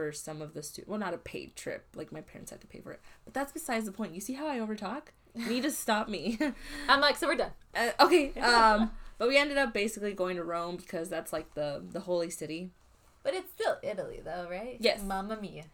for 0.00 0.12
some 0.12 0.40
of 0.40 0.54
the 0.54 0.62
students. 0.62 0.88
Well, 0.88 0.98
not 0.98 1.12
a 1.12 1.18
paid 1.18 1.56
trip. 1.56 1.84
Like 1.94 2.10
my 2.10 2.22
parents 2.22 2.50
had 2.50 2.62
to 2.62 2.66
pay 2.66 2.80
for 2.80 2.90
it. 2.92 3.00
But 3.26 3.34
that's 3.34 3.52
besides 3.52 3.84
the 3.84 3.92
point. 3.92 4.14
You 4.14 4.20
see 4.22 4.32
how 4.32 4.48
I 4.48 4.58
overtalk? 4.58 5.08
You 5.34 5.46
need 5.46 5.62
to 5.64 5.70
stop 5.70 6.08
me. 6.08 6.38
I'm 6.88 7.02
like, 7.02 7.16
so 7.16 7.26
we're 7.26 7.34
done. 7.34 7.50
uh, 7.74 7.90
okay. 8.00 8.32
Um, 8.40 8.92
but 9.18 9.28
we 9.28 9.36
ended 9.36 9.58
up 9.58 9.74
basically 9.74 10.14
going 10.14 10.36
to 10.36 10.42
Rome 10.42 10.76
because 10.76 11.10
that's 11.10 11.34
like 11.34 11.52
the 11.52 11.82
the 11.92 12.00
holy 12.00 12.30
city. 12.30 12.70
But 13.22 13.34
it's 13.34 13.50
still 13.50 13.76
Italy, 13.82 14.22
though, 14.24 14.48
right? 14.50 14.78
Yes. 14.80 15.02
Mamma 15.02 15.38
mia. 15.38 15.64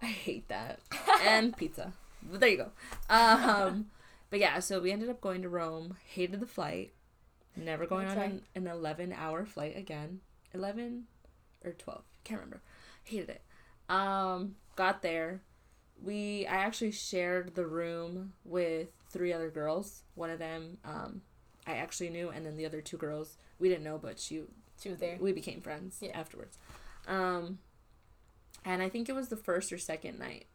I 0.00 0.06
hate 0.06 0.46
that. 0.46 0.78
and 1.26 1.56
pizza. 1.56 1.92
But 2.22 2.38
there 2.38 2.48
you 2.50 2.56
go. 2.58 2.70
Um, 3.10 3.86
but 4.30 4.38
yeah, 4.38 4.60
so 4.60 4.80
we 4.80 4.92
ended 4.92 5.10
up 5.10 5.20
going 5.20 5.42
to 5.42 5.48
Rome. 5.48 5.96
Hated 6.06 6.38
the 6.38 6.46
flight. 6.46 6.92
Never 7.56 7.86
going 7.86 8.06
That's 8.06 8.16
on 8.18 8.22
right. 8.22 8.42
an, 8.54 8.66
an 8.66 8.68
11 8.68 9.12
hour 9.12 9.44
flight 9.44 9.76
again. 9.76 10.20
11 10.52 11.06
or 11.64 11.72
12. 11.72 12.02
Can't 12.22 12.38
remember. 12.38 12.62
Hated 13.02 13.30
it. 13.30 13.42
Um, 13.88 14.56
got 14.76 15.02
there. 15.02 15.42
We 16.02 16.46
I 16.46 16.56
actually 16.56 16.90
shared 16.92 17.54
the 17.54 17.66
room 17.66 18.32
with 18.44 18.88
three 19.10 19.32
other 19.32 19.50
girls. 19.50 20.02
One 20.14 20.30
of 20.30 20.38
them 20.38 20.78
um 20.84 21.22
I 21.66 21.74
actually 21.76 22.10
knew 22.10 22.28
and 22.30 22.44
then 22.44 22.56
the 22.56 22.66
other 22.66 22.80
two 22.80 22.96
girls 22.96 23.36
we 23.58 23.68
didn't 23.68 23.84
know 23.84 23.96
but 23.98 24.18
she 24.20 24.42
She 24.80 24.90
was 24.90 24.98
there. 24.98 25.16
we 25.20 25.32
became 25.32 25.60
friends 25.60 25.98
Yeah. 26.00 26.18
afterwards. 26.18 26.58
Um, 27.06 27.58
and 28.64 28.82
I 28.82 28.88
think 28.88 29.08
it 29.08 29.14
was 29.14 29.28
the 29.28 29.36
first 29.36 29.72
or 29.72 29.78
second 29.78 30.18
night. 30.18 30.46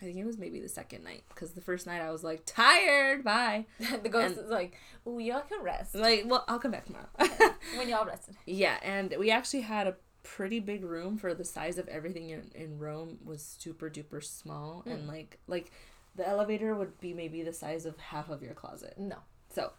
I 0.00 0.04
think 0.04 0.18
it 0.18 0.24
was 0.26 0.36
maybe 0.36 0.60
the 0.60 0.68
second 0.68 1.04
night 1.04 1.22
because 1.28 1.52
the 1.52 1.60
first 1.60 1.86
night 1.86 2.02
I 2.02 2.10
was 2.10 2.22
like 2.22 2.42
tired. 2.44 3.24
Bye. 3.24 3.66
the 4.02 4.08
ghost 4.08 4.36
And- 4.36 4.44
is 4.46 4.50
like, 4.50 4.74
ooh, 5.06 5.18
y'all 5.20 5.40
can 5.42 5.62
rest. 5.62 5.94
Like, 5.94 6.24
well, 6.26 6.44
I'll 6.48 6.58
come 6.58 6.72
back 6.72 6.84
tomorrow. 6.86 7.06
when 7.76 7.88
y'all 7.88 8.04
rested. 8.04 8.36
yeah, 8.44 8.76
and 8.82 9.14
we 9.18 9.30
actually 9.30 9.62
had 9.62 9.86
a 9.86 9.94
pretty 10.24 10.58
big 10.58 10.82
room 10.84 11.16
for 11.18 11.34
the 11.34 11.44
size 11.44 11.78
of 11.78 11.86
everything 11.88 12.30
in, 12.30 12.50
in 12.54 12.78
Rome 12.78 13.18
was 13.24 13.42
super 13.60 13.88
duper 13.88 14.24
small 14.24 14.82
and 14.86 15.04
Mm. 15.04 15.08
like 15.08 15.38
like 15.46 15.70
the 16.16 16.26
elevator 16.28 16.74
would 16.74 16.98
be 17.00 17.12
maybe 17.14 17.42
the 17.42 17.52
size 17.52 17.86
of 17.86 17.96
half 17.98 18.28
of 18.30 18.42
your 18.42 18.54
closet. 18.54 18.94
No. 18.98 19.18
So, 19.54 19.70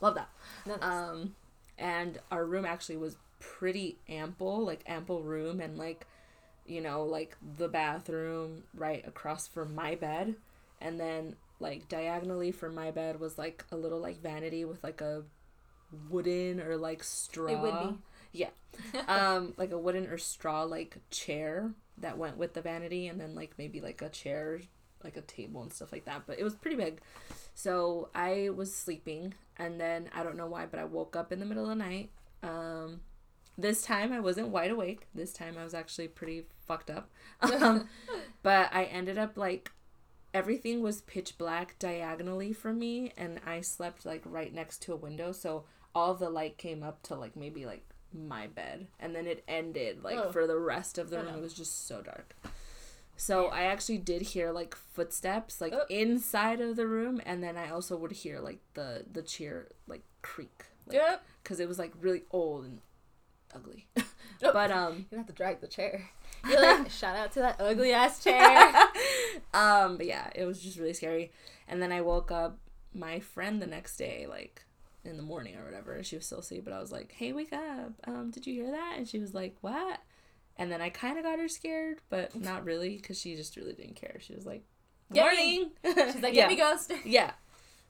love 0.00 0.14
that. 0.14 0.28
Um, 0.82 1.34
and 1.78 2.18
our 2.30 2.44
room 2.44 2.64
actually 2.66 2.98
was 2.98 3.16
pretty 3.38 3.98
ample, 4.08 4.64
like 4.64 4.82
ample 4.86 5.22
room, 5.22 5.60
and 5.60 5.78
like, 5.78 6.06
you 6.66 6.82
know, 6.82 7.04
like 7.04 7.34
the 7.56 7.66
bathroom 7.68 8.64
right 8.74 9.06
across 9.06 9.48
from 9.48 9.74
my 9.74 9.94
bed, 9.94 10.34
and 10.82 11.00
then 11.00 11.36
like 11.60 11.88
diagonally 11.88 12.52
from 12.52 12.74
my 12.74 12.90
bed 12.90 13.18
was 13.18 13.38
like 13.38 13.64
a 13.72 13.76
little 13.76 14.00
like 14.00 14.20
vanity 14.22 14.64
with 14.66 14.82
like 14.84 15.00
a 15.00 15.22
wooden 16.10 16.60
or 16.60 16.76
like 16.76 17.02
straw. 17.02 17.46
it 17.48 17.58
would 17.58 17.88
be. 17.88 17.96
Yeah. 18.32 18.50
um, 19.08 19.54
like 19.56 19.72
a 19.72 19.78
wooden 19.78 20.06
or 20.06 20.18
straw 20.18 20.62
like 20.62 20.98
chair 21.10 21.72
that 21.98 22.18
went 22.18 22.36
with 22.36 22.54
the 22.54 22.62
vanity, 22.62 23.08
and 23.08 23.20
then 23.20 23.34
like 23.34 23.52
maybe 23.58 23.80
like 23.80 24.02
a 24.02 24.08
chair, 24.08 24.60
like 25.04 25.16
a 25.16 25.22
table 25.22 25.62
and 25.62 25.72
stuff 25.72 25.92
like 25.92 26.04
that. 26.06 26.22
But 26.26 26.38
it 26.38 26.44
was 26.44 26.54
pretty 26.54 26.76
big. 26.76 27.00
So 27.54 28.08
I 28.14 28.50
was 28.54 28.74
sleeping, 28.74 29.34
and 29.56 29.80
then 29.80 30.08
I 30.14 30.22
don't 30.22 30.36
know 30.36 30.46
why, 30.46 30.66
but 30.66 30.80
I 30.80 30.84
woke 30.84 31.16
up 31.16 31.32
in 31.32 31.40
the 31.40 31.46
middle 31.46 31.64
of 31.64 31.70
the 31.70 31.74
night. 31.74 32.10
Um, 32.42 33.00
this 33.58 33.82
time 33.82 34.12
I 34.12 34.20
wasn't 34.20 34.48
wide 34.48 34.70
awake. 34.70 35.06
This 35.14 35.32
time 35.32 35.56
I 35.58 35.64
was 35.64 35.74
actually 35.74 36.08
pretty 36.08 36.46
fucked 36.66 36.90
up. 36.90 37.10
Um, 37.42 37.88
but 38.42 38.70
I 38.72 38.84
ended 38.84 39.18
up 39.18 39.36
like 39.36 39.72
everything 40.32 40.82
was 40.82 41.02
pitch 41.02 41.36
black 41.36 41.78
diagonally 41.78 42.52
from 42.52 42.78
me, 42.78 43.12
and 43.16 43.40
I 43.46 43.60
slept 43.60 44.06
like 44.06 44.22
right 44.24 44.52
next 44.52 44.82
to 44.82 44.92
a 44.92 44.96
window, 44.96 45.32
so 45.32 45.64
all 45.94 46.14
the 46.14 46.30
light 46.30 46.56
came 46.56 46.82
up 46.82 47.02
to 47.02 47.14
like 47.14 47.36
maybe 47.36 47.66
like 47.66 47.84
my 48.12 48.46
bed, 48.46 48.88
and 48.98 49.14
then 49.14 49.26
it 49.26 49.44
ended 49.48 50.02
like 50.02 50.18
Oh. 50.18 50.30
for 50.32 50.46
the 50.46 50.58
rest 50.58 50.98
of 50.98 51.10
the 51.10 51.18
room. 51.22 51.34
It 51.34 51.40
was 51.40 51.54
just 51.54 51.86
so 51.86 52.02
dark. 52.02 52.34
So 53.16 53.46
I 53.48 53.64
actually 53.64 53.98
did 53.98 54.22
hear 54.22 54.50
like 54.50 54.74
footsteps 54.74 55.60
like 55.60 55.72
Oh. 55.74 55.84
inside 55.90 56.60
of 56.60 56.76
the 56.76 56.86
room, 56.86 57.20
and 57.26 57.42
then 57.42 57.56
I 57.56 57.70
also 57.70 57.96
would 57.96 58.12
hear 58.12 58.40
like 58.40 58.60
the 58.74 59.04
the 59.10 59.22
chair 59.22 59.68
like 59.86 60.02
creak 60.22 60.64
like, 60.86 60.96
Yep. 60.96 61.22
because 61.42 61.60
it 61.60 61.68
was 61.68 61.78
like 61.78 61.92
really 62.00 62.24
old 62.30 62.64
and 62.64 62.80
ugly. 63.54 63.86
Oh. 64.42 64.54
but 64.54 64.70
um, 64.70 65.04
You 65.10 65.18
have 65.18 65.26
to 65.26 65.34
drag 65.34 65.60
the 65.60 65.66
chair. 65.68 66.08
You're 66.48 66.62
like, 66.62 66.90
shout 67.00 67.14
out 67.14 67.30
to 67.32 67.40
that 67.40 67.56
ugly 67.60 67.92
ass 67.92 68.24
chair. 68.24 68.72
um, 69.52 69.98
but 69.98 70.06
yeah, 70.06 70.30
it 70.34 70.46
was 70.46 70.62
just 70.62 70.78
really 70.78 70.94
scary. 70.94 71.30
And 71.68 71.82
then 71.82 71.92
I 71.92 72.00
woke 72.00 72.30
up 72.30 72.56
my 72.94 73.20
friend 73.20 73.60
the 73.60 73.66
next 73.66 73.98
day, 73.98 74.26
like 74.26 74.64
in 75.04 75.16
the 75.16 75.22
morning 75.22 75.56
or 75.56 75.64
whatever, 75.64 75.92
and 75.92 76.04
she 76.04 76.16
was 76.16 76.26
still 76.26 76.40
asleep. 76.40 76.64
But 76.64 76.72
I 76.72 76.80
was 76.80 76.92
like, 76.92 77.12
"Hey, 77.12 77.32
wake 77.32 77.52
up! 77.52 77.92
Um, 78.06 78.30
did 78.30 78.46
you 78.46 78.54
hear 78.54 78.70
that?" 78.70 78.94
And 78.96 79.08
she 79.08 79.18
was 79.18 79.34
like, 79.34 79.56
"What?" 79.60 80.00
And 80.56 80.70
then 80.70 80.80
I 80.82 80.90
kind 80.90 81.16
of 81.18 81.24
got 81.24 81.38
her 81.38 81.48
scared, 81.48 82.00
but 82.10 82.34
not 82.38 82.64
really, 82.64 82.96
because 82.96 83.18
she 83.18 83.34
just 83.34 83.56
really 83.56 83.72
didn't 83.72 83.96
care. 83.96 84.18
She 84.20 84.34
was 84.34 84.46
like, 84.46 84.64
"Morning." 85.08 85.70
She's 85.84 86.22
like, 86.22 86.34
yeah. 86.34 86.48
me 86.48 86.56
ghost. 86.56 86.92
Yeah. 87.04 87.32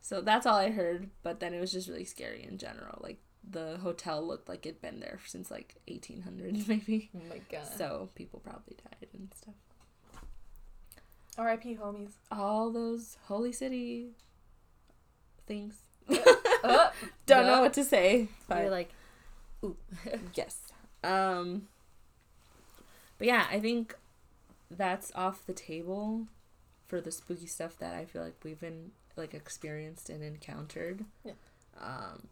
So 0.02 0.20
that's 0.20 0.46
all 0.46 0.56
I 0.56 0.70
heard, 0.70 1.11
but 1.22 1.40
then 1.40 1.52
it 1.52 1.61
was 1.61 1.72
just 1.72 1.88
really 1.88 2.04
scary 2.04 2.46
in 2.48 2.58
general. 2.58 2.98
Like 3.02 3.18
the 3.48 3.78
hotel 3.78 4.26
looked 4.26 4.48
like 4.48 4.66
it'd 4.66 4.80
been 4.80 5.00
there 5.00 5.18
since 5.26 5.50
like 5.50 5.76
1800s 5.88 6.68
maybe. 6.68 7.11
Oh 7.14 7.20
my 7.28 7.40
god. 7.50 7.66
So 7.76 8.08
people 8.14 8.40
probably 8.40 8.76
died 8.82 9.08
and 9.12 9.32
stuff. 9.34 9.54
R.I.P. 11.38 11.76
homies. 11.76 12.12
All 12.30 12.70
those 12.70 13.16
holy 13.24 13.52
city 13.52 14.11
things. 15.46 15.76
Oh, 16.64 16.90
Don't 17.26 17.46
know 17.46 17.61
what 17.61 17.72
to 17.74 17.84
say. 17.84 18.28
But 18.48 18.62
You're 18.62 18.70
like, 18.70 18.90
ooh. 19.64 19.76
yes. 20.34 20.58
Um 21.04 21.68
But 23.18 23.26
yeah, 23.26 23.46
I 23.50 23.61
think 23.61 23.96
that's 24.70 25.12
off 25.14 25.46
the 25.46 25.52
table 25.52 26.26
for 26.86 27.00
the 27.00 27.11
spooky 27.11 27.46
stuff 27.46 27.78
that 27.78 27.94
I 27.94 28.04
feel 28.04 28.22
like 28.22 28.36
we've 28.44 28.61
been 28.61 28.92
like 29.16 29.34
experienced 29.34 30.11
and 30.11 30.22
encountered. 30.22 31.04
Yeah. 31.24 31.32
Um 31.80 32.28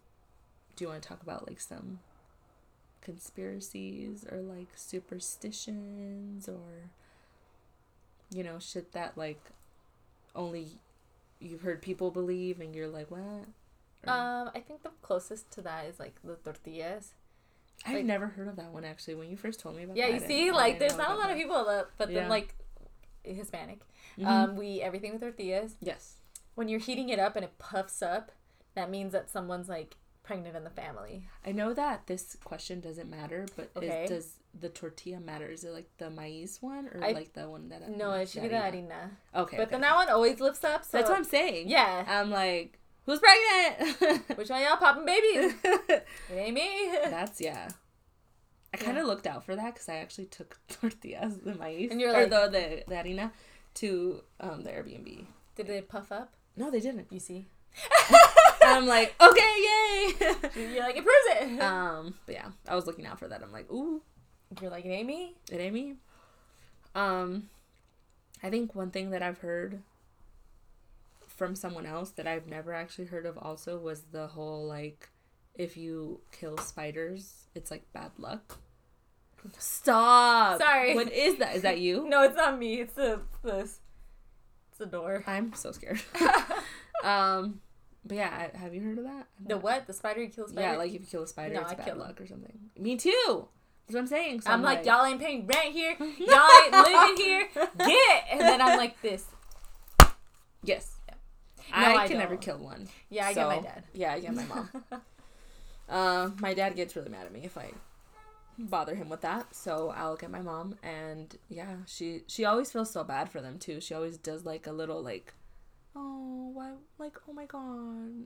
do 0.76 0.84
you 0.84 0.88
want 0.88 1.02
to 1.02 1.08
talk 1.08 1.22
about 1.22 1.48
like 1.48 1.60
some 1.60 1.98
conspiracies 3.00 4.24
or 4.30 4.38
like 4.38 4.68
superstitions 4.74 6.48
or 6.48 6.90
you 8.30 8.44
know 8.44 8.58
shit 8.58 8.92
that 8.92 9.16
like 9.16 9.40
only 10.36 10.68
you've 11.40 11.62
heard 11.62 11.80
people 11.80 12.10
believe 12.10 12.60
and 12.60 12.74
you're 12.74 12.88
like 12.88 13.10
what 13.10 13.46
um, 14.06 14.50
I 14.54 14.60
think 14.66 14.82
the 14.82 14.90
closest 15.02 15.50
to 15.52 15.62
that 15.62 15.86
is 15.86 15.98
like 15.98 16.14
the 16.22 16.36
tortillas. 16.36 17.14
I've 17.86 17.94
like- 17.96 18.04
never 18.04 18.26
heard 18.28 18.48
of 18.48 18.56
that 18.56 18.72
one 18.72 18.84
actually 18.84 19.14
when 19.16 19.30
you 19.30 19.36
first 19.36 19.60
told 19.60 19.76
me 19.76 19.84
about 19.84 19.96
it. 19.96 20.00
Yeah, 20.00 20.08
you 20.08 20.20
see, 20.20 20.50
like, 20.50 20.78
there's 20.78 20.96
not 20.96 21.12
a 21.12 21.14
lot 21.14 21.30
of 21.30 21.36
people 21.36 21.64
that, 21.66 21.88
but 21.96 22.10
Yeah. 22.10 22.20
then 22.20 22.28
like 22.28 22.54
Hispanic. 23.24 23.80
Mhm. 24.18 24.26
Um, 24.26 24.56
we 24.56 24.66
eat 24.68 24.82
everything 24.82 25.12
with 25.12 25.20
tortillas. 25.22 25.76
yes 25.80 26.16
When 26.54 26.68
you're 26.68 26.80
heating 26.80 27.08
it 27.08 27.18
up 27.20 27.36
and 27.36 27.44
it 27.44 27.56
puffs 27.58 28.02
up, 28.02 28.32
that 28.74 28.90
means 28.90 29.12
that 29.12 29.30
someone's 29.30 29.68
like 29.68 29.96
pregnant 30.24 30.56
in 30.56 30.64
the 30.64 30.70
family. 30.70 31.28
I 31.46 31.52
know 31.52 31.72
that 31.72 32.06
this 32.06 32.36
question 32.44 32.80
doesn't 32.80 33.08
matter, 33.08 33.46
but 33.56 33.70
Okay. 33.76 34.04
is, 34.04 34.10
does 34.10 34.38
the 34.58 34.68
tortilla 34.68 35.20
matter? 35.20 35.46
Is 35.46 35.62
it 35.64 35.70
like 35.70 35.88
the 35.98 36.10
maize 36.10 36.60
one 36.60 36.88
or 36.88 37.02
I- 37.02 37.12
like 37.12 37.32
the 37.34 37.48
one 37.48 37.68
that? 37.68 37.82
I 37.82 37.88
No, 37.88 38.12
it 38.12 38.28
should 38.28 38.42
be 38.42 38.48
the 38.48 38.56
harina. 38.56 39.10
Okay, 39.34 39.56
But 39.56 39.62
okay. 39.64 39.70
then 39.70 39.80
that 39.82 39.94
one 39.94 40.08
always 40.08 40.40
lifts 40.40 40.64
up. 40.64 40.84
So 40.84 40.98
that's 40.98 41.08
what 41.08 41.16
I'm 41.18 41.24
saying. 41.24 41.68
yeah. 41.68 42.04
I'm 42.08 42.30
like, 42.30 42.78
who's 43.08 43.20
pregnant? 43.20 44.28
Which 44.38 44.50
one 44.50 44.60
of 44.62 44.68
y'all 44.68 44.76
popping 44.76 45.06
babies? 45.06 45.54
it 45.64 46.04
ain't 46.32 46.54
me. 46.54 46.90
that's 47.04 47.40
yeah. 47.40 47.68
I 48.72 48.76
kind 48.76 48.98
of 48.98 49.06
looked 49.06 49.26
out 49.26 49.44
for 49.44 49.56
that 49.56 49.72
because 49.74 49.88
I 49.88 49.94
actually 49.96 50.26
took 50.26 50.58
tortillas, 50.68 51.38
the 51.38 51.54
maize, 51.54 51.90
And 51.90 52.00
you're 52.00 52.10
or 52.14 52.26
like- 52.26 52.30
the 52.30 52.48
the, 52.50 52.84
the 52.86 52.94
harina, 52.94 53.30
to 53.76 54.22
um 54.40 54.62
the 54.62 54.70
Airbnb. 54.70 55.24
Did 55.56 55.66
they 55.66 55.80
puff 55.80 56.12
up? 56.12 56.34
No, 56.56 56.70
they 56.70 56.80
didn't. 56.80 57.06
You 57.10 57.18
see? 57.20 57.46
And 58.60 58.70
I'm 58.70 58.86
like, 58.86 59.14
okay, 59.20 59.40
yay. 59.40 60.14
You're 60.74 60.80
like, 60.80 60.96
it 60.96 61.04
proves 61.04 61.54
it. 61.54 61.60
um, 61.62 62.14
but 62.26 62.34
yeah, 62.34 62.48
I 62.68 62.74
was 62.74 62.86
looking 62.86 63.06
out 63.06 63.18
for 63.18 63.28
that. 63.28 63.42
I'm 63.42 63.52
like, 63.52 63.70
ooh, 63.72 64.02
You're 64.60 64.70
like, 64.70 64.84
it 64.84 64.88
ain't 64.90 65.06
me. 65.06 65.34
It 65.50 65.58
ain't 65.60 65.72
me. 65.74 65.94
Um, 66.94 67.48
I 68.42 68.50
think 68.50 68.74
one 68.74 68.90
thing 68.90 69.10
that 69.10 69.22
I've 69.22 69.38
heard 69.38 69.80
from 71.38 71.54
someone 71.54 71.86
else 71.86 72.10
that 72.10 72.26
I've 72.26 72.48
never 72.48 72.74
actually 72.74 73.06
heard 73.06 73.24
of 73.24 73.38
also 73.38 73.78
was 73.78 74.02
the 74.10 74.26
whole 74.26 74.66
like, 74.66 75.08
if 75.54 75.76
you 75.76 76.20
kill 76.32 76.58
spiders, 76.58 77.46
it's 77.54 77.70
like 77.70 77.90
bad 77.92 78.10
luck. 78.18 78.58
Stop. 79.56 80.60
Sorry. 80.60 80.96
What 80.96 81.12
is 81.12 81.38
that? 81.38 81.54
Is 81.54 81.62
that 81.62 81.78
you? 81.78 82.06
No, 82.08 82.24
it's 82.24 82.36
not 82.36 82.58
me. 82.58 82.80
It's 82.80 82.94
the 82.94 83.20
this. 83.44 83.78
It's 84.68 84.78
the 84.78 84.86
door. 84.86 85.22
I'm 85.28 85.54
so 85.54 85.70
scared. 85.70 86.02
um, 87.04 87.60
but 88.04 88.16
yeah, 88.16 88.56
have 88.56 88.74
you 88.74 88.80
heard 88.80 88.98
of 88.98 89.04
that? 89.04 89.28
The 89.46 89.58
what? 89.58 89.86
The 89.86 89.92
spider 89.92 90.22
you 90.22 90.30
kill 90.30 90.48
spider? 90.48 90.72
Yeah, 90.72 90.76
like 90.76 90.92
if 90.92 91.00
you 91.02 91.06
kill 91.06 91.22
a 91.22 91.28
spider, 91.28 91.54
No, 91.54 91.60
it's 91.60 91.72
I 91.72 91.76
bad 91.76 91.96
luck 91.96 92.20
or 92.20 92.26
something. 92.26 92.58
Me 92.76 92.96
too. 92.96 93.48
That's 93.86 93.94
what 93.94 94.00
I'm 94.00 94.06
saying. 94.08 94.40
So 94.40 94.50
I'm, 94.50 94.60
like, 94.60 94.84
y'all 94.84 95.06
ain't 95.06 95.20
paying 95.20 95.46
rent 95.46 95.72
here. 95.72 95.96
Y'all 95.98 96.48
ain't 96.62 96.72
living 96.72 97.16
here. 97.16 97.48
Get. 97.54 98.24
And 98.32 98.40
then 98.40 98.60
I'm 98.60 98.76
like 98.76 99.00
this. 99.00 99.24
Yes. 100.62 100.97
I, 101.72 101.96
I 101.96 102.08
can 102.08 102.18
never 102.18 102.34
don't. 102.34 102.42
kill 102.42 102.58
one. 102.58 102.88
Yeah, 103.10 103.26
I 103.26 103.34
get 103.34 103.46
my 103.46 103.58
dad. 103.60 103.84
Yeah, 103.92 104.12
I 104.12 104.20
get 104.20 104.34
my 104.34 104.44
mom. 104.44 104.68
uh, 105.88 106.30
my 106.40 106.54
dad 106.54 106.76
gets 106.76 106.96
really 106.96 107.10
mad 107.10 107.26
at 107.26 107.32
me 107.32 107.42
if 107.44 107.56
I 107.56 107.70
bother 108.58 108.94
him 108.94 109.08
with 109.08 109.20
that, 109.22 109.54
so 109.54 109.92
I'll 109.96 110.16
get 110.16 110.30
my 110.30 110.40
mom. 110.40 110.76
And 110.82 111.36
yeah, 111.48 111.76
she 111.86 112.22
she 112.26 112.44
always 112.44 112.70
feels 112.70 112.90
so 112.90 113.04
bad 113.04 113.30
for 113.30 113.40
them 113.40 113.58
too. 113.58 113.80
She 113.80 113.94
always 113.94 114.18
does 114.18 114.44
like 114.44 114.66
a 114.66 114.72
little 114.72 115.02
like, 115.02 115.34
oh 115.94 116.50
why 116.52 116.72
like 116.98 117.16
oh 117.28 117.32
my 117.32 117.46
god, 117.46 117.62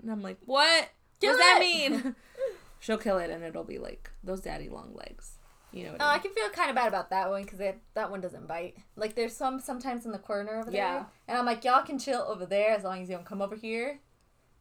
and 0.03 0.11
I'm 0.11 0.23
like 0.23 0.39
what? 0.47 0.91
Kill 1.21 1.33
what 1.33 1.39
does 1.39 1.47
that 1.47 1.59
mean? 1.61 2.15
She'll 2.81 2.99
kill 2.99 3.19
it, 3.19 3.31
and 3.31 3.45
it'll 3.45 3.65
be 3.65 3.79
like 3.79 4.11
those 4.25 4.41
daddy 4.41 4.69
long 4.69 4.93
legs. 4.95 5.39
You 5.73 5.85
know 5.85 5.93
what 5.93 6.03
Oh, 6.03 6.05
I 6.07 6.15
I 6.15 6.19
can 6.19 6.33
feel 6.33 6.49
kind 6.51 6.69
of 6.71 6.77
bad 6.77 6.89
about 6.89 7.11
that 7.11 7.31
one 7.31 7.43
because 7.45 7.59
that 7.95 8.11
one 8.11 8.21
doesn't 8.21 8.47
bite. 8.47 8.77
Like 8.97 9.15
there's 9.15 9.35
some 9.35 9.59
sometimes 9.61 10.05
in 10.07 10.13
the 10.13 10.19
corner 10.19 10.59
over 10.61 10.71
Yeah. 10.71 10.93
there, 10.95 11.07
and 11.29 11.39
I'm 11.39 11.47
like, 11.47 11.65
y'all 11.65 11.83
can 11.83 11.99
chill 11.99 12.21
over 12.29 12.45
there 12.47 12.71
as 12.73 12.85
long 12.85 13.03
as 13.03 13.09
you 13.09 13.17
don't 13.17 13.25
come 13.27 13.41
over 13.43 13.57
here, 13.57 13.99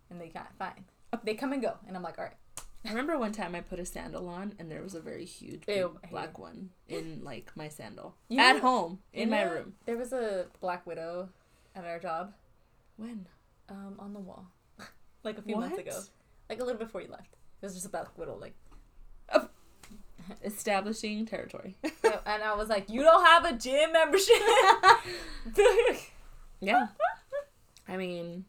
and 0.09 0.19
they 0.21 0.29
got 0.29 0.53
fine. 0.57 0.85
They 1.23 1.33
come 1.35 1.51
and 1.53 1.61
go, 1.61 1.73
and 1.87 1.97
I'm 1.97 2.03
like, 2.03 2.17
all 2.17 2.25
right. 2.25 2.33
I 2.83 2.89
remember 2.89 3.15
one 3.19 3.31
time 3.31 3.53
I 3.53 3.61
put 3.61 3.79
a 3.79 3.85
sandal 3.85 4.27
on, 4.27 4.53
and 4.57 4.71
there 4.71 4.81
was 4.81 4.95
a 4.95 5.01
very 5.01 5.25
huge 5.25 5.63
Ew, 5.67 5.99
black 6.09 6.39
one 6.39 6.69
in 6.87 7.21
like 7.23 7.51
my 7.55 7.67
sandal 7.67 8.15
at 8.35 8.59
home 8.59 8.99
in 9.13 9.29
my 9.29 9.43
room. 9.43 9.73
There 9.85 9.97
was 9.97 10.13
a 10.13 10.47
black 10.61 10.87
widow 10.87 11.29
at 11.75 11.85
our 11.85 11.99
job, 11.99 12.33
When? 12.97 13.27
um, 13.69 13.95
on 13.99 14.13
the 14.13 14.19
wall, 14.19 14.47
like 15.23 15.37
a 15.37 15.41
few 15.43 15.57
months 15.57 15.77
ago, 15.77 15.99
like 16.49 16.59
a 16.59 16.63
little 16.63 16.79
before 16.79 17.01
you 17.01 17.09
left. 17.11 17.35
It 17.61 17.65
was 17.67 17.73
just 17.75 17.85
a 17.85 17.89
black 17.89 18.17
widow, 18.17 18.35
like, 18.41 18.55
Establishing 20.43 21.25
territory. 21.25 21.75
and 21.83 22.43
I 22.43 22.55
was 22.55 22.69
like, 22.69 22.89
you 22.89 23.03
don't 23.03 23.25
have 23.25 23.45
a 23.45 23.53
gym 23.57 23.91
membership. 23.93 24.35
yeah. 26.59 26.87
I 27.87 27.97
mean, 27.97 28.45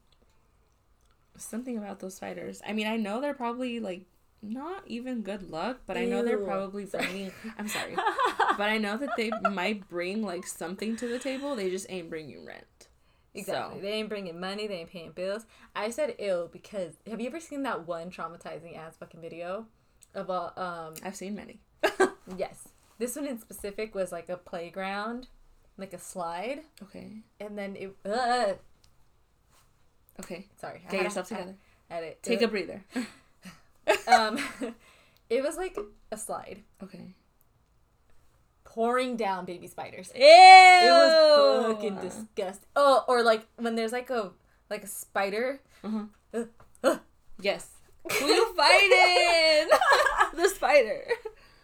something 1.36 1.76
about 1.78 2.00
those 2.00 2.14
spiders. 2.14 2.62
I 2.66 2.72
mean, 2.72 2.86
I 2.86 2.96
know 2.96 3.20
they're 3.20 3.34
probably 3.34 3.80
like 3.80 4.04
not 4.42 4.82
even 4.86 5.22
good 5.22 5.50
luck, 5.50 5.80
but 5.86 5.96
I 5.96 6.04
know 6.04 6.24
they're 6.24 6.38
probably 6.38 6.84
bringing. 6.84 7.32
I'm 7.58 7.68
sorry, 7.68 7.94
but 8.56 8.68
I 8.68 8.78
know 8.78 8.96
that 8.96 9.10
they 9.16 9.30
might 9.50 9.88
bring 9.88 10.22
like 10.22 10.46
something 10.46 10.96
to 10.96 11.06
the 11.08 11.18
table. 11.18 11.54
They 11.56 11.70
just 11.70 11.86
ain't 11.88 12.10
bringing 12.10 12.44
rent. 12.44 12.88
Exactly. 13.34 13.78
So- 13.78 13.82
They 13.82 13.92
ain't 13.92 14.08
bringing 14.08 14.38
money. 14.38 14.66
They 14.66 14.74
ain't 14.80 14.90
paying 14.90 15.12
bills. 15.12 15.46
I 15.74 15.90
said 15.90 16.16
ill 16.18 16.48
because 16.52 16.94
have 17.08 17.20
you 17.20 17.26
ever 17.28 17.40
seen 17.40 17.62
that 17.62 17.86
one 17.86 18.10
traumatizing 18.10 18.76
ass 18.76 18.96
fucking 18.98 19.20
video 19.20 19.66
of 20.14 20.28
a 20.28 20.60
um 20.60 20.94
I've 21.04 21.16
seen 21.16 21.34
many. 21.34 21.60
yes 22.36 22.68
this 22.98 23.16
one 23.16 23.26
in 23.26 23.38
specific 23.38 23.94
was 23.94 24.12
like 24.12 24.28
a 24.28 24.36
playground 24.36 25.28
like 25.76 25.92
a 25.92 25.98
slide 25.98 26.60
Okay. 26.82 27.22
and 27.40 27.56
then 27.58 27.76
it 27.76 27.96
uh, 28.04 28.52
Okay. 30.20 30.46
sorry 30.60 30.82
I 30.86 30.90
Get 30.92 31.02
yourself 31.04 31.32
I- 31.32 31.36
together. 31.36 31.54
I 31.90 31.94
had 31.94 32.04
it 32.04 32.22
Take 32.22 32.42
a 32.42 32.48
breather. 32.48 32.84
um 34.06 34.38
it 35.30 35.42
was 35.42 35.56
like 35.56 35.76
a 36.10 36.16
slide 36.16 36.62
Okay. 36.82 37.14
pouring 38.64 39.16
down 39.16 39.44
baby 39.44 39.66
spiders 39.66 40.10
Ew. 40.14 40.22
it 40.22 40.90
was 40.90 41.72
fucking 41.74 41.96
disgusting 41.96 42.68
oh 42.76 43.04
or 43.08 43.22
like 43.22 43.46
when 43.56 43.74
there's 43.74 43.92
like 43.92 44.10
a 44.10 44.30
like 44.70 44.84
a 44.84 44.86
spider 44.86 45.60
Uh-huh. 45.84 46.04
uh, 46.84 46.96
Yes. 47.40 47.68
Who 48.08 48.24
you 48.26 48.54
fighting? 48.54 49.68
the 50.34 50.48
spider. 50.48 51.04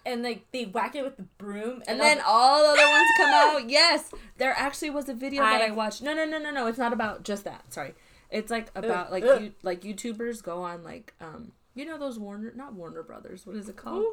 And 0.09 0.23
like 0.23 0.51
they 0.53 0.65
whack 0.65 0.95
it 0.97 1.05
with 1.05 1.17
the 1.17 1.23
broom 1.39 1.83
And 1.87 2.01
I 2.01 2.05
then 2.15 2.23
all 2.27 2.63
the 2.63 2.69
other 2.71 2.89
ones 2.93 3.09
come 3.17 3.31
out. 3.31 3.69
Yes, 3.71 4.11
there 4.39 4.55
actually 4.57 4.91
was 4.91 5.09
a 5.09 5.15
video 5.15 5.43
that 5.43 5.61
I 5.63 5.67
I- 5.69 5.71
watched. 5.71 6.03
No, 6.03 6.15
no, 6.15 6.25
no, 6.25 6.39
no, 6.39 6.51
no. 6.51 6.67
It's 6.67 6.79
not 6.79 6.93
about 6.93 7.23
just 7.23 7.45
that. 7.45 7.73
Sorry, 7.73 7.95
it's 8.31 8.51
like 8.51 8.71
about 8.75 9.13
like 9.13 9.25
ugh. 9.25 9.43
you, 9.43 9.53
like 9.63 9.83
YouTubers 9.83 10.43
go 10.43 10.63
on 10.63 10.83
like 10.85 11.15
um 11.21 11.53
you 11.75 11.85
know 11.85 11.99
those 11.99 12.19
Warner 12.19 12.53
not 12.57 12.75
Warner 12.75 13.03
Brothers. 13.03 13.47
What 13.47 13.57
is 13.57 13.69
it 13.69 13.77
called? 13.77 14.05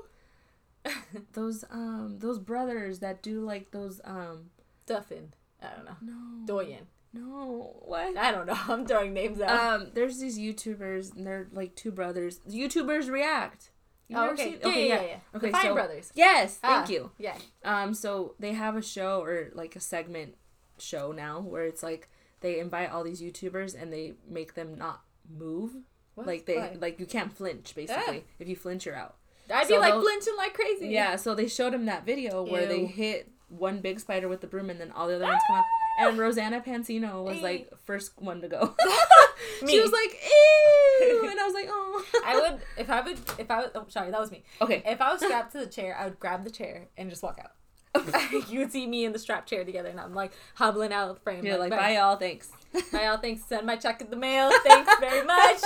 those 1.33 1.63
um 1.71 2.17
those 2.19 2.39
brothers 2.39 2.99
that 2.99 3.23
do 3.23 3.41
like 3.41 3.71
those 3.71 4.01
um 4.05 4.51
Duffin. 4.87 5.29
I 5.61 5.67
don't 5.75 5.85
know. 5.85 5.95
no 6.01 6.45
Doyen. 6.45 6.87
No, 7.13 7.75
what? 7.85 8.17
I 8.17 8.31
don't 8.33 8.45
know. 8.45 8.57
I'm 8.67 8.85
throwing 8.85 9.13
names 9.13 9.39
out. 9.39 9.81
Um, 9.81 9.87
there's 9.93 10.19
these 10.19 10.37
YouTubers, 10.37 11.15
and 11.15 11.25
they're 11.25 11.47
like 11.53 11.73
two 11.73 11.89
brothers. 11.91 12.41
YouTubers 12.49 13.09
react. 13.09 13.69
You've 14.07 14.19
oh, 14.19 14.29
okay. 14.31 14.43
seen- 14.43 14.59
Yeah, 14.63 14.69
yeah, 14.69 14.85
yeah, 14.85 15.01
yeah. 15.01 15.17
Okay, 15.35 15.51
Fine 15.51 15.61
so- 15.63 15.73
Brothers. 15.73 16.11
Yes, 16.13 16.57
thank 16.57 16.85
Ah, 16.87 16.91
you. 16.91 17.11
Yeah. 17.17 17.37
Um, 17.63 17.93
so 17.93 18.35
they 18.39 18.53
have 18.53 18.75
a 18.75 18.81
show 18.81 19.21
or 19.21 19.49
like 19.53 19.75
a 19.75 19.79
segment 19.79 20.35
show 20.77 21.11
now 21.11 21.39
where 21.39 21.65
it's 21.65 21.81
like 21.83 22.09
they 22.41 22.59
invite 22.59 22.91
all 22.91 23.03
these 23.03 23.21
YouTubers 23.21 23.79
and 23.79 23.91
they 23.91 24.13
make 24.27 24.53
them 24.53 24.75
not 24.75 25.01
move. 25.29 25.71
What? 26.13 26.27
Like 26.27 26.45
they 26.45 26.57
Why? 26.57 26.75
like 26.79 26.99
you 26.99 27.05
can't 27.05 27.35
flinch 27.35 27.73
basically. 27.75 28.25
If 28.39 28.47
you 28.47 28.55
flinch, 28.55 28.85
you're 28.85 28.95
out. 28.95 29.15
I'd 29.51 29.67
so 29.67 29.75
be 29.75 29.79
like 29.79 29.93
those- 29.93 30.03
flinching 30.03 30.35
like 30.37 30.53
crazy. 30.53 30.87
Yeah, 30.89 31.15
so 31.15 31.33
they 31.35 31.47
showed 31.47 31.73
him 31.73 31.85
that 31.85 32.05
video 32.05 32.43
where 32.43 32.65
they 32.67 32.85
hit 32.85 33.31
one 33.49 33.79
big 33.79 33.99
spider 33.99 34.27
with 34.27 34.41
the 34.41 34.47
broom 34.47 34.69
and 34.69 34.79
then 34.79 34.91
all 34.91 35.07
the 35.07 35.15
other 35.15 35.25
ones 35.25 35.41
come 35.47 35.57
out. 35.57 35.63
And 35.99 36.17
Rosanna 36.17 36.61
Pansino 36.61 37.23
was 37.23 37.41
like 37.41 37.71
first 37.85 38.11
one 38.17 38.41
to 38.41 38.47
go. 38.47 38.75
Me. 39.61 39.71
she 39.71 39.79
was 39.79 39.91
like, 39.91 40.11
ew, 40.11 41.27
and 41.29 41.39
I 41.39 41.43
was 41.45 41.53
like, 41.53 41.67
oh. 41.69 42.05
I 42.25 42.39
would 42.39 42.61
if 42.77 42.89
I 42.89 43.01
would 43.01 43.19
if 43.37 43.49
I 43.49 43.57
was 43.61 43.71
oh 43.75 43.85
sorry 43.87 44.11
that 44.11 44.19
was 44.19 44.31
me. 44.31 44.43
Okay. 44.61 44.83
If 44.85 45.01
I 45.01 45.13
was 45.13 45.21
strapped 45.21 45.53
to 45.53 45.59
the 45.59 45.67
chair, 45.67 45.95
I 45.97 46.05
would 46.05 46.19
grab 46.19 46.43
the 46.43 46.51
chair 46.51 46.87
and 46.97 47.09
just 47.09 47.23
walk 47.23 47.39
out. 47.41 47.51
you 48.49 48.59
would 48.59 48.71
see 48.71 48.87
me 48.87 49.05
in 49.05 49.13
the 49.13 49.19
strap 49.19 49.45
chair 49.45 49.63
together, 49.63 49.89
and 49.89 49.99
I'm 49.99 50.13
like 50.13 50.33
hobbling 50.55 50.91
out 50.91 51.09
of 51.09 51.15
the 51.15 51.21
frame. 51.21 51.45
You're 51.45 51.57
like, 51.57 51.71
bye 51.71 51.95
y'all, 51.95 52.17
thanks. 52.17 52.49
Bye, 52.91 53.05
y'all, 53.05 53.17
Thanks. 53.17 53.45
Send 53.45 53.65
my 53.65 53.77
check 53.77 54.01
in 54.01 54.09
the 54.09 54.17
mail. 54.17 54.51
Thanks 54.65 54.91
very 54.99 55.25
much. 55.25 55.61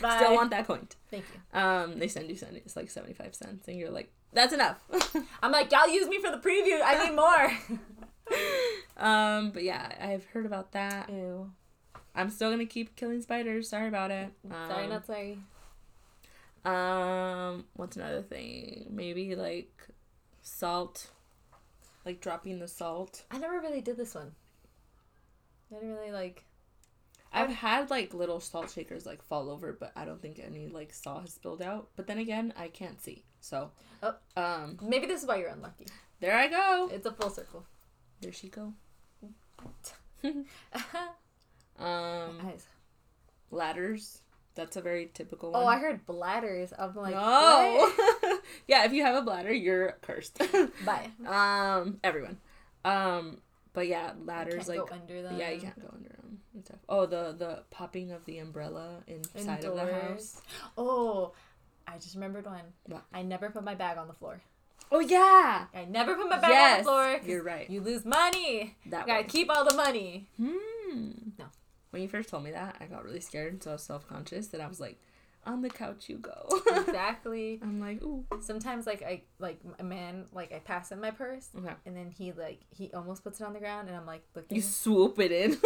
Bye. 0.00 0.16
Still 0.16 0.34
want 0.34 0.50
that 0.50 0.66
coin. 0.66 0.88
Thank 1.10 1.24
you. 1.32 1.60
Um, 1.60 1.98
they 1.98 2.08
send 2.08 2.28
you 2.28 2.36
send 2.36 2.56
it's 2.56 2.76
like 2.76 2.90
seventy 2.90 3.14
five 3.14 3.34
cents, 3.34 3.68
and 3.68 3.78
you're 3.78 3.90
like, 3.90 4.12
that's 4.32 4.52
enough. 4.52 4.78
I'm 5.42 5.52
like, 5.52 5.70
y'all 5.70 5.88
use 5.88 6.08
me 6.08 6.20
for 6.20 6.30
the 6.30 6.38
preview. 6.38 6.80
I 6.84 7.06
need 7.06 7.14
more. 7.14 7.78
Um, 8.96 9.50
but 9.50 9.62
yeah, 9.62 9.92
I've 10.00 10.24
heard 10.26 10.46
about 10.46 10.72
that. 10.72 11.08
Ew. 11.10 11.50
I'm 12.14 12.28
still 12.30 12.50
gonna 12.50 12.66
keep 12.66 12.94
killing 12.96 13.22
spiders. 13.22 13.68
Sorry 13.68 13.88
about 13.88 14.10
it. 14.10 14.28
Um, 14.50 14.68
Sorry, 14.68 14.86
not 14.86 15.06
sorry. 15.06 15.38
Um, 16.64 17.64
what's 17.74 17.96
another 17.96 18.22
thing? 18.22 18.86
Maybe 18.90 19.34
like 19.34 19.88
salt, 20.42 21.10
like 22.04 22.20
dropping 22.20 22.58
the 22.58 22.68
salt. 22.68 23.24
I 23.30 23.38
never 23.38 23.58
really 23.60 23.80
did 23.80 23.96
this 23.96 24.14
one. 24.14 24.32
I 25.70 25.76
didn't 25.80 25.94
really 25.96 26.12
like. 26.12 26.44
I've 27.32 27.48
had 27.48 27.88
like 27.90 28.12
little 28.12 28.40
salt 28.40 28.70
shakers 28.70 29.06
like 29.06 29.22
fall 29.22 29.48
over, 29.50 29.72
but 29.72 29.90
I 29.96 30.04
don't 30.04 30.20
think 30.20 30.38
any 30.44 30.68
like 30.68 30.92
saw 30.92 31.20
has 31.20 31.32
spilled 31.32 31.62
out. 31.62 31.88
But 31.96 32.06
then 32.06 32.18
again, 32.18 32.52
I 32.56 32.68
can't 32.68 33.00
see, 33.02 33.24
so 33.40 33.70
Oh. 34.02 34.14
um, 34.36 34.78
Maybe 34.82 35.06
this 35.06 35.22
is 35.22 35.28
why 35.28 35.36
you're 35.36 35.48
unlucky. 35.48 35.86
there 36.20 36.36
I 36.36 36.46
go. 36.48 36.90
It's 36.92 37.06
a 37.06 37.12
full 37.12 37.30
circle. 37.30 37.64
There 38.22 38.32
she 38.32 38.48
go. 38.48 38.72
Um, 41.78 42.38
ladders. 43.50 44.20
That's 44.54 44.76
a 44.76 44.82
very 44.82 45.10
typical 45.14 45.50
one. 45.50 45.62
Oh, 45.62 45.66
I 45.66 45.78
heard 45.78 46.04
bladders. 46.06 46.72
I'm 46.78 46.94
like, 46.94 47.14
no. 47.14 47.90
yeah, 48.68 48.84
if 48.84 48.92
you 48.92 49.02
have 49.02 49.16
a 49.16 49.22
bladder, 49.22 49.52
you're 49.52 49.96
cursed. 50.02 50.40
Bye. 50.84 51.10
um, 51.26 51.98
everyone. 52.04 52.36
Um, 52.84 53.38
but 53.72 53.88
yeah, 53.88 54.12
ladders 54.24 54.66
Can't 54.66 54.68
like 54.68 54.78
go 54.78 54.94
under 54.94 55.22
them. 55.22 55.38
yeah, 55.38 55.50
you 55.50 55.60
can't 55.60 55.80
go 55.80 55.88
under 55.92 56.10
them 56.10 56.38
and 56.54 56.64
stuff. 56.64 56.78
Oh, 56.88 57.06
the 57.06 57.34
the 57.36 57.62
popping 57.70 58.12
of 58.12 58.24
the 58.26 58.38
umbrella 58.38 58.98
inside 59.06 59.64
of 59.64 59.74
the 59.74 59.92
house. 59.92 60.42
Oh, 60.76 61.32
I 61.88 61.96
just 61.96 62.14
remembered 62.14 62.44
one. 62.44 62.60
What? 62.86 63.02
I 63.12 63.22
never 63.22 63.48
put 63.50 63.64
my 63.64 63.74
bag 63.74 63.96
on 63.96 64.06
the 64.06 64.14
floor. 64.14 64.40
Oh 64.94 65.00
yeah. 65.00 65.64
I 65.74 65.84
never 65.86 66.14
put 66.14 66.28
my 66.28 66.36
bag 66.38 66.44
on 66.44 66.50
Yes, 66.50 66.78
the 66.78 66.82
floor. 66.84 67.20
you're 67.24 67.42
right. 67.42 67.68
You 67.70 67.80
lose 67.80 68.04
money. 68.04 68.76
That 68.86 69.00
You 69.02 69.06
gotta 69.06 69.22
one. 69.22 69.28
keep 69.30 69.50
all 69.50 69.64
the 69.64 69.74
money. 69.74 70.28
Hmm. 70.40 71.10
No. 71.38 71.46
When 71.90 72.02
you 72.02 72.08
first 72.08 72.28
told 72.28 72.44
me 72.44 72.50
that, 72.52 72.76
I 72.80 72.84
got 72.86 73.04
really 73.04 73.20
scared, 73.20 73.52
and 73.54 73.62
so 73.62 73.70
I 73.70 73.72
was 73.74 73.82
self 73.82 74.06
conscious, 74.08 74.52
and 74.52 74.62
I 74.62 74.66
was 74.66 74.80
like, 74.80 74.98
"On 75.46 75.62
the 75.62 75.70
couch 75.70 76.08
you 76.08 76.18
go." 76.18 76.60
exactly. 76.76 77.58
I'm 77.62 77.80
like, 77.80 78.02
"Ooh." 78.02 78.24
Sometimes 78.40 78.86
like 78.86 79.02
I 79.02 79.22
like 79.38 79.58
a 79.78 79.84
man 79.84 80.26
like 80.32 80.52
I 80.52 80.58
pass 80.58 80.90
him 80.92 81.00
my 81.00 81.10
purse 81.10 81.48
Okay. 81.56 81.72
and 81.86 81.96
then 81.96 82.10
he 82.10 82.32
like 82.32 82.60
he 82.70 82.90
almost 82.92 83.24
puts 83.24 83.40
it 83.40 83.44
on 83.44 83.52
the 83.54 83.58
ground 83.60 83.88
and 83.88 83.96
I'm 83.96 84.06
like 84.06 84.22
looking. 84.34 84.56
You 84.56 84.62
swoop 84.62 85.18
it 85.20 85.32
in. 85.32 85.56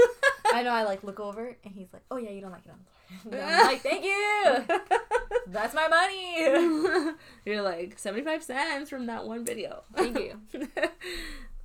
I 0.52 0.62
know 0.62 0.70
I 0.70 0.84
like 0.84 1.02
look 1.04 1.18
over 1.20 1.56
and 1.64 1.74
he's 1.74 1.92
like, 1.92 2.02
oh 2.10 2.16
yeah, 2.16 2.30
you 2.30 2.40
don't 2.40 2.52
like 2.52 2.64
it 2.64 2.70
on 2.70 2.78
the 2.78 3.30
floor. 3.30 3.34
And 3.42 3.50
I'm 3.56 3.66
like, 3.66 3.82
thank 3.82 4.04
you. 4.04 4.64
That's 5.48 5.74
my 5.74 5.88
money. 5.88 7.14
You're 7.44 7.62
like 7.62 7.98
seventy 7.98 8.24
five 8.24 8.42
cents 8.42 8.90
from 8.90 9.06
that 9.06 9.26
one 9.26 9.44
video. 9.44 9.84
Thank 9.94 10.18
you. 10.18 10.68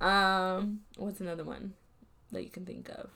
um, 0.06 0.80
what's 0.96 1.20
another 1.20 1.44
one 1.44 1.74
that 2.30 2.42
you 2.44 2.50
can 2.50 2.64
think 2.64 2.88
of? 2.88 3.10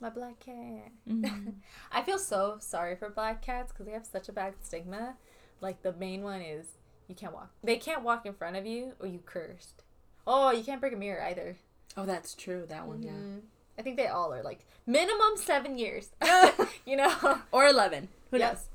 My 0.00 0.10
black 0.10 0.38
cat. 0.40 0.90
Mhm. 1.08 1.54
I 1.92 2.02
feel 2.02 2.18
so 2.18 2.56
sorry 2.60 2.96
for 2.96 3.08
black 3.08 3.40
cats 3.42 3.72
because 3.72 3.86
they 3.86 3.92
have 3.92 4.04
such 4.06 4.28
a 4.28 4.32
bad 4.32 4.54
stigma. 4.62 5.14
Like 5.60 5.82
the 5.82 5.92
main 5.94 6.22
one 6.22 6.42
is 6.42 6.66
you 7.08 7.14
can't 7.14 7.32
walk. 7.32 7.50
They 7.64 7.76
can't 7.76 8.02
walk 8.02 8.26
in 8.26 8.34
front 8.34 8.56
of 8.56 8.66
you 8.66 8.92
or 9.00 9.06
you 9.06 9.20
cursed. 9.24 9.82
Oh, 10.26 10.50
you 10.50 10.62
can't 10.64 10.80
break 10.80 10.92
a 10.92 10.96
mirror 10.96 11.22
either. 11.22 11.56
oh, 11.96 12.04
that's 12.04 12.34
true. 12.34 12.66
That 12.68 12.86
one, 12.86 13.02
Mhm. 13.02 13.40
I 13.78 13.82
think 13.82 13.96
they 13.96 14.06
all 14.06 14.32
are 14.32 14.42
like 14.42 14.60
minimum 14.86 15.36
seven 15.36 15.78
years. 15.78 16.10
you 16.86 16.96
know. 16.96 17.38
Or 17.52 17.66
eleven. 17.66 18.08
Who 18.30 18.38
Yes. 18.38 18.68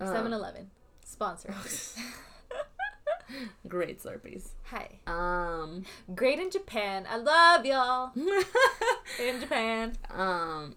knows? 0.00 0.08
Um, 0.08 0.14
seven 0.16 0.32
eleven 0.32 0.70
sponsor. 1.04 1.54
Great 3.66 4.02
Slurpees. 4.02 4.48
Hi, 4.64 4.98
Um. 5.06 5.84
great 6.14 6.38
in 6.38 6.50
Japan. 6.50 7.06
I 7.08 7.16
love 7.16 7.64
y'all. 7.64 8.10
In 9.18 9.40
Japan. 9.40 9.96
um. 10.10 10.76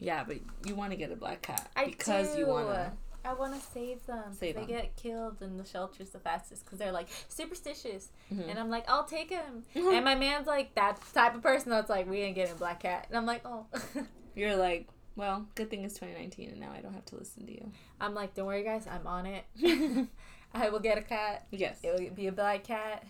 Yeah, 0.00 0.24
but 0.24 0.36
you 0.66 0.74
want 0.74 0.90
to 0.90 0.96
get 0.96 1.12
a 1.12 1.16
black 1.16 1.40
cat 1.42 1.70
I 1.76 1.86
because 1.86 2.34
do. 2.34 2.40
you 2.40 2.46
want 2.46 2.68
to. 2.68 2.92
I 3.24 3.32
want 3.34 3.54
to 3.54 3.60
save 3.72 4.04
them. 4.06 4.32
Save 4.32 4.54
they 4.54 4.60
them. 4.60 4.68
get 4.70 4.96
killed 4.96 5.40
in 5.42 5.56
the 5.56 5.64
shelters 5.64 6.10
the 6.10 6.18
fastest 6.18 6.64
because 6.64 6.78
they're 6.78 6.92
like 6.92 7.08
superstitious, 7.28 8.08
Mhm. 8.32 8.50
and 8.50 8.58
I'm 8.58 8.70
like, 8.70 8.84
I'll 8.88 9.04
take 9.04 9.30
him. 9.30 9.64
and 9.74 10.04
my 10.04 10.14
man's 10.14 10.46
like 10.46 10.74
that 10.74 11.00
type 11.14 11.34
of 11.34 11.42
person 11.42 11.70
that's 11.70 11.88
like, 11.90 12.08
we 12.08 12.20
ain't 12.20 12.34
getting 12.34 12.52
a 12.52 12.58
black 12.58 12.80
cat, 12.80 13.06
and 13.08 13.16
I'm 13.16 13.26
like, 13.26 13.42
oh. 13.46 13.66
You're 14.36 14.56
like, 14.56 14.88
well, 15.16 15.46
good 15.54 15.70
thing 15.70 15.84
it's 15.84 15.94
2019, 15.94 16.50
and 16.50 16.60
now 16.60 16.72
I 16.76 16.80
don't 16.80 16.92
have 16.94 17.04
to 17.06 17.16
listen 17.16 17.46
to 17.46 17.52
you. 17.52 17.70
I'm 18.00 18.14
like, 18.14 18.34
don't 18.34 18.46
worry, 18.46 18.64
guys, 18.64 18.86
I'm 18.90 19.06
on 19.06 19.26
it. 19.26 19.44
I 20.52 20.68
will 20.70 20.80
get 20.80 20.98
a 20.98 21.02
cat. 21.02 21.46
Yes. 21.50 21.78
It 21.82 21.92
will 22.00 22.10
be 22.14 22.26
a 22.26 22.32
black 22.32 22.64
cat. 22.64 23.04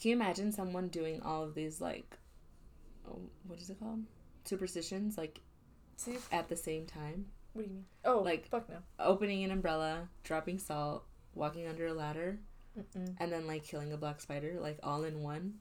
Can 0.00 0.08
you 0.10 0.16
imagine 0.16 0.50
someone 0.52 0.88
doing 0.88 1.20
all 1.22 1.44
of 1.44 1.54
these 1.54 1.80
like, 1.80 2.16
oh, 3.08 3.20
what 3.46 3.60
is 3.60 3.70
it 3.70 3.78
called? 3.78 4.00
Superstitions 4.44 5.16
like 5.16 5.40
See, 5.96 6.16
at 6.32 6.48
the 6.48 6.56
same 6.56 6.86
time. 6.86 7.26
What 7.52 7.62
do 7.62 7.68
you 7.68 7.74
mean? 7.74 7.84
Oh, 8.04 8.20
Like- 8.20 8.48
fuck 8.48 8.68
no. 8.68 8.78
Opening 8.98 9.44
an 9.44 9.50
umbrella, 9.50 10.08
dropping 10.24 10.58
salt, 10.58 11.04
walking 11.34 11.66
under 11.66 11.86
a 11.86 11.92
ladder, 11.94 12.38
Mm-mm. 12.78 13.14
and 13.18 13.32
then 13.32 13.46
like 13.46 13.64
killing 13.64 13.92
a 13.92 13.96
black 13.96 14.20
spider, 14.20 14.56
like 14.60 14.78
all 14.82 15.04
in 15.04 15.20
one. 15.22 15.54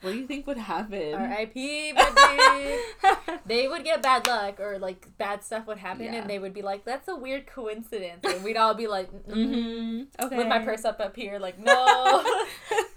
What 0.00 0.10
do 0.12 0.18
you 0.18 0.26
think 0.26 0.48
would 0.48 0.58
happen? 0.58 1.14
R.I.P. 1.14 1.92
they 3.46 3.68
would 3.68 3.84
get 3.84 4.02
bad 4.02 4.26
luck 4.26 4.58
or 4.58 4.76
like 4.80 5.06
bad 5.16 5.44
stuff 5.44 5.68
would 5.68 5.78
happen, 5.78 6.06
Yeah. 6.06 6.16
and 6.16 6.28
they 6.28 6.40
would 6.40 6.52
be 6.52 6.60
like, 6.62 6.84
"That's 6.84 7.06
a 7.06 7.14
weird 7.14 7.46
coincidence," 7.46 8.24
and 8.24 8.42
we'd 8.42 8.56
all 8.56 8.74
be 8.74 8.88
like, 8.88 9.12
mm 9.12 9.32
mm-hmm. 9.32 10.24
Okay. 10.26 10.36
with 10.36 10.48
my 10.48 10.58
purse 10.58 10.84
up 10.84 10.98
up 10.98 11.14
here, 11.14 11.38
like, 11.38 11.56
no. 11.64 12.24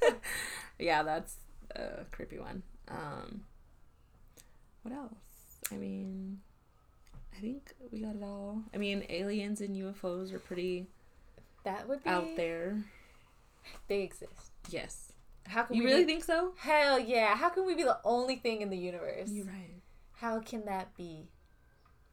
yeah, 0.80 1.04
that's 1.04 1.38
a 1.76 2.06
creepy 2.12 2.40
one. 2.40 2.64
Um, 2.88 3.42
what 4.82 4.94
else? 4.96 5.14
I 5.72 5.76
mean, 5.76 6.40
I 7.38 7.42
think 7.42 7.74
we 7.92 8.00
got 8.02 8.16
it 8.16 8.24
all. 8.24 8.62
I 8.74 8.78
mean, 8.78 9.06
aliens 9.10 9.62
and 9.62 9.76
UFOs 9.76 10.34
are 10.34 10.40
pretty 10.40 10.88
that 11.64 11.88
would 11.90 12.04
be 12.04 12.10
out 12.10 12.36
there. 12.36 12.78
They 13.88 14.02
exist. 14.04 14.52
Yes. 14.70 15.12
How 15.48 15.64
can 15.64 15.76
You 15.76 15.84
we 15.84 15.90
really 15.92 16.06
be- 16.06 16.14
think 16.14 16.24
so? 16.24 16.54
Hell 16.58 17.00
yeah! 17.00 17.36
How 17.36 17.50
can 17.50 17.66
we 17.66 17.76
be 17.76 17.84
the 17.84 18.00
only 18.04 18.36
thing 18.38 18.62
in 18.62 18.70
the 18.70 18.78
universe? 18.78 19.30
You're 19.32 19.46
right. 19.46 19.82
How 20.14 20.40
can 20.40 20.66
that 20.66 20.96
be? 20.96 21.28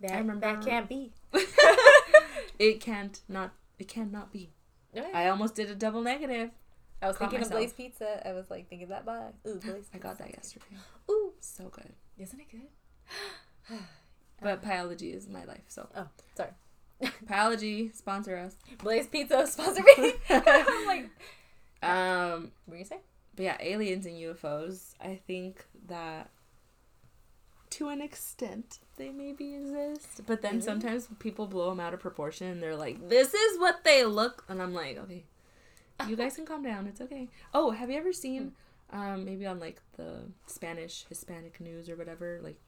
That 0.00 0.18
remember- 0.18 0.40
that 0.40 0.64
can't 0.64 0.88
be. 0.88 1.12
it 2.58 2.80
can't 2.80 3.20
not. 3.28 3.52
It 3.78 3.88
cannot 3.88 4.32
be. 4.32 4.52
No, 4.94 5.06
I 5.14 5.28
almost 5.28 5.54
did 5.54 5.70
a 5.70 5.74
double 5.74 6.02
negative. 6.02 6.50
I 7.00 7.08
was 7.08 7.16
caught 7.16 7.30
thinking 7.30 7.40
myself. 7.48 7.52
of 7.54 7.58
Blaze 7.58 7.72
Pizza. 7.72 8.28
I 8.28 8.32
was 8.32 8.50
like 8.50 8.68
thinking 8.68 8.88
that 8.88 9.04
by 9.06 9.28
ooh 9.46 9.56
Blaze. 9.64 9.88
I 9.94 9.98
got 9.98 10.18
that 10.18 10.30
yesterday. 10.30 10.64
Ooh, 11.10 11.32
So 11.40 11.68
good. 11.68 11.92
isn't 12.18 12.38
it 12.40 12.46
good? 12.50 13.78
But 14.43 14.62
Pieology 14.62 15.14
is 15.14 15.28
my 15.28 15.45
life, 15.45 15.62
so 15.68 15.88
Oh, 15.97 16.09
sorry. 16.36 16.51
Pieology, 17.26 17.95
sponsor 17.95 18.36
us. 18.36 18.57
Blaze 18.82 19.07
Pizza 19.07 19.47
sponsor 19.49 19.82
me. 19.99 20.12
I'm 20.30 20.86
like, 20.86 21.11
Um, 21.82 22.53
what 22.66 22.74
were 22.74 22.76
you 22.76 22.84
saying? 22.84 23.03
But 23.34 23.45
yeah, 23.45 23.57
aliens 23.61 24.07
and 24.07 24.16
UFOs, 24.16 24.95
I 25.01 25.18
think 25.26 25.64
that 25.88 26.30
to 27.70 27.88
an 27.88 28.03
extent 28.03 28.78
they 28.97 29.09
maybe 29.11 29.55
exist. 29.55 30.20
But 30.26 30.43
then 30.43 30.53
Really? 30.57 30.62
sometimes 30.64 31.09
people 31.18 31.47
blow 31.47 31.70
them 31.70 31.80
out 31.80 31.95
of 31.95 32.01
proportion 32.01 32.49
and 32.49 32.62
they're 32.62 32.76
like, 32.76 33.09
this 33.09 33.32
is 33.32 33.59
what 33.59 33.82
they 33.84 34.05
look. 34.05 34.45
And 34.49 34.61
I'm 34.61 34.74
like, 34.74 34.99
okay, 34.99 35.24
you 36.07 36.14
guys 36.16 36.36
can 36.36 36.45
calm 36.45 36.62
down. 36.62 36.86
It's 36.86 37.01
okay. 37.01 37.28
Oh, 37.55 37.70
have 37.70 37.90
you 37.90 37.97
ever 37.97 38.12
seen 38.12 38.53
Um, 38.90 39.24
maybe 39.24 39.47
on 39.47 39.59
like 39.59 39.80
the 39.97 40.24
Spanish, 40.47 41.07
Hispanic 41.09 41.59
news 41.61 41.88
or 41.88 41.97
whatever, 41.97 42.40
like 42.43 42.61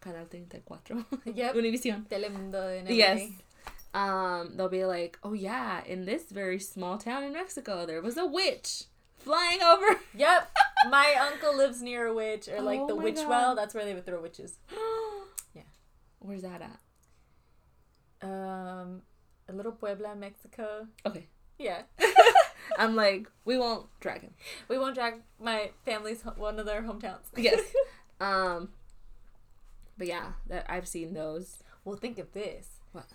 Canal 0.00 0.26
34. 0.30 0.78
Yep. 1.34 1.54
Univision. 1.54 2.06
Telemundo 2.08 2.78
and 2.78 2.88
Yes. 2.88 3.28
Um, 3.94 4.52
they'll 4.56 4.68
be 4.68 4.84
like, 4.84 5.18
oh 5.22 5.32
yeah, 5.32 5.82
in 5.86 6.04
this 6.04 6.24
very 6.30 6.58
small 6.60 6.98
town 6.98 7.22
in 7.24 7.32
Mexico, 7.32 7.86
there 7.86 8.02
was 8.02 8.16
a 8.18 8.26
witch 8.26 8.84
flying 9.18 9.62
over. 9.62 9.86
Yep. 10.16 10.50
My 10.90 11.14
uncle 11.30 11.56
lives 11.56 11.80
near 11.82 12.06
a 12.06 12.14
witch, 12.14 12.48
or 12.48 12.60
like 12.60 12.80
Oh 12.80 12.86
the 12.86 12.94
witch 12.96 13.16
God. 13.16 13.28
well. 13.28 13.54
That's 13.56 13.74
where 13.74 13.84
they 13.84 13.94
would 13.94 14.04
throw 14.06 14.20
witches. 14.20 14.58
Yeah. 15.54 15.62
Where's 16.18 16.42
that 16.42 16.60
at? 16.62 16.78
Um, 18.28 19.02
a 19.48 19.52
little 19.52 19.72
Puebla, 19.72 20.14
Mexico. 20.16 20.86
Okay. 21.04 21.26
Yeah. 21.58 21.82
I'm 22.78 22.94
like, 22.96 23.28
we 23.44 23.56
won't 23.58 23.86
drag 24.00 24.22
him. 24.22 24.34
We 24.68 24.78
won't 24.78 24.94
drag 24.94 25.14
my 25.40 25.70
family's 25.84 26.22
one 26.36 26.58
of 26.58 26.66
their 26.66 26.82
hometowns. 26.82 27.24
Yes. 27.36 27.60
Um, 28.20 28.70
but 29.96 30.06
yeah, 30.06 30.32
that 30.48 30.66
I've 30.68 30.88
seen 30.88 31.14
those. 31.14 31.62
well, 31.84 31.96
think 31.96 32.18
of 32.18 32.32
this. 32.32 32.80
What? 32.92 33.06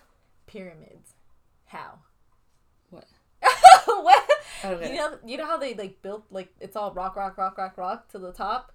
Pyramids. 0.47 1.13
How? 1.65 1.99
What? 2.89 3.05
what? 3.85 4.29
I 4.63 4.73
You 4.85 4.95
know, 4.95 5.17
you 5.25 5.37
know 5.37 5.45
how 5.45 5.57
they 5.57 5.73
like 5.73 6.01
built 6.01 6.25
like 6.29 6.49
it's 6.59 6.75
all 6.75 6.91
rock, 6.93 7.15
rock, 7.15 7.37
rock, 7.37 7.57
rock, 7.57 7.77
rock 7.77 8.09
to 8.09 8.19
the 8.19 8.31
top, 8.31 8.73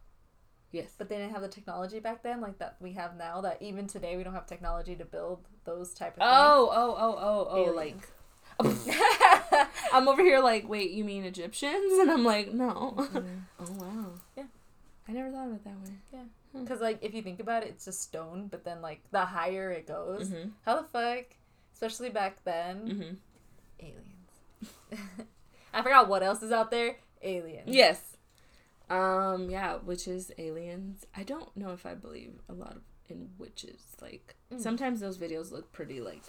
Yes. 0.72 0.90
but 0.98 1.08
they 1.08 1.16
didn't 1.16 1.32
have 1.32 1.42
the 1.42 1.48
technology 1.48 2.00
back 2.00 2.22
then 2.22 2.40
like 2.40 2.58
that 2.58 2.76
we 2.80 2.92
have 2.94 3.16
now. 3.16 3.40
That 3.40 3.60
even 3.62 3.86
today 3.86 4.16
we 4.16 4.24
don't 4.24 4.34
have 4.34 4.46
technology 4.46 4.96
to 4.96 5.04
build 5.04 5.46
those 5.64 5.92
type 5.94 6.14
of 6.14 6.18
things. 6.18 6.30
Oh, 6.32 6.70
oh, 6.72 6.96
oh, 6.98 7.16
oh, 7.20 7.66
oh, 7.66 7.72
like. 7.72 7.96
I'm 9.92 10.08
over 10.08 10.22
here 10.22 10.40
like, 10.40 10.66
wait, 10.68 10.90
you 10.92 11.04
mean 11.04 11.24
Egyptians? 11.24 11.92
And 12.00 12.10
I'm 12.10 12.24
like, 12.24 12.52
no. 12.52 12.94
things. 12.96 13.08
Mm-hmm. 13.10 13.38
oh 13.60 13.84
wow. 13.84 14.06
Yeah. 14.36 14.44
I 15.08 15.12
never 15.12 15.30
thought 15.30 15.48
of 15.48 15.54
it 15.54 15.64
that 15.64 15.74
way. 15.74 15.90
Yeah. 16.12 16.20
Because 16.60 16.80
like 16.80 16.98
if 17.02 17.14
you 17.14 17.22
think 17.22 17.38
about 17.40 17.62
it, 17.62 17.68
it's 17.70 17.84
just 17.84 18.02
stone, 18.02 18.48
but 18.50 18.64
then 18.64 18.80
like 18.82 19.02
the 19.10 19.24
higher 19.24 19.70
it 19.70 19.86
goes, 19.86 20.30
Mm-hmm. 20.30 20.48
how 20.64 20.80
the 20.80 20.88
fuck, 20.88 21.24
especially 21.74 22.10
back 22.10 22.42
then, 22.44 22.76
Mm-hmm. 23.80 23.86
aliens. 23.86 25.10
I 25.74 25.82
forgot 25.82 26.08
what 26.08 26.22
else 26.22 26.42
is 26.42 26.52
out 26.52 26.70
there. 26.70 26.96
Aliens. 27.22 27.68
Yes. 27.68 28.16
Um. 28.88 29.50
Yeah. 29.50 29.76
Witches, 29.84 30.30
aliens. 30.38 31.04
I 31.14 31.22
don't 31.22 31.54
know 31.56 31.70
if 31.70 31.84
I 31.86 31.94
believe 31.94 32.32
a 32.48 32.52
lot 32.54 32.72
of 32.76 32.82
in 33.08 33.30
witches. 33.38 33.82
Like 34.00 34.34
Mm. 34.52 34.60
sometimes 34.60 35.00
those 35.00 35.18
videos 35.18 35.50
look 35.52 35.72
pretty 35.72 36.00
like 36.00 36.22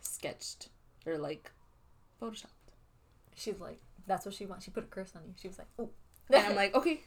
sketched 0.00 0.68
or 1.06 1.16
like 1.18 1.50
photoshopped. 2.20 2.46
She's 3.36 3.60
like, 3.60 3.80
that's 4.06 4.24
what 4.26 4.34
she 4.34 4.46
wants. 4.46 4.64
She 4.64 4.70
put 4.70 4.84
a 4.84 4.86
curse 4.88 5.12
on 5.14 5.22
you. 5.26 5.34
She 5.40 5.46
was 5.48 5.58
like, 5.58 5.68
ooh. 5.80 5.90
And 6.30 6.46
I'm 6.46 6.56
like, 6.56 6.74
okay. 6.74 7.02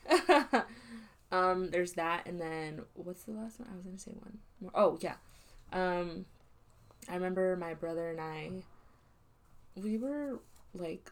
um. 1.31 1.69
There's 1.69 1.93
that, 1.93 2.25
and 2.25 2.39
then 2.39 2.81
what's 2.93 3.23
the 3.23 3.31
last 3.31 3.59
one? 3.59 3.69
I 3.71 3.75
was 3.75 3.85
gonna 3.85 3.99
say 3.99 4.11
one 4.11 4.39
more. 4.61 4.71
Oh 4.73 4.97
yeah. 5.01 5.15
Um. 5.71 6.25
I 7.09 7.15
remember 7.15 7.55
my 7.55 7.73
brother 7.73 8.09
and 8.09 8.19
I. 8.21 8.51
We 9.75 9.97
were 9.97 10.39
like 10.73 11.11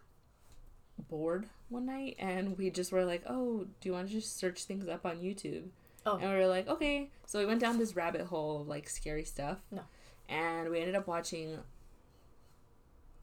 bored 1.10 1.48
one 1.70 1.86
night 1.86 2.16
and 2.20 2.58
we 2.58 2.70
just 2.70 2.92
were 2.92 3.06
like, 3.06 3.24
"Oh, 3.28 3.66
do 3.80 3.90
you 3.90 3.94
want 3.94 4.08
to 4.08 4.14
just 4.14 4.38
search 4.38 4.64
things 4.64 4.88
up 4.88 5.06
on 5.06 5.18
YouTube?" 5.18 5.66
Oh. 6.06 6.18
And 6.18 6.30
we 6.30 6.38
were 6.38 6.48
like, 6.48 6.68
"Okay." 6.68 7.10
So 7.26 7.40
we 7.40 7.46
went 7.46 7.60
down 7.60 7.78
this 7.78 7.96
rabbit 7.96 8.22
hole 8.22 8.62
of 8.62 8.68
like 8.68 8.90
scary 8.90 9.24
stuff. 9.24 9.60
No. 9.72 9.82
And 10.30 10.70
we 10.70 10.80
ended 10.80 10.96
up 10.96 11.08
watching 11.08 11.60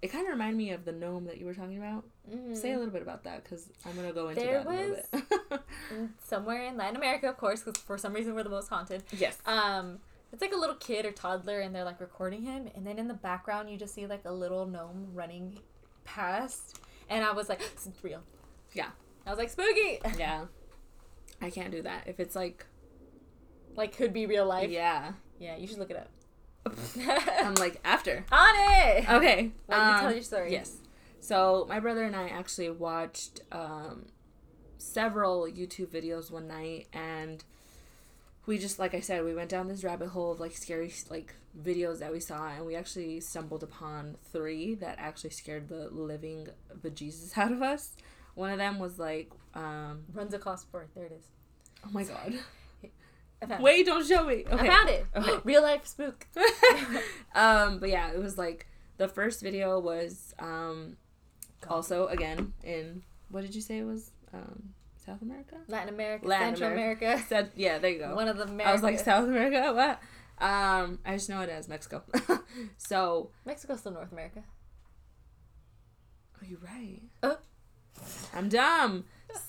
It 0.03 0.09
kind 0.09 0.26
of 0.26 0.32
reminded 0.32 0.57
me 0.59 0.70
of 0.72 0.84
the 0.84 0.92
gnome 0.92 1.24
that 1.26 1.38
you 1.38 1.47
were 1.47 1.55
talking 1.55 1.78
about. 1.78 2.05
Mhm. 2.30 2.55
Say 2.57 2.72
a 2.72 2.76
little 2.78 2.92
bit 2.92 3.01
about 3.03 3.24
that 3.24 3.42
cuz 3.45 3.70
I'm 3.86 3.95
going 3.95 4.07
to 4.07 4.12
go 4.12 4.28
into 4.28 4.40
There 4.40 4.62
that 4.62 4.66
a 4.66 4.70
little 4.70 4.90
was- 4.90 5.22
bit. 5.51 5.61
Somewhere 6.24 6.64
in 6.64 6.76
Latin 6.76 6.97
America, 6.97 7.28
of 7.28 7.36
course, 7.38 7.62
because 7.62 7.80
for 7.80 7.97
some 7.97 8.12
reason 8.12 8.34
we're 8.34 8.42
the 8.42 8.51
most 8.51 8.68
haunted. 8.68 9.03
yes. 9.12 9.38
Um, 9.47 10.01
it's 10.32 10.42
like 10.42 10.53
a 10.53 10.57
little 10.57 10.76
kid 10.76 11.07
or 11.07 11.12
toddler, 11.12 11.61
and 11.61 11.74
they're 11.74 11.84
like 11.84 12.01
recording 12.01 12.42
him, 12.42 12.68
and 12.74 12.86
then 12.86 12.99
in 12.99 13.09
the 13.09 13.14
background 13.14 13.70
you 13.70 13.76
just 13.78 13.95
see 13.95 14.07
like 14.07 14.24
a 14.24 14.32
little 14.32 14.66
gnome 14.66 15.11
running 15.14 15.59
past, 16.05 16.80
and 17.09 17.24
I 17.24 17.32
was 17.32 17.49
like, 17.49 17.61
"This 17.61 17.86
is 17.86 18.03
real." 18.03 18.20
Yeah. 18.72 18.90
I 19.26 19.30
was 19.30 19.38
like, 19.38 19.49
"Spooky!" 19.51 20.01
yeah. 20.18 20.47
I 21.40 21.51
can't 21.51 21.70
do 21.70 21.82
that. 21.82 22.09
If 22.09 22.18
it's 22.20 22.34
like 22.34 22.66
like 23.76 23.97
could 23.97 24.12
be 24.12 24.26
real 24.26 24.45
life. 24.47 24.70
yeah. 24.70 25.12
Yeah, 25.38 25.57
you 25.57 25.66
should 25.66 25.78
look 25.78 25.90
it 25.90 25.97
up. 25.97 26.09
I'm 26.66 27.54
like 27.56 27.80
after. 27.84 28.24
On 28.32 28.54
it. 28.56 29.08
Okay. 29.10 29.52
You 29.68 29.74
um, 29.74 30.00
tell 30.00 30.12
your 30.12 30.22
story. 30.22 30.52
Yes. 30.52 30.76
So 31.20 31.66
my 31.68 31.80
brother 31.80 32.02
and 32.02 32.14
I 32.14 32.28
actually 32.28 32.70
watched 32.70 33.40
um, 33.52 34.06
several 34.78 35.44
YouTube 35.46 35.88
videos 35.88 36.30
one 36.30 36.46
night, 36.48 36.86
and 36.92 37.42
we 38.46 38.58
just, 38.58 38.78
like 38.78 38.94
I 38.94 39.00
said, 39.00 39.24
we 39.24 39.34
went 39.34 39.48
down 39.50 39.68
this 39.68 39.84
rabbit 39.84 40.08
hole 40.08 40.32
of 40.32 40.40
like 40.40 40.52
scary 40.52 40.92
like 41.10 41.34
videos 41.62 42.00
that 42.00 42.12
we 42.12 42.20
saw, 42.20 42.48
and 42.48 42.66
we 42.66 42.74
actually 42.76 43.20
stumbled 43.20 43.62
upon 43.62 44.16
three 44.32 44.74
that 44.76 44.96
actually 44.98 45.30
scared 45.30 45.68
the 45.68 45.88
living 45.90 46.48
bejesus 46.82 47.36
out 47.38 47.52
of 47.52 47.62
us. 47.62 47.92
One 48.34 48.50
of 48.50 48.58
them 48.58 48.78
was 48.78 48.98
like, 48.98 49.30
um, 49.54 50.04
Runs 50.12 50.34
across 50.34 50.64
four. 50.64 50.88
There 50.94 51.04
it 51.06 51.12
is. 51.12 51.24
oh 51.86 51.90
my 51.92 52.04
god, 52.04 52.34
wait, 53.61 53.86
don't 53.86 54.07
show 54.07 54.24
me. 54.24 54.45
Okay. 54.51 54.68
I 54.68 54.68
found 54.68 54.88
it. 54.88 55.07
Okay. 55.14 55.40
real 55.45 55.62
life 55.62 55.86
spook. 55.86 56.26
um, 57.34 57.78
but 57.78 57.88
yeah, 57.88 58.11
it 58.12 58.18
was 58.18 58.38
like 58.38 58.66
the 58.97 59.09
first 59.09 59.42
video 59.42 59.78
was 59.78 60.34
um, 60.38 60.97
also 61.68 62.07
again 62.09 62.53
in 62.62 63.03
what 63.30 63.42
did 63.42 63.55
you 63.55 63.61
say 63.61 63.78
it 63.78 63.84
was 63.84 64.11
um, 64.32 64.74
South 64.97 65.22
America? 65.22 65.57
Latin 65.68 65.92
America, 65.92 66.26
Latin 66.26 66.57
Central 66.57 66.72
America. 66.72 67.05
America. 67.05 67.24
Said 67.28 67.51
yeah, 67.55 67.78
there 67.78 67.90
you 67.90 67.99
go. 67.99 68.14
One 68.14 68.28
of 68.28 68.36
the 68.36 68.45
Americas. 68.45 68.68
I 68.68 68.72
was 68.72 68.82
like 68.82 68.99
South 68.99 69.24
America. 69.24 69.72
What? 69.72 70.01
Um, 70.45 70.99
I 71.05 71.14
just 71.14 71.28
know 71.28 71.40
it 71.42 71.49
as 71.49 71.68
Mexico. 71.68 72.03
so 72.76 73.30
Mexico's 73.45 73.80
still 73.80 73.92
North 73.92 74.12
America. 74.12 74.42
oh, 76.36 76.47
you're 76.49 76.59
right. 76.61 77.03
Uh. 77.22 77.36
I'm 78.34 78.49
dumb. 78.49 79.05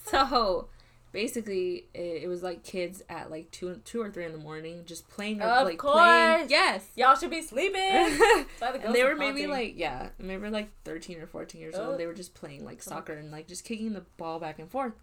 So 0.05 0.69
basically, 1.15 1.87
it, 1.95 2.23
it 2.23 2.27
was 2.27 2.43
like 2.43 2.63
kids 2.63 3.01
at 3.09 3.31
like 3.31 3.49
two, 3.49 3.81
two 3.85 4.01
or 4.01 4.11
three 4.11 4.25
in 4.25 4.33
the 4.33 4.37
morning 4.37 4.83
just 4.85 5.07
playing. 5.09 5.41
Of 5.41 5.65
like 5.65 5.79
course. 5.79 5.95
playing. 5.95 6.49
Yes. 6.49 6.87
Y'all 6.95 7.15
should 7.15 7.31
be 7.31 7.41
sleeping. 7.41 7.81
and 8.61 8.93
they 8.93 9.03
were 9.03 9.15
maybe 9.15 9.43
haunting. 9.43 9.49
like 9.49 9.73
yeah, 9.77 10.09
maybe 10.19 10.49
like 10.49 10.69
thirteen 10.83 11.19
or 11.19 11.25
fourteen 11.25 11.61
years 11.61 11.73
Oh. 11.75 11.91
old. 11.91 11.99
They 11.99 12.05
were 12.05 12.13
just 12.13 12.35
playing 12.35 12.63
like 12.65 12.83
soccer 12.83 13.13
and 13.13 13.31
like 13.31 13.47
just 13.47 13.63
kicking 13.65 13.93
the 13.93 14.03
ball 14.17 14.39
back 14.39 14.59
and 14.59 14.69
forth. 14.69 14.93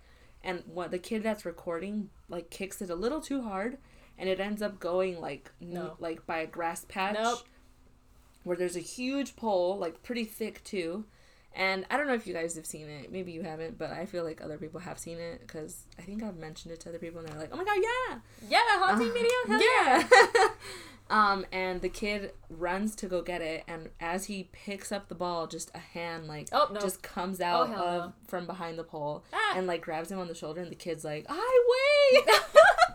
And 0.45 0.63
what 0.67 0.91
the 0.91 0.99
kid 0.99 1.23
that's 1.23 1.45
recording 1.45 2.11
like 2.29 2.51
kicks 2.51 2.81
it 2.83 2.91
a 2.91 2.95
little 2.95 3.21
too 3.21 3.43
hard, 3.43 3.79
and 4.19 4.29
it 4.29 4.39
ends 4.39 4.61
up 4.63 4.79
going 4.79 5.21
like 5.21 5.51
No. 5.61 5.97
like 5.99 6.27
by 6.27 6.39
a 6.39 6.47
grass 6.47 6.85
patch. 6.89 7.17
Nope. 7.21 7.41
Where 8.45 8.57
there's 8.57 8.77
a 8.77 8.81
huge 8.81 9.35
pole, 9.37 9.79
like 9.79 10.03
pretty 10.03 10.25
thick 10.25 10.63
too. 10.65 11.05
And 11.55 11.85
I 11.91 11.97
don't 11.97 12.07
know 12.07 12.15
if 12.15 12.27
you 12.27 12.33
guys 12.35 12.55
have 12.57 12.65
seen 12.67 12.89
it. 12.89 13.13
Maybe 13.13 13.33
you 13.33 13.43
haven't, 13.43 13.77
but 13.79 13.91
I 13.91 14.07
feel 14.07 14.25
like 14.25 14.41
other 14.43 14.57
people 14.57 14.81
have 14.81 14.99
seen 14.99 15.19
it 15.19 15.41
because 15.41 15.85
I 15.99 16.03
think 16.03 16.23
I've 16.23 16.37
mentioned 16.37 16.73
it 16.73 16.81
to 16.81 16.89
other 16.89 16.99
people, 16.99 17.21
and 17.21 17.29
they're 17.29 17.39
like, 17.39 17.51
"Oh 17.53 17.57
my 17.57 17.65
god, 17.65 17.77
yeah!" 17.83 18.19
yeah, 18.49 18.61
the 18.73 18.85
haunting 18.85 19.11
Uh, 19.11 19.13
video. 19.13 19.31
Hell 19.47 19.61
yeah. 19.61 20.09
yeah. 20.35 20.49
um, 21.11 21.45
and 21.53 21.83
the 21.83 21.89
kid 21.91 22.33
runs 22.49 22.97
to 22.97 23.07
go 23.07 23.21
get 23.21 23.43
it, 23.43 23.65
and 23.69 23.91
as 24.01 24.25
he 24.27 24.49
picks 24.53 24.91
up 24.91 25.09
the 25.09 25.15
ball, 25.15 25.47
just 25.47 25.71
a 25.75 25.79
hand 25.79 26.27
like 26.27 26.49
Oh 26.53 26.69
no. 26.73 26.81
just 26.81 27.03
comes 27.03 27.41
out 27.41 27.69
hell 27.69 27.83
of 27.87 28.01
no. 28.07 28.13
from 28.27 28.47
behind 28.47 28.79
the 28.79 28.85
pole 28.85 29.23
Ah. 29.33 29.53
and 29.57 29.67
like 29.67 29.83
grabs 29.83 30.11
him 30.11 30.19
on 30.19 30.29
the 30.29 30.35
shoulder, 30.35 30.63
and 30.63 30.71
the 30.71 30.75
kid's 30.77 31.05
like, 31.05 31.27
"I 31.29 31.65
wait." 32.15 32.25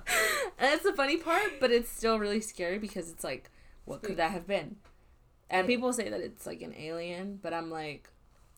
and 0.58 0.74
it's 0.74 0.84
the 0.84 0.94
funny 0.94 1.18
part, 1.18 1.60
but 1.60 1.70
it's 1.72 1.92
still 1.92 2.18
really 2.18 2.42
scary 2.42 2.80
because 2.80 3.12
it's 3.12 3.24
like, 3.24 3.52
what 3.86 4.02
could 4.02 4.18
that 4.18 4.32
have 4.32 4.48
been? 4.48 4.78
And 5.50 5.68
people 5.68 5.94
say 5.94 6.10
that 6.10 6.20
it's 6.20 6.46
like 6.46 6.62
an 6.62 6.74
alien, 6.78 7.40
but 7.42 7.54
I'm 7.54 7.70
like, 7.70 8.10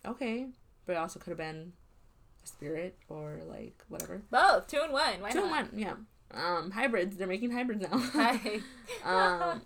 okay, 0.05 0.47
but 0.85 0.93
it 0.93 0.97
also 0.97 1.19
could 1.19 1.29
have 1.31 1.37
been 1.37 1.73
a 2.43 2.47
spirit 2.47 2.97
or 3.09 3.39
like 3.47 3.83
whatever. 3.89 4.21
Both 4.29 4.67
two 4.67 4.81
and 4.83 4.93
one. 4.93 5.21
Why 5.21 5.31
Two 5.31 5.41
not? 5.41 5.49
one, 5.51 5.69
yeah. 5.75 5.93
Um, 6.31 6.71
hybrids. 6.71 7.17
They're 7.17 7.27
making 7.27 7.51
hybrids 7.51 7.81
now. 7.81 7.97
Hi. 7.97 8.59
um, 9.03 9.61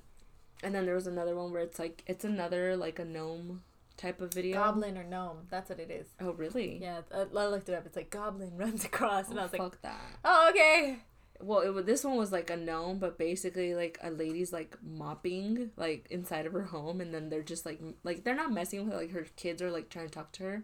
and 0.63 0.73
then 0.73 0.85
there 0.85 0.95
was 0.95 1.07
another 1.07 1.35
one 1.35 1.51
where 1.51 1.61
it's 1.61 1.77
like 1.79 2.03
it's 2.07 2.23
another 2.25 2.75
like 2.77 2.99
a 2.99 3.05
gnome 3.05 3.63
type 3.97 4.21
of 4.21 4.33
video. 4.33 4.55
Goblin 4.57 4.97
or 4.97 5.03
gnome. 5.03 5.47
That's 5.51 5.69
what 5.69 5.79
it 5.79 5.91
is. 5.91 6.07
Oh 6.21 6.31
really? 6.31 6.79
Yeah, 6.81 7.01
I 7.13 7.23
looked 7.25 7.69
it 7.69 7.75
up. 7.75 7.85
It's 7.85 7.95
like 7.95 8.09
goblin 8.09 8.57
runs 8.57 8.85
across, 8.85 9.29
and 9.29 9.37
Oh, 9.37 9.41
I 9.41 9.43
was 9.45 9.53
like, 9.53 9.61
fuck 9.61 9.81
that. 9.81 9.99
oh 10.25 10.47
okay. 10.51 10.99
Well, 11.43 11.59
it 11.59 11.69
was, 11.73 11.85
this 11.85 12.03
one 12.05 12.15
was 12.15 12.31
like 12.31 12.49
a 12.49 12.55
gnome, 12.55 12.99
but 12.99 13.17
basically 13.17 13.75
like 13.75 13.99
a 14.01 14.09
lady's 14.09 14.53
like 14.53 14.77
mopping 14.81 15.71
like 15.75 16.07
inside 16.09 16.45
of 16.45 16.53
her 16.53 16.63
home, 16.63 17.01
and 17.01 17.13
then 17.13 17.29
they're 17.29 17.43
just 17.43 17.65
like 17.65 17.81
like 18.03 18.23
they're 18.23 18.35
not 18.35 18.51
messing 18.51 18.83
with 18.83 18.93
her. 18.93 18.99
Like 18.99 19.11
her 19.11 19.25
kids 19.35 19.61
are 19.61 19.71
like 19.71 19.89
trying 19.89 20.07
to 20.07 20.13
talk 20.13 20.31
to 20.33 20.43
her, 20.43 20.63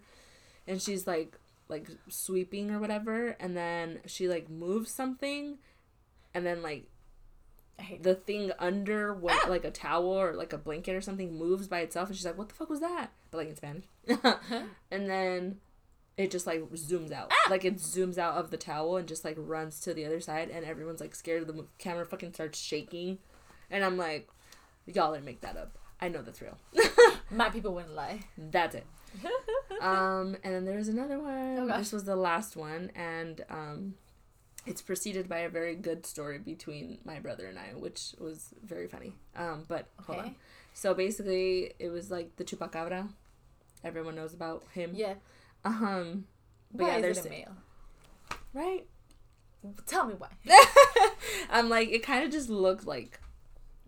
and 0.68 0.82
she's 0.82 1.06
like 1.06 1.38
like 1.68 1.88
sweeping 2.08 2.72
or 2.72 2.80
whatever, 2.80 3.36
and 3.40 3.58
then 3.58 4.00
she 4.06 4.30
like 4.30 4.50
moves 4.50 4.92
something, 4.92 5.58
and 6.34 6.46
then 6.46 6.62
like 6.62 6.86
the 8.02 8.16
thing 8.16 8.52
under 8.60 9.14
what 9.14 9.40
Ah! 9.46 9.50
like 9.50 9.64
a 9.64 9.72
towel 9.72 10.06
or 10.06 10.34
like 10.34 10.54
a 10.54 10.58
blanket 10.58 10.96
or 10.96 11.02
something 11.02 11.38
moves 11.38 11.68
by 11.68 11.80
itself 11.80 12.10
and 12.10 12.18
she's 12.18 12.26
like 12.26 12.38
what 12.38 12.50
the 12.50 12.56
fuck 12.56 12.70
was 12.70 12.82
that 12.82 13.12
but 13.32 13.38
like 13.38 13.48
in 13.48 13.56
spanish 13.56 13.86
and 14.92 15.10
then 15.10 15.58
it 16.20 16.32
just 16.32 16.46
like 16.46 16.60
zooms 16.72 17.14
out. 17.14 17.32
Ah! 17.32 17.50
Like 17.50 17.64
it 17.64 17.78
zooms 17.78 18.18
out 18.18 18.36
of 18.36 18.52
the 18.52 18.58
towel 18.58 18.98
and 18.98 19.08
just 19.08 19.24
like 19.24 19.36
runs 19.38 19.80
to 19.80 19.94
the 19.94 20.06
other 20.06 20.20
side, 20.20 20.50
and 20.50 20.66
everyone's 20.66 21.00
like 21.00 21.16
scared. 21.16 21.48
The 21.48 21.66
camera 21.78 22.06
fucking 22.06 22.34
starts 22.34 22.60
shaking, 22.60 23.20
and 23.72 23.86
I'm 23.86 23.96
like, 23.96 24.28
y'all 24.86 25.14
didn't 25.14 25.26
make 25.26 25.40
that 25.42 25.56
up. 25.56 25.78
I 26.02 26.10
know 26.10 26.22
that's 26.22 26.42
real. 26.42 26.58
My 27.32 27.50
people 27.50 27.74
wouldn't 27.74 27.96
lie. 27.96 28.20
That's 28.38 28.76
it. 28.76 28.86
um, 29.82 30.36
and 30.44 30.54
then 30.54 30.66
there's 30.66 30.90
another 30.90 31.20
one. 31.20 31.58
Oh, 31.58 31.78
this 31.78 31.94
was 31.94 32.04
the 32.04 32.18
last 32.18 32.58
one, 32.58 32.92
and 32.96 33.46
um, 33.50 33.94
it's 34.66 34.82
preceded 34.82 35.30
by 35.30 35.40
a 35.40 35.50
very 35.50 35.76
good 35.76 36.06
story 36.06 36.38
between 36.38 36.98
my 37.06 37.20
brother 37.20 37.48
and 37.48 37.58
I, 37.58 37.76
which 37.78 38.14
was 38.20 38.54
very 38.62 38.90
funny. 38.90 39.14
Um, 39.38 39.64
but 39.70 39.88
hold 40.06 40.20
on. 40.20 40.26
Okay. 40.26 40.36
So 40.74 40.94
basically, 40.94 41.76
it 41.80 41.90
was 41.90 42.12
like 42.12 42.36
the 42.36 42.44
chupacabra. 42.44 43.08
Everyone 43.86 44.16
knows 44.16 44.34
about 44.34 44.66
him. 44.74 44.92
Yeah. 44.94 45.14
Um, 45.66 46.26
but 46.74 46.84
Why 46.84 46.90
yeah, 46.90 46.96
is 46.98 47.02
there's 47.02 47.18
it 47.20 47.26
a 47.26 47.30
male? 47.30 47.56
right. 48.54 48.86
Tell 49.86 50.06
me 50.08 50.14
why. 50.18 50.30
I'm 51.50 51.68
like, 51.70 51.90
it 51.90 52.02
kind 52.04 52.24
of 52.24 52.32
just 52.32 52.50
looked 52.50 52.86
like 52.88 53.20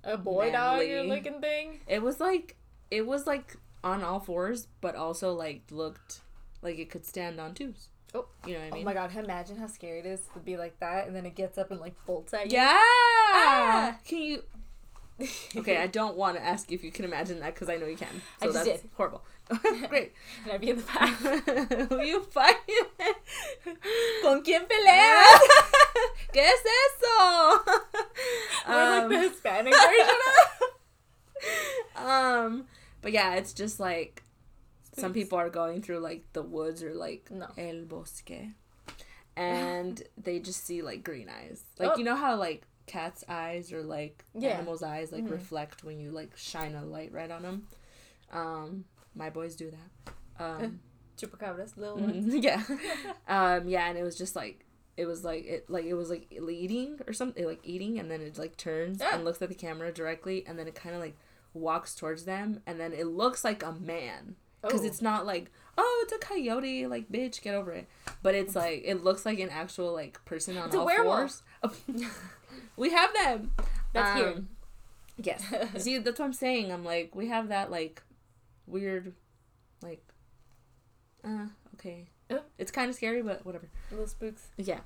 A 0.03 0.17
boy 0.17 0.51
dog 0.51 0.79
looking 0.81 1.39
thing. 1.39 1.79
it 1.87 2.01
was 2.01 2.19
like 2.19 2.57
it 2.89 3.07
was 3.07 3.25
like 3.25 3.55
on 3.83 4.03
all 4.03 4.19
fours, 4.19 4.67
but 4.81 4.95
also 4.95 5.33
like 5.33 5.61
looked 5.71 6.19
like 6.61 6.77
it 6.77 6.89
could 6.89 7.05
stand 7.05 7.39
on 7.39 7.53
twos. 7.53 7.87
Oh. 8.13 8.25
you 8.45 8.55
know 8.55 8.59
what 8.59 8.67
I 8.67 8.71
mean? 8.71 8.81
Oh 8.81 8.85
my 8.85 8.93
god, 8.93 9.15
imagine 9.15 9.55
how 9.57 9.67
scary 9.67 9.99
it 9.99 10.05
is 10.05 10.19
to 10.33 10.39
be 10.39 10.57
like 10.57 10.77
that 10.81 11.07
and 11.07 11.15
then 11.15 11.25
it 11.25 11.33
gets 11.35 11.57
up 11.57 11.71
and 11.71 11.79
like 11.79 11.95
bolts 12.05 12.33
at 12.33 12.47
you. 12.51 12.57
Yeah. 12.57 12.73
Ah! 12.75 13.97
Can 14.05 14.17
you? 14.21 14.43
Okay, 15.55 15.77
I 15.77 15.85
don't 15.87 16.17
want 16.17 16.35
to 16.35 16.43
ask 16.43 16.71
if 16.71 16.83
you 16.83 16.91
can 16.91 17.05
imagine 17.05 17.39
that 17.41 17.53
because 17.53 17.69
I 17.69 17.77
know 17.77 17.85
you 17.85 17.95
can. 17.95 18.07
I 18.41 18.45
just 18.47 18.65
that's 18.65 18.81
did. 18.81 18.89
horrible. 18.95 19.23
Great. 19.89 20.13
and 20.43 20.53
I'd 20.53 20.61
be 20.61 20.69
in 20.69 20.77
the 20.77 20.83
back. 20.83 21.89
Who 21.89 22.01
you 22.01 22.21
fighting? 22.23 22.85
¿Con 24.23 24.43
quién 24.43 24.65
peleas? 24.67 25.39
¿Qué 26.33 26.41
es 26.41 26.63
eso? 26.65 27.63
Like 28.67 29.03
Um, 29.03 29.09
the 29.09 29.19
Hispanic 29.29 29.73
version 29.73 30.15
of 31.97 32.05
um, 32.05 32.65
but 33.01 33.11
yeah, 33.11 33.35
it's 33.35 33.53
just 33.53 33.79
like 33.79 34.23
some 34.93 35.05
Spooks. 35.11 35.13
people 35.13 35.37
are 35.39 35.49
going 35.49 35.81
through 35.81 35.99
like 35.99 36.23
the 36.33 36.41
woods 36.43 36.83
or 36.83 36.93
like 36.93 37.29
No. 37.31 37.47
el 37.57 37.85
bosque, 37.85 38.53
and 39.35 40.03
they 40.17 40.39
just 40.39 40.65
see 40.65 40.81
like 40.81 41.03
green 41.03 41.29
eyes. 41.29 41.63
Like 41.79 41.91
Oh. 41.93 41.97
you 41.97 42.03
know 42.03 42.15
how 42.15 42.35
like 42.35 42.63
cats' 42.85 43.23
eyes 43.27 43.71
or 43.73 43.81
like 43.83 44.23
Yeah. 44.37 44.51
animals' 44.57 44.83
eyes 44.83 45.11
like 45.11 45.23
Mhm. 45.25 45.31
reflect 45.31 45.83
when 45.83 45.99
you 45.99 46.11
like 46.11 46.35
shine 46.37 46.75
a 46.75 46.83
light 46.85 47.11
right 47.11 47.31
on 47.31 47.41
them. 47.41 47.67
Um, 48.31 48.85
my 49.15 49.29
boys 49.29 49.55
do 49.55 49.71
that. 49.71 50.13
Um, 50.43 50.79
Chupacabras, 51.17 51.77
little 51.77 51.97
ones. 51.97 52.33
mhm, 52.33 52.43
yeah, 52.43 52.63
um, 53.27 53.67
yeah, 53.67 53.87
and 53.89 53.97
it 53.97 54.03
was 54.03 54.17
just 54.17 54.35
like 54.35 54.65
it 54.97 55.05
was 55.05 55.23
like 55.23 55.45
it 55.45 55.69
like 55.69 55.85
it 55.85 55.93
was 55.93 56.09
like 56.09 56.27
eating 56.31 56.99
or 57.07 57.13
something 57.13 57.45
like 57.45 57.59
eating, 57.63 57.99
and 57.99 58.09
then 58.09 58.21
it 58.21 58.37
like 58.37 58.57
turns 58.57 58.99
Yeah. 59.01 59.15
and 59.15 59.23
looks 59.25 59.41
at 59.41 59.49
the 59.49 59.55
camera 59.55 59.91
directly, 59.91 60.43
and 60.47 60.57
then 60.57 60.67
it 60.67 60.75
kind 60.75 60.95
of 60.95 61.01
like 61.01 61.15
walks 61.53 61.95
towards 61.95 62.25
them, 62.25 62.61
and 62.65 62.79
then 62.79 62.93
it 62.93 63.05
looks 63.07 63.43
like 63.43 63.61
a 63.63 63.71
man 63.73 64.35
because 64.61 64.81
Oh. 64.81 64.85
it's 64.85 65.01
not 65.01 65.25
like 65.25 65.51
oh 65.77 66.01
it's 66.03 66.13
a 66.13 66.17
coyote 66.19 66.85
like 66.85 67.11
bitch 67.11 67.41
get 67.41 67.55
over 67.55 67.71
it 67.71 67.87
but 68.21 68.35
it's 68.35 68.55
like 68.55 68.83
it 68.85 69.03
looks 69.03 69.25
like 69.25 69.39
an 69.39 69.49
actual 69.49 69.91
like 69.93 70.23
person 70.25 70.55
on 70.57 70.67
It's 70.67 70.75
a 70.75 70.79
all 70.79 70.85
werewolf. 70.85 71.41
fours 71.61 71.73
we 72.77 72.91
have 72.91 73.11
them 73.13 73.53
That's 73.93 74.19
here. 74.19 74.27
Um, 74.29 74.49
yes 75.17 75.43
see 75.77 75.97
that's 75.97 76.19
what 76.19 76.25
i'm 76.25 76.33
saying 76.33 76.71
i'm 76.71 76.83
like 76.85 77.15
we 77.15 77.27
have 77.29 77.47
that 77.47 77.71
like 77.71 78.03
weird 78.71 79.13
like 79.81 80.03
uh 81.23 81.45
okay 81.75 82.07
Uh. 82.29 82.37
it's 82.57 82.71
kind 82.71 82.89
of 82.89 82.95
scary 82.95 83.21
but 83.21 83.45
whatever 83.45 83.67
A 83.89 83.93
little 83.93 84.07
spooks. 84.07 84.47
yeah 84.57 84.79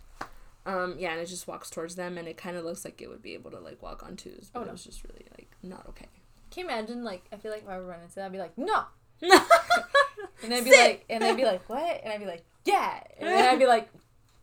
um 0.66 0.96
yeah 0.98 1.12
and 1.12 1.20
it 1.22 1.28
just 1.28 1.48
walks 1.48 1.70
towards 1.70 1.96
them 1.96 2.18
and 2.18 2.28
it 2.28 2.38
kind 2.38 2.58
of 2.58 2.66
looks 2.66 2.84
like 2.84 3.02
it 3.02 3.08
would 3.10 3.22
be 3.22 3.34
able 3.34 3.52
to 3.52 3.60
like 3.60 3.82
walk 3.82 4.04
on 4.04 4.16
twos 4.16 4.50
but 4.54 4.62
Oh, 4.62 4.64
it 4.64 4.72
was 4.72 4.84
just 4.84 5.04
really 5.04 5.26
like 5.38 5.52
not 5.64 5.86
okay 5.90 6.08
Can 6.52 6.66
you 6.66 6.70
imagine 6.72 7.04
like 7.04 7.24
I 7.32 7.38
feel 7.38 7.52
like 7.52 7.64
if 7.64 7.70
I 7.70 7.78
were 7.78 7.86
running 7.86 8.04
into 8.06 8.16
that 8.16 8.26
I'd 8.26 8.32
be 8.32 8.38
like, 8.40 8.58
no 8.58 8.84
no 9.22 9.40
And 10.44 10.54
I'd 10.54 10.64
be 10.66 10.72
Sit. 10.72 10.80
like 10.88 11.06
and 11.10 11.24
I'd 11.24 11.38
be 11.38 11.46
like, 11.46 11.68
What? 11.70 12.02
And 12.04 12.12
I'd 12.14 12.20
be 12.20 12.26
like, 12.26 12.44
Yeah 12.66 13.00
and 13.20 13.30
then 13.30 13.50
I'd 13.54 13.60
be 13.60 13.68
like 13.68 13.90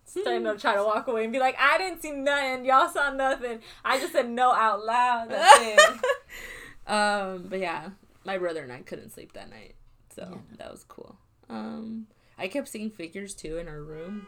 starting 0.05 0.45
to 0.45 0.57
try 0.59 0.75
to 0.77 0.85
walk 0.85 1.09
away 1.09 1.25
and 1.25 1.33
be 1.33 1.39
like, 1.39 1.57
I 1.59 1.77
didn't 1.79 2.01
see 2.03 2.13
nothing, 2.13 2.65
y'all 2.65 2.89
saw 2.89 3.13
nothing. 3.13 3.59
I 3.85 3.99
just 3.99 4.13
said 4.13 4.29
no 4.31 4.53
out 4.53 4.85
loud. 4.85 5.31
That's 5.31 5.59
it. 5.61 6.91
um, 6.91 7.47
but 7.49 7.59
yeah, 7.61 7.91
my 8.25 8.39
brother 8.39 8.63
and 8.63 8.73
I 8.73 8.81
couldn't 8.83 9.11
sleep 9.11 9.33
that 9.35 9.51
night, 9.51 9.75
so 10.15 10.29
Yeah. 10.31 10.57
that 10.59 10.71
was 10.71 10.85
cool. 10.85 11.17
Um, 11.49 12.07
I 12.39 12.49
kept 12.49 12.69
seeing 12.69 12.91
figures 12.91 13.35
too 13.35 13.59
in 13.59 13.69
our 13.69 13.83
room. 13.83 14.27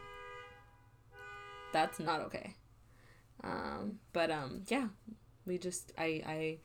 That's 1.73 1.99
not 1.99 2.21
okay. 2.21 2.55
Um, 3.43 3.99
but 4.13 4.31
um, 4.31 4.63
yeah, 4.67 4.87
we 5.45 5.57
just 5.57 5.91
I 5.97 6.23
I 6.25 6.57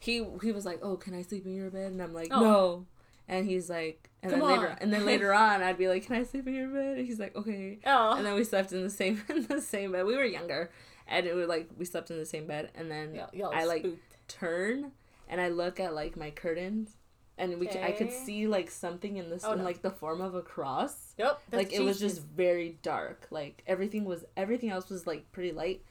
he 0.00 0.24
he 0.42 0.52
was 0.52 0.64
like, 0.66 0.80
oh, 0.82 0.96
can 0.96 1.14
I 1.14 1.22
sleep 1.22 1.46
in 1.46 1.54
your 1.54 1.70
bed? 1.70 1.92
And 1.92 2.02
I'm 2.02 2.14
like, 2.14 2.28
Oh. 2.32 2.40
no. 2.40 2.86
And 3.30 3.44
he's 3.44 3.68
like, 3.68 4.08
and 4.22 4.30
Come 4.32 4.40
then 4.40 4.48
later, 4.48 4.70
on. 4.70 4.78
and 4.80 4.92
then 4.92 5.04
later 5.12 5.34
on, 5.34 5.62
I'd 5.62 5.76
be 5.76 5.86
like, 5.86 6.06
"Can 6.06 6.16
I 6.16 6.22
sleep 6.22 6.46
in 6.46 6.54
your 6.54 6.68
bed?" 6.68 6.96
And 6.96 7.06
he's 7.06 7.18
like, 7.20 7.36
"Okay." 7.36 7.78
Oh. 7.84 8.14
And 8.16 8.24
then 8.24 8.34
we 8.34 8.42
slept 8.42 8.72
in 8.72 8.82
the 8.82 8.88
same 8.88 9.22
in 9.28 9.46
the 9.46 9.60
same 9.60 9.92
bed. 9.92 10.06
We 10.06 10.16
were 10.16 10.24
younger, 10.24 10.70
and 11.06 11.26
it 11.26 11.34
was 11.34 11.46
like 11.46 11.68
we 11.76 11.84
slept 11.84 12.10
in 12.10 12.16
the 12.16 12.24
same 12.24 12.46
bed. 12.46 12.70
And 12.74 12.90
then 12.90 13.20
I 13.52 13.64
like 13.66 13.82
spooked. 13.82 14.16
turn 14.28 14.92
and 15.28 15.40
I 15.40 15.48
look 15.48 15.78
at 15.78 15.94
like 15.94 16.16
my 16.16 16.30
curtains, 16.30 16.96
and 17.36 17.58
we 17.58 17.70
c- 17.70 17.80
I 17.80 17.92
could 17.92 18.12
see 18.12 18.46
like 18.48 18.70
something 18.70 19.16
in 19.16 19.30
this 19.30 19.44
Oh, 19.44 19.52
in 19.52 19.58
no. 19.58 19.64
like 19.64 19.82
the 19.82 19.90
form 19.90 20.20
of 20.20 20.34
a 20.34 20.42
cross. 20.42 21.14
Yep. 21.18 21.40
like 21.52 21.72
it 21.72 21.80
was 21.80 22.00
just 22.00 22.22
very 22.22 22.78
dark. 22.82 23.26
Like 23.30 23.62
everything 23.66 24.04
was 24.04 24.24
everything 24.36 24.70
else 24.70 24.88
was 24.90 25.06
like 25.06 25.30
pretty 25.32 25.52
light, 25.52 25.82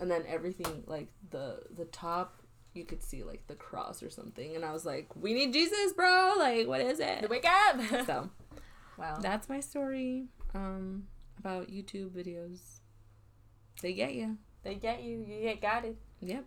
and 0.00 0.10
then 0.10 0.24
everything 0.26 0.82
like 0.86 1.08
the 1.30 1.60
the 1.74 1.84
top 1.86 2.42
you 2.74 2.84
could 2.84 3.02
see 3.02 3.24
like 3.24 3.46
the 3.46 3.54
cross 3.54 4.02
or 4.02 4.10
something, 4.10 4.54
and 4.56 4.64
I 4.64 4.72
was 4.72 4.84
like, 4.86 5.08
"We 5.16 5.34
need 5.34 5.52
Jesus, 5.52 5.92
bro! 5.92 6.34
Like 6.38 6.66
what 6.66 6.80
is 6.80 7.00
it?" 7.00 7.28
wake 7.30 7.46
up. 7.46 7.80
So 8.06 8.30
wow. 8.98 9.18
that's 9.20 9.48
my 9.48 9.60
story 9.60 10.26
um 10.54 11.06
about 11.38 11.68
YouTube 11.70 12.10
videos. 12.10 12.80
They 13.80 13.92
get 13.92 14.14
you. 14.14 14.38
They 14.64 14.74
get 14.74 15.02
you. 15.02 15.24
You 15.28 15.42
get 15.42 15.60
guided. 15.60 15.96
Yep. 16.20 16.44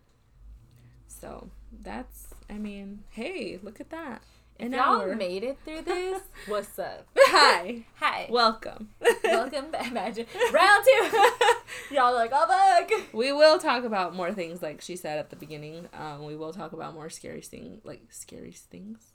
So 1.08 1.50
that's 1.72 2.28
I 2.50 2.54
mean, 2.58 3.04
hey, 3.12 3.60
look 3.64 3.80
at 3.80 3.90
that. 3.92 4.22
If 4.60 4.68
An 4.68 4.74
y'all 4.74 5.02
hour. 5.02 5.16
made 5.16 5.44
it 5.44 5.58
through 5.66 5.82
this, 5.84 6.22
what's 6.48 6.78
up? 6.78 7.08
Hi. 7.18 7.84
Hi. 7.96 8.28
Welcome. 8.30 8.90
Welcome 9.24 9.72
back. 9.72 9.88
Imagine 9.90 10.26
round 10.54 10.86
two. 10.86 11.96
y'all 11.96 12.14
like, 12.14 12.32
oh 12.34 12.48
fuck. 12.88 13.14
we 13.14 13.32
will 13.32 13.58
talk 13.58 13.84
about 13.86 14.14
more 14.14 14.32
things 14.34 14.62
like 14.62 14.82
she 14.82 14.96
said 14.96 15.18
at 15.18 15.30
the 15.30 15.36
beginning. 15.36 15.88
Um, 15.94 16.26
we 16.26 16.36
will 16.36 16.54
talk 16.54 16.74
about 16.74 16.94
more 16.94 17.10
scary 17.10 17.42
things 17.42 17.82
like 17.86 18.02
scary 18.12 18.52
things. 18.52 19.14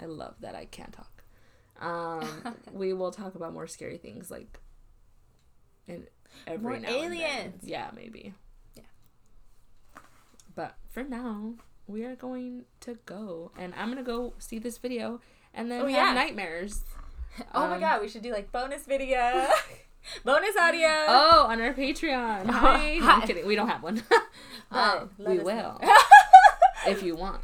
I 0.00 0.04
love 0.06 0.34
that 0.40 0.54
I 0.54 0.66
can't 0.66 0.92
talk. 0.92 1.22
Um, 1.80 2.56
we 2.72 2.92
will 2.92 3.12
talk 3.12 3.34
about 3.34 3.52
more 3.54 3.66
scary 3.66 3.96
things 3.98 4.30
like 4.30 4.58
in 5.86 6.06
every 6.46 6.58
More 6.62 6.72
now 6.72 6.76
and 6.76 6.84
then. 6.86 7.04
aliens. 7.12 7.62
Yeah, 7.64 7.90
maybe. 7.94 8.34
Yeah. 8.74 8.82
But 10.54 10.74
for 10.90 11.02
now, 11.04 11.54
we 11.86 12.04
are 12.04 12.14
going 12.16 12.64
to 12.80 12.98
go, 13.06 13.52
and 13.58 13.72
I'm 13.76 13.88
gonna 13.88 14.02
go 14.02 14.34
see 14.38 14.58
this 14.58 14.78
video, 14.78 15.20
and 15.54 15.70
then 15.70 15.82
Oh, 15.82 15.86
have 15.86 15.90
yeah. 15.90 16.12
nightmares. 16.14 16.82
Oh 17.54 17.68
my 17.68 17.74
Um, 17.74 17.80
god, 17.80 18.00
we 18.00 18.08
should 18.08 18.22
do 18.22 18.32
like 18.32 18.50
bonus 18.50 18.84
video, 18.86 19.46
bonus 20.24 20.56
audio. 20.56 20.88
Oh, 21.08 21.46
on 21.48 21.60
our 21.60 21.74
Patreon. 21.74 22.46
Hi. 22.50 22.96
No, 22.98 23.06
I'm 23.06 23.22
kidding. 23.22 23.46
We 23.46 23.54
don't 23.56 23.68
have 23.68 23.82
one. 23.82 24.02
Um, 24.68 25.10
we 25.16 25.38
will 25.38 25.80
if 26.88 27.00
you 27.02 27.14
want. 27.14 27.40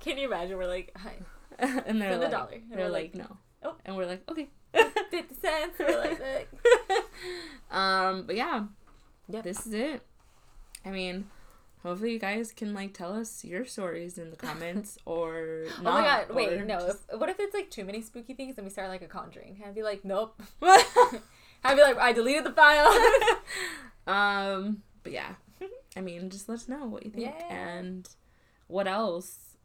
Can 0.00 0.18
you 0.18 0.26
imagine? 0.26 0.56
We're 0.58 0.66
like, 0.66 0.90
hi, 0.96 1.14
and 1.60 2.02
they're 2.02 2.10
Send 2.10 2.22
a 2.22 2.26
like, 2.26 2.30
dollar. 2.32 2.52
And 2.54 2.70
they're 2.72 2.86
we're 2.86 2.90
like, 2.90 3.14
like, 3.14 3.28
no. 3.28 3.36
oh. 3.62 3.76
And 3.84 3.96
we're 3.96 4.06
like, 4.06 4.28
okay. 4.28 4.48
fifty 4.74 5.34
cents. 5.40 5.78
We're 5.78 5.96
like, 6.00 6.20
like. 6.20 7.04
um, 7.70 8.24
but 8.26 8.34
yeah, 8.34 8.64
Yep. 9.28 9.44
this 9.44 9.64
is 9.64 9.72
it. 9.74 10.02
I 10.84 10.90
mean, 10.90 11.26
hopefully 11.82 12.12
you 12.12 12.18
guys 12.18 12.52
can 12.52 12.74
like 12.74 12.92
tell 12.94 13.12
us 13.14 13.44
your 13.44 13.64
stories 13.64 14.18
in 14.18 14.30
the 14.30 14.36
comments 14.48 14.98
or 15.06 15.64
Oh 15.78 15.82
my 15.82 16.02
god, 16.02 16.30
wait, 16.34 16.64
no. 16.66 16.78
just- 16.80 17.04
If, 17.12 17.18
what 17.20 17.28
if 17.28 17.40
it's 17.40 17.54
like 17.54 17.70
too 17.70 17.84
many 17.84 18.02
spooky 18.02 18.34
things 18.34 18.56
and 18.58 18.66
we 18.66 18.70
start 18.70 18.88
like 18.88 19.02
a 19.02 19.06
conjuring? 19.08 19.62
I'd 19.66 19.74
be 19.74 19.82
like, 19.82 20.04
nope. 20.04 20.40
I'd 20.62 21.74
be 21.76 21.82
like, 21.82 21.98
I 21.98 22.12
deleted 22.12 22.44
the 22.44 22.52
file. 22.52 22.90
Um, 24.06 24.82
but 25.02 25.12
yeah, 25.12 25.34
I 25.96 26.00
mean, 26.00 26.30
just 26.30 26.48
let 26.48 26.56
us 26.56 26.68
know 26.68 26.86
what 26.86 27.04
you 27.04 27.10
think 27.10 27.26
Yeah. 27.38 27.54
and 27.54 28.08
what 28.66 28.86
else 28.86 29.56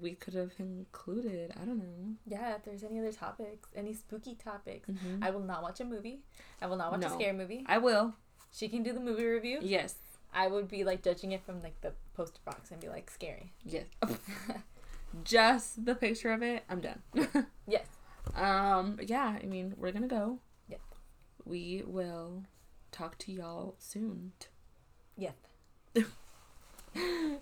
we 0.00 0.14
could 0.14 0.34
have 0.34 0.52
included. 0.58 1.52
I 1.60 1.64
don't 1.64 1.78
know. 1.78 2.14
yeah, 2.26 2.54
if 2.56 2.64
there's 2.64 2.82
any 2.84 2.98
other 2.98 3.12
topics, 3.12 3.68
any 3.74 3.94
spooky 3.94 4.34
topics, 4.34 4.88
Mhm. 4.90 5.22
I 5.22 5.30
will 5.30 5.40
not 5.40 5.62
watch 5.62 5.80
a 5.80 5.84
movie. 5.84 6.20
I 6.60 6.66
will 6.66 6.76
not 6.76 6.92
watch 6.92 7.04
a 7.04 7.10
scary 7.10 7.32
movie. 7.36 7.64
I 7.66 7.78
will. 7.78 8.14
She 8.52 8.68
can 8.68 8.82
do 8.82 8.92
the 8.92 9.00
movie 9.00 9.24
review. 9.24 9.58
Yes. 9.62 9.94
I 10.36 10.46
would 10.48 10.68
be 10.68 10.84
like 10.84 11.02
judging 11.02 11.32
it 11.32 11.42
from 11.44 11.60
like 11.62 11.80
the 11.80 11.92
poster 12.14 12.40
box 12.44 12.70
and 12.70 12.78
be 12.80 12.88
like 12.88 13.10
scary. 13.10 13.52
Yes. 13.64 13.86
Just 15.24 15.84
the 15.86 15.94
picture 15.94 16.30
of 16.32 16.42
it. 16.42 16.62
I'm 16.68 16.80
done. 16.80 17.00
Yes. 17.68 17.86
Um, 18.36 18.98
yeah, 19.02 19.38
I 19.42 19.46
mean, 19.46 19.74
we're 19.76 19.90
gonna 19.90 20.06
go. 20.06 20.38
Yep. 20.68 20.80
We 21.44 21.82
will 21.86 22.44
talk 22.92 23.18
to 23.18 23.32
y'all 23.32 23.74
soon. 23.78 24.32
Yep. 25.16 25.34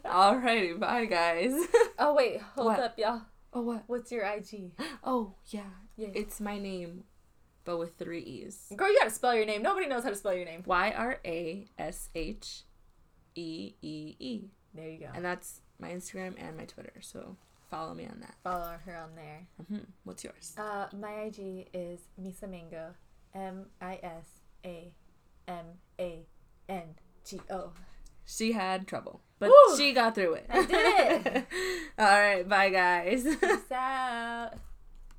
Alrighty, 0.04 0.78
bye 0.78 1.04
guys. 1.06 1.52
Oh 1.98 2.14
wait, 2.14 2.40
hold 2.40 2.66
What? 2.68 2.80
up, 2.80 2.98
y'all. 2.98 3.22
oh 3.52 3.60
what? 3.62 3.84
What's 3.86 4.10
your 4.10 4.24
IG? 4.24 4.72
Oh 5.02 5.34
yeah, 5.48 5.60
Yeah. 5.96 6.08
it's 6.14 6.40
my 6.40 6.58
name, 6.58 7.04
but 7.64 7.78
with 7.78 7.96
three 7.98 8.20
e's. 8.20 8.72
Girl, 8.76 8.88
you 8.90 8.98
gotta 8.98 9.10
spell 9.10 9.34
your 9.34 9.46
name. 9.46 9.62
Nobody 9.62 9.86
knows 9.86 10.02
how 10.04 10.10
to 10.10 10.16
spell 10.16 10.34
your 10.34 10.44
name. 10.44 10.62
Y 10.66 10.92
R 10.96 11.20
A 11.24 11.66
S 11.78 12.08
H 12.14 12.62
E 13.34 13.74
E 13.82 14.16
E, 14.18 14.40
There 14.74 14.88
you 14.88 14.98
go. 14.98 15.08
and 15.14 15.24
that's 15.24 15.60
my 15.78 15.90
Instagram 15.90 16.34
and 16.38 16.56
my 16.56 16.64
Twitter. 16.64 16.92
So 17.00 17.36
follow 17.70 17.94
me 17.94 18.04
on 18.06 18.20
that. 18.20 18.34
Follow 18.42 18.76
her 18.84 18.96
on 18.96 19.10
there. 19.16 19.46
hmm 19.68 19.78
What's 20.04 20.22
yours? 20.24 20.54
Uh, 20.56 20.86
my 20.98 21.12
IG 21.22 21.68
is 21.72 22.00
Misa 22.20 22.48
Mango. 22.48 22.94
M 23.34 23.66
I 23.80 23.98
S 24.02 24.26
A 24.64 24.92
M 25.48 25.64
A 25.98 26.26
N 26.68 26.82
G 27.24 27.40
O. 27.50 27.72
She 28.26 28.52
had 28.52 28.86
trouble, 28.86 29.20
but 29.38 29.50
Woo! 29.50 29.76
she 29.76 29.92
got 29.92 30.14
through 30.14 30.34
it. 30.34 30.46
I 30.48 30.64
did 30.64 31.46
All 31.98 32.06
right, 32.06 32.48
bye 32.48 32.70
guys. 32.70 33.24
Peace 33.24 33.58
out. 33.72 34.52